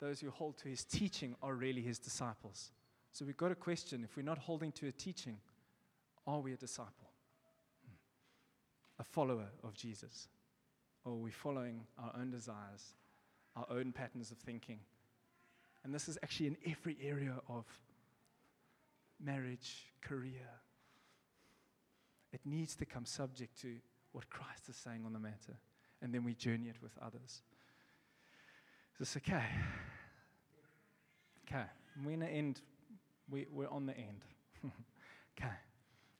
those 0.00 0.20
who 0.20 0.30
hold 0.30 0.58
to 0.58 0.68
His 0.68 0.84
teaching 0.84 1.36
are 1.42 1.54
really 1.54 1.80
His 1.80 1.98
disciples. 1.98 2.72
So 3.12 3.24
we've 3.24 3.36
got 3.36 3.52
a 3.52 3.56
question 3.56 4.02
if 4.04 4.16
we're 4.16 4.22
not 4.22 4.38
holding 4.38 4.72
to 4.72 4.88
a 4.88 4.92
teaching, 4.92 5.38
are 6.26 6.40
we 6.40 6.52
a 6.52 6.56
disciple? 6.56 7.10
Hmm. 7.86 9.00
A 9.00 9.04
follower 9.04 9.48
of 9.62 9.74
Jesus? 9.74 10.28
Or 11.04 11.12
are 11.12 11.16
we 11.16 11.30
following 11.30 11.82
our 11.98 12.12
own 12.18 12.30
desires, 12.30 12.94
our 13.56 13.66
own 13.70 13.92
patterns 13.92 14.30
of 14.30 14.38
thinking? 14.38 14.80
And 15.84 15.94
this 15.94 16.08
is 16.08 16.18
actually 16.22 16.46
in 16.46 16.56
every 16.66 16.96
area 17.02 17.34
of 17.48 17.66
marriage, 19.22 19.92
career. 20.00 20.48
It 22.32 22.40
needs 22.44 22.74
to 22.76 22.86
come 22.86 23.04
subject 23.04 23.60
to 23.60 23.76
what 24.12 24.28
Christ 24.30 24.68
is 24.68 24.76
saying 24.76 25.02
on 25.04 25.12
the 25.12 25.18
matter. 25.18 25.58
And 26.00 26.12
then 26.12 26.24
we 26.24 26.34
journey 26.34 26.68
it 26.68 26.76
with 26.82 26.92
others. 27.02 27.42
Is 28.94 28.98
this 28.98 29.16
okay? 29.18 29.44
Okay. 31.46 31.64
We're 31.98 32.16
going 32.16 32.20
to 32.20 32.28
end. 32.28 32.60
We, 33.30 33.46
we're 33.52 33.68
on 33.68 33.86
the 33.86 33.96
end. 33.96 34.24
okay. 35.38 35.52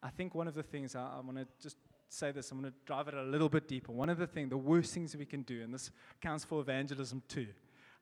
I 0.05 0.11
think 0.11 0.35
one 0.35 0.47
of 0.47 0.55
the 0.55 0.63
things 0.63 0.95
I, 0.95 1.01
I 1.01 1.21
want 1.21 1.39
to 1.39 1.47
just 1.61 1.79
say 2.11 2.31
this, 2.31 2.51
I'm 2.53 2.61
going 2.61 2.71
to 2.71 2.79
drive 2.85 3.09
it 3.09 3.15
a 3.15 3.23
little 3.23 3.49
bit 3.49 3.67
deeper. 3.67 3.91
One 3.91 4.11
of 4.11 4.19
the 4.19 4.27
things, 4.27 4.51
the 4.51 4.57
worst 4.57 4.93
things 4.93 5.17
we 5.17 5.25
can 5.25 5.43
do, 5.43 5.63
and 5.63 5.73
this 5.73 5.91
counts 6.21 6.45
for 6.45 6.61
evangelism 6.61 7.23
too, 7.27 7.49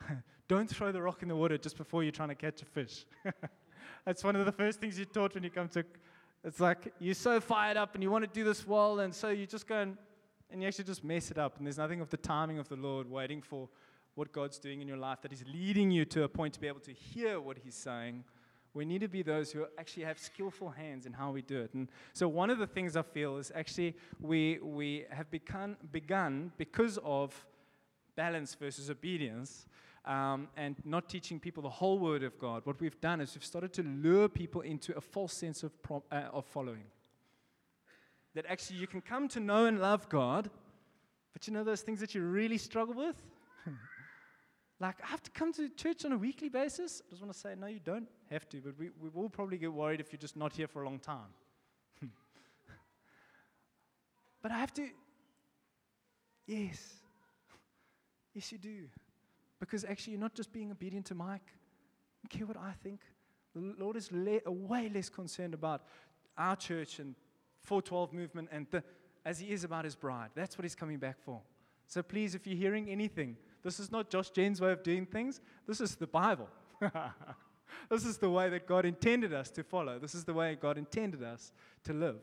don't 0.48 0.68
throw 0.68 0.90
the 0.90 1.00
rock 1.00 1.22
in 1.22 1.28
the 1.28 1.36
water 1.36 1.56
just 1.56 1.76
before 1.76 2.02
you're 2.02 2.12
trying 2.12 2.30
to 2.30 2.34
catch 2.34 2.60
a 2.60 2.64
fish. 2.64 3.06
That's 4.04 4.24
one 4.24 4.34
of 4.34 4.44
the 4.44 4.52
first 4.52 4.80
things 4.80 4.98
you're 4.98 5.06
taught 5.06 5.34
when 5.34 5.44
you 5.44 5.50
come 5.50 5.68
to 5.68 5.84
It's 6.44 6.58
like 6.58 6.92
you're 6.98 7.14
so 7.14 7.40
fired 7.40 7.76
up 7.76 7.94
and 7.94 8.02
you 8.02 8.10
want 8.10 8.24
to 8.24 8.30
do 8.30 8.42
this 8.42 8.66
well, 8.66 8.98
and 8.98 9.14
so 9.14 9.28
you 9.28 9.46
just 9.46 9.68
go 9.68 9.76
and, 9.76 9.96
and 10.50 10.60
you 10.60 10.66
actually 10.66 10.84
just 10.84 11.04
mess 11.04 11.30
it 11.30 11.38
up. 11.38 11.56
And 11.58 11.66
there's 11.66 11.78
nothing 11.78 12.00
of 12.00 12.10
the 12.10 12.16
timing 12.16 12.58
of 12.58 12.68
the 12.68 12.76
Lord 12.76 13.08
waiting 13.08 13.40
for 13.40 13.68
what 14.16 14.32
God's 14.32 14.58
doing 14.58 14.82
in 14.82 14.88
your 14.88 14.96
life, 14.96 15.22
that 15.22 15.30
He's 15.30 15.44
leading 15.46 15.92
you 15.92 16.04
to 16.06 16.24
a 16.24 16.28
point 16.28 16.54
to 16.54 16.60
be 16.60 16.66
able 16.66 16.80
to 16.80 16.92
hear 16.92 17.40
what 17.40 17.58
He's 17.58 17.76
saying. 17.76 18.24
We 18.74 18.86
need 18.86 19.02
to 19.02 19.08
be 19.08 19.22
those 19.22 19.52
who 19.52 19.66
actually 19.78 20.04
have 20.04 20.18
skillful 20.18 20.70
hands 20.70 21.04
in 21.04 21.12
how 21.12 21.30
we 21.30 21.42
do 21.42 21.60
it. 21.60 21.74
And 21.74 21.88
so, 22.14 22.26
one 22.26 22.48
of 22.48 22.58
the 22.58 22.66
things 22.66 22.96
I 22.96 23.02
feel 23.02 23.36
is 23.36 23.52
actually 23.54 23.96
we, 24.20 24.58
we 24.62 25.04
have 25.10 25.30
begun, 25.30 25.76
begun 25.92 26.52
because 26.56 26.98
of 27.04 27.44
balance 28.16 28.54
versus 28.54 28.88
obedience 28.88 29.66
um, 30.04 30.48
and 30.56 30.76
not 30.84 31.08
teaching 31.08 31.38
people 31.38 31.62
the 31.62 31.68
whole 31.68 31.98
Word 31.98 32.22
of 32.22 32.38
God. 32.38 32.62
What 32.64 32.80
we've 32.80 33.00
done 33.00 33.20
is 33.20 33.34
we've 33.34 33.44
started 33.44 33.72
to 33.74 33.82
lure 33.82 34.28
people 34.28 34.62
into 34.62 34.96
a 34.96 35.00
false 35.00 35.34
sense 35.34 35.62
of, 35.62 35.82
pro- 35.82 36.02
uh, 36.10 36.28
of 36.32 36.46
following. 36.46 36.84
That 38.34 38.46
actually 38.48 38.78
you 38.78 38.86
can 38.86 39.02
come 39.02 39.28
to 39.28 39.40
know 39.40 39.66
and 39.66 39.80
love 39.80 40.08
God, 40.08 40.50
but 41.34 41.46
you 41.46 41.52
know 41.52 41.64
those 41.64 41.82
things 41.82 42.00
that 42.00 42.14
you 42.14 42.22
really 42.22 42.58
struggle 42.58 42.94
with? 42.94 43.22
Like, 44.82 44.96
I 45.00 45.06
have 45.06 45.22
to 45.22 45.30
come 45.30 45.52
to 45.52 45.68
church 45.68 46.04
on 46.04 46.10
a 46.10 46.18
weekly 46.18 46.48
basis? 46.48 47.02
I 47.06 47.10
just 47.10 47.22
want 47.22 47.32
to 47.32 47.38
say, 47.38 47.54
no, 47.56 47.68
you 47.68 47.78
don't 47.78 48.08
have 48.32 48.48
to, 48.48 48.60
but 48.60 48.76
we, 48.76 48.90
we 49.00 49.10
will 49.10 49.28
probably 49.28 49.56
get 49.56 49.72
worried 49.72 50.00
if 50.00 50.10
you're 50.10 50.18
just 50.18 50.36
not 50.36 50.52
here 50.52 50.66
for 50.66 50.82
a 50.82 50.84
long 50.84 50.98
time. 50.98 51.30
but 54.42 54.50
I 54.50 54.58
have 54.58 54.74
to, 54.74 54.88
yes. 56.48 56.94
Yes, 58.34 58.50
you 58.50 58.58
do. 58.58 58.88
Because 59.60 59.84
actually, 59.84 60.14
you're 60.14 60.20
not 60.20 60.34
just 60.34 60.52
being 60.52 60.72
obedient 60.72 61.06
to 61.06 61.14
Mike. 61.14 61.52
You 62.24 62.28
care 62.28 62.44
what 62.48 62.56
I 62.56 62.72
think. 62.82 63.02
The 63.54 63.76
Lord 63.78 63.96
is 63.96 64.10
le- 64.10 64.40
way 64.50 64.90
less 64.92 65.08
concerned 65.08 65.54
about 65.54 65.82
our 66.36 66.56
church 66.56 66.98
and 66.98 67.14
412 67.60 68.12
movement 68.12 68.48
and 68.50 68.66
the, 68.72 68.82
as 69.24 69.38
he 69.38 69.52
is 69.52 69.62
about 69.62 69.84
his 69.84 69.94
bride. 69.94 70.30
That's 70.34 70.58
what 70.58 70.64
he's 70.64 70.74
coming 70.74 70.98
back 70.98 71.22
for. 71.24 71.40
So 71.86 72.02
please, 72.02 72.34
if 72.34 72.48
you're 72.48 72.56
hearing 72.56 72.88
anything, 72.88 73.36
this 73.62 73.78
is 73.78 73.90
not 73.90 74.10
Josh 74.10 74.30
Gen's 74.30 74.60
way 74.60 74.72
of 74.72 74.82
doing 74.82 75.06
things. 75.06 75.40
This 75.66 75.80
is 75.80 75.94
the 75.94 76.06
Bible. 76.06 76.48
this 77.90 78.04
is 78.04 78.18
the 78.18 78.30
way 78.30 78.48
that 78.50 78.66
God 78.66 78.84
intended 78.84 79.32
us 79.32 79.50
to 79.52 79.62
follow. 79.62 79.98
This 79.98 80.14
is 80.14 80.24
the 80.24 80.34
way 80.34 80.56
God 80.60 80.78
intended 80.78 81.22
us 81.22 81.52
to 81.84 81.92
live. 81.92 82.16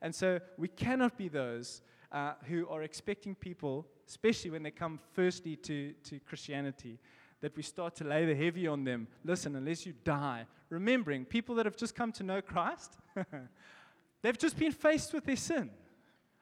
And 0.00 0.14
so 0.14 0.40
we 0.56 0.68
cannot 0.68 1.16
be 1.16 1.28
those 1.28 1.82
uh, 2.12 2.32
who 2.44 2.68
are 2.68 2.82
expecting 2.82 3.34
people, 3.34 3.86
especially 4.08 4.50
when 4.50 4.62
they 4.62 4.70
come 4.70 5.00
firstly 5.12 5.56
to, 5.56 5.92
to 6.04 6.20
Christianity, 6.20 6.98
that 7.40 7.56
we 7.56 7.62
start 7.62 7.94
to 7.96 8.04
lay 8.04 8.24
the 8.24 8.34
heavy 8.34 8.66
on 8.66 8.84
them. 8.84 9.08
Listen, 9.24 9.56
unless 9.56 9.84
you 9.84 9.94
die, 10.04 10.46
remembering 10.70 11.24
people 11.24 11.54
that 11.56 11.66
have 11.66 11.76
just 11.76 11.94
come 11.94 12.12
to 12.12 12.22
know 12.22 12.40
Christ, 12.40 12.96
they've 14.22 14.38
just 14.38 14.58
been 14.58 14.72
faced 14.72 15.12
with 15.12 15.24
their 15.24 15.36
sin. 15.36 15.70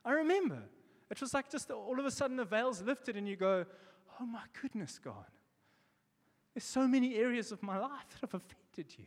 I 0.04 0.12
remember. 0.12 0.58
It 1.10 1.20
was 1.20 1.34
like 1.34 1.50
just 1.50 1.70
all 1.70 1.98
of 1.98 2.06
a 2.06 2.10
sudden 2.10 2.36
the 2.36 2.44
veil's 2.44 2.82
lifted 2.82 3.16
and 3.16 3.28
you 3.28 3.36
go, 3.36 3.64
oh 4.20 4.26
my 4.26 4.42
goodness, 4.60 4.98
God. 5.02 5.26
There's 6.54 6.64
so 6.64 6.86
many 6.86 7.16
areas 7.16 7.52
of 7.52 7.62
my 7.62 7.78
life 7.78 8.06
that 8.10 8.20
have 8.20 8.34
offended 8.34 8.94
you. 8.98 9.06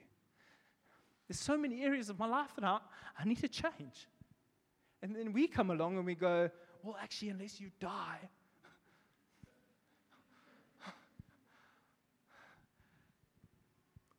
There's 1.27 1.39
so 1.39 1.57
many 1.57 1.83
areas 1.83 2.09
of 2.09 2.19
my 2.19 2.27
life 2.27 2.53
that 2.55 2.63
I, 2.63 2.79
I 3.19 3.25
need 3.25 3.39
to 3.39 3.47
change. 3.47 4.07
And 5.01 5.15
then 5.15 5.33
we 5.33 5.47
come 5.47 5.71
along 5.71 5.97
and 5.97 6.05
we 6.05 6.15
go, 6.15 6.49
well, 6.83 6.97
actually, 7.01 7.29
unless 7.29 7.59
you 7.59 7.69
die, 7.79 8.29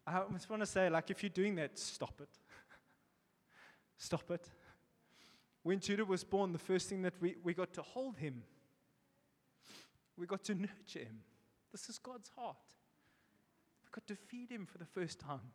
I 0.09 0.23
just 0.33 0.49
want 0.49 0.63
to 0.63 0.67
say, 0.67 0.89
like, 0.89 1.11
if 1.11 1.23
you're 1.23 1.29
doing 1.31 1.55
that, 1.57 1.79
stop 1.79 2.19
it. 2.23 2.31
stop 3.99 4.31
it. 4.31 4.49
When 5.63 5.81
Judah 5.81 6.05
was 6.05 6.25
born, 6.25 6.53
the 6.53 6.59
first 6.59 6.89
thing 6.89 7.03
that 7.03 7.13
we, 7.21 7.37
we 7.43 7.53
got 7.53 7.75
to 7.75 7.83
hold 7.83 8.17
him 8.17 8.43
we 10.19 10.27
got 10.27 10.43
to 10.45 10.55
nurture 10.55 11.01
him. 11.01 11.21
This 11.73 11.89
is 11.89 11.99
God's 11.99 12.31
heart. 12.37 12.57
We 13.85 13.89
got 13.93 14.07
to 14.09 14.17
feed 14.17 14.51
him 14.51 14.67
for 14.67 14.79
the 14.79 14.85
first 14.85 15.21
time. 15.21 15.53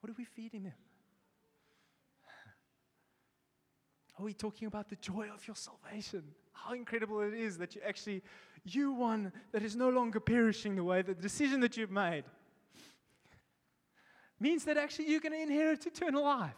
What 0.00 0.10
are 0.10 0.16
we 0.16 0.24
feeding 0.24 0.64
him? 0.64 0.72
Are 4.18 4.24
we 4.24 4.32
talking 4.32 4.66
about 4.66 4.88
the 4.88 4.96
joy 4.96 5.28
of 5.32 5.46
your 5.46 5.56
salvation? 5.56 6.24
How 6.52 6.72
incredible 6.72 7.20
it 7.20 7.34
is 7.34 7.58
that 7.58 7.74
you 7.74 7.82
actually, 7.86 8.22
you 8.64 8.92
one 8.92 9.32
that 9.52 9.62
is 9.62 9.76
no 9.76 9.90
longer 9.90 10.20
perishing 10.20 10.74
the 10.76 10.84
way, 10.84 11.02
the 11.02 11.14
decision 11.14 11.60
that 11.60 11.76
you've 11.76 11.90
made 11.90 12.24
means 14.38 14.64
that 14.64 14.78
actually 14.78 15.10
you're 15.10 15.20
going 15.20 15.32
to 15.32 15.40
inherit 15.40 15.86
eternal 15.86 16.24
life. 16.24 16.54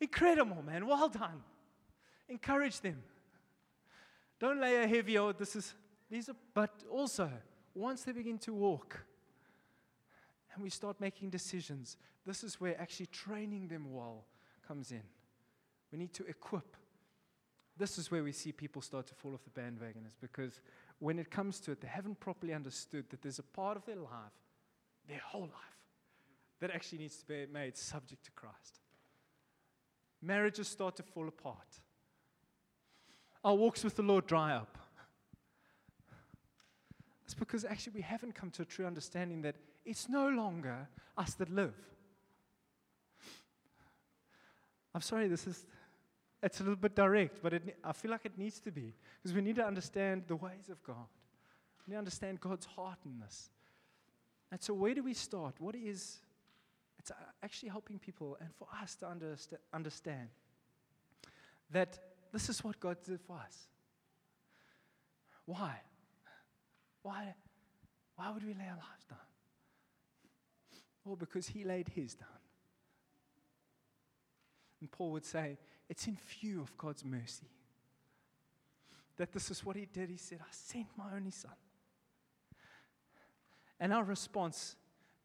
Incredible, 0.00 0.62
man. 0.62 0.86
Well 0.86 1.10
done. 1.10 1.42
Encourage 2.28 2.80
them. 2.80 3.02
Don't 4.40 4.60
lay 4.60 4.82
a 4.82 4.86
heavy, 4.86 5.18
oh, 5.18 5.32
this 5.32 5.54
is 5.54 5.74
these 6.14 6.28
are, 6.28 6.36
but 6.54 6.84
also, 6.90 7.28
once 7.74 8.04
they 8.04 8.12
begin 8.12 8.38
to 8.38 8.54
walk 8.54 9.00
and 10.54 10.62
we 10.62 10.70
start 10.70 11.00
making 11.00 11.28
decisions, 11.28 11.96
this 12.24 12.44
is 12.44 12.60
where 12.60 12.80
actually 12.80 13.06
training 13.06 13.66
them 13.66 13.92
well 13.92 14.24
comes 14.66 14.92
in. 14.92 15.02
We 15.90 15.98
need 15.98 16.12
to 16.14 16.24
equip. 16.26 16.76
This 17.76 17.98
is 17.98 18.12
where 18.12 18.22
we 18.22 18.30
see 18.30 18.52
people 18.52 18.80
start 18.80 19.08
to 19.08 19.14
fall 19.14 19.34
off 19.34 19.42
the 19.42 19.50
bandwagon, 19.50 20.04
is 20.06 20.14
because 20.14 20.60
when 21.00 21.18
it 21.18 21.32
comes 21.32 21.58
to 21.60 21.72
it, 21.72 21.80
they 21.80 21.88
haven't 21.88 22.20
properly 22.20 22.54
understood 22.54 23.10
that 23.10 23.20
there's 23.20 23.40
a 23.40 23.42
part 23.42 23.76
of 23.76 23.84
their 23.84 23.96
life, 23.96 24.38
their 25.08 25.20
whole 25.24 25.42
life, 25.42 25.78
that 26.60 26.70
actually 26.70 26.98
needs 26.98 27.16
to 27.16 27.26
be 27.26 27.46
made 27.52 27.76
subject 27.76 28.24
to 28.24 28.30
Christ. 28.30 28.78
Marriages 30.22 30.68
start 30.68 30.94
to 30.96 31.02
fall 31.02 31.26
apart. 31.26 31.80
Our 33.44 33.56
walks 33.56 33.82
with 33.82 33.96
the 33.96 34.02
Lord 34.02 34.26
dry 34.26 34.54
up. 34.54 34.78
It's 37.24 37.34
because 37.34 37.64
actually 37.64 37.94
we 37.96 38.02
haven't 38.02 38.34
come 38.34 38.50
to 38.52 38.62
a 38.62 38.64
true 38.64 38.86
understanding 38.86 39.42
that 39.42 39.56
it's 39.84 40.08
no 40.08 40.28
longer 40.28 40.88
us 41.16 41.34
that 41.34 41.50
live. 41.50 41.74
I'm 44.94 45.00
sorry, 45.00 45.28
this 45.28 45.46
is, 45.46 45.66
it's 46.42 46.60
a 46.60 46.62
little 46.62 46.76
bit 46.76 46.94
direct, 46.94 47.42
but 47.42 47.54
it, 47.54 47.76
I 47.82 47.92
feel 47.92 48.10
like 48.10 48.24
it 48.24 48.38
needs 48.38 48.60
to 48.60 48.70
be. 48.70 48.94
Because 49.20 49.34
we 49.34 49.40
need 49.40 49.56
to 49.56 49.66
understand 49.66 50.24
the 50.28 50.36
ways 50.36 50.68
of 50.70 50.82
God. 50.84 51.06
We 51.86 51.90
need 51.90 51.94
to 51.94 51.98
understand 51.98 52.40
God's 52.40 52.66
heart 52.66 52.98
in 53.04 53.18
this. 53.18 53.50
And 54.52 54.62
so, 54.62 54.72
where 54.72 54.94
do 54.94 55.02
we 55.02 55.14
start? 55.14 55.54
What 55.58 55.74
is, 55.74 56.18
it's 56.98 57.10
uh, 57.10 57.14
actually 57.42 57.70
helping 57.70 57.98
people 57.98 58.36
and 58.40 58.50
for 58.54 58.68
us 58.80 58.94
to 58.96 59.06
understa- 59.06 59.58
understand 59.72 60.28
that 61.70 61.98
this 62.32 62.48
is 62.48 62.62
what 62.62 62.78
God 62.78 62.98
did 63.04 63.20
for 63.20 63.36
us. 63.36 63.66
Why? 65.46 65.80
Why, 67.04 67.34
why 68.16 68.30
would 68.30 68.42
we 68.42 68.54
lay 68.54 68.64
our 68.64 68.76
lives 68.76 69.04
down? 69.08 69.18
Well, 71.04 71.16
because 71.16 71.46
he 71.46 71.62
laid 71.62 71.88
his 71.94 72.14
down. 72.14 72.28
And 74.80 74.90
Paul 74.90 75.12
would 75.12 75.26
say, 75.26 75.58
it's 75.88 76.06
in 76.06 76.16
view 76.40 76.62
of 76.62 76.76
God's 76.78 77.04
mercy. 77.04 77.50
That 79.18 79.32
this 79.32 79.50
is 79.50 79.66
what 79.66 79.76
he 79.76 79.84
did. 79.84 80.08
He 80.08 80.16
said, 80.16 80.38
I 80.40 80.50
sent 80.50 80.86
my 80.96 81.14
only 81.14 81.30
son. 81.30 81.52
And 83.78 83.92
our 83.92 84.02
response 84.02 84.74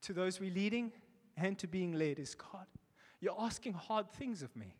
to 0.01 0.11
those 0.11 0.37
we're 0.41 0.53
leading 0.53 0.91
and 1.37 1.57
to 1.59 1.67
being 1.67 1.93
led 1.93 2.19
is 2.19 2.35
God, 2.35 2.67
you're 3.21 3.39
asking 3.39 3.73
hard 3.73 4.11
things 4.11 4.41
of 4.41 4.53
me. 4.53 4.75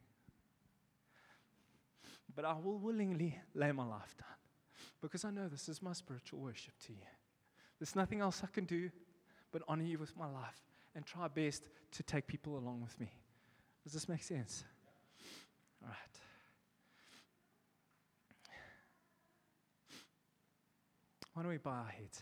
But 2.35 2.43
I 2.43 2.55
will 2.61 2.77
willingly 2.77 3.39
lay 3.55 3.71
my 3.71 3.85
life 3.85 4.17
down 4.17 4.38
because 5.01 5.25
I 5.25 5.31
know 5.31 5.47
this 5.47 5.69
is 5.69 5.81
my 5.81 5.93
spiritual 5.93 6.39
worship 6.39 6.73
to 6.87 6.93
you. 6.93 7.07
There's 7.79 7.95
nothing 7.95 8.21
else 8.21 8.41
I 8.43 8.47
can 8.47 8.65
do 8.65 8.89
but 9.51 9.61
honor 9.67 9.83
you 9.83 9.97
with 9.97 10.15
my 10.17 10.27
life 10.27 10.61
and 10.95 11.05
try 11.05 11.27
best 11.27 11.63
to 11.91 12.03
take 12.03 12.27
people 12.27 12.57
along 12.57 12.81
with 12.81 12.99
me. 12.99 13.09
Does 13.83 13.93
this 13.93 14.09
make 14.09 14.23
sense? 14.23 14.63
All 15.81 15.89
right. 15.89 15.95
Why 21.33 21.43
don't 21.43 21.51
we 21.51 21.57
bow 21.57 21.71
our 21.71 21.85
heads? 21.85 22.21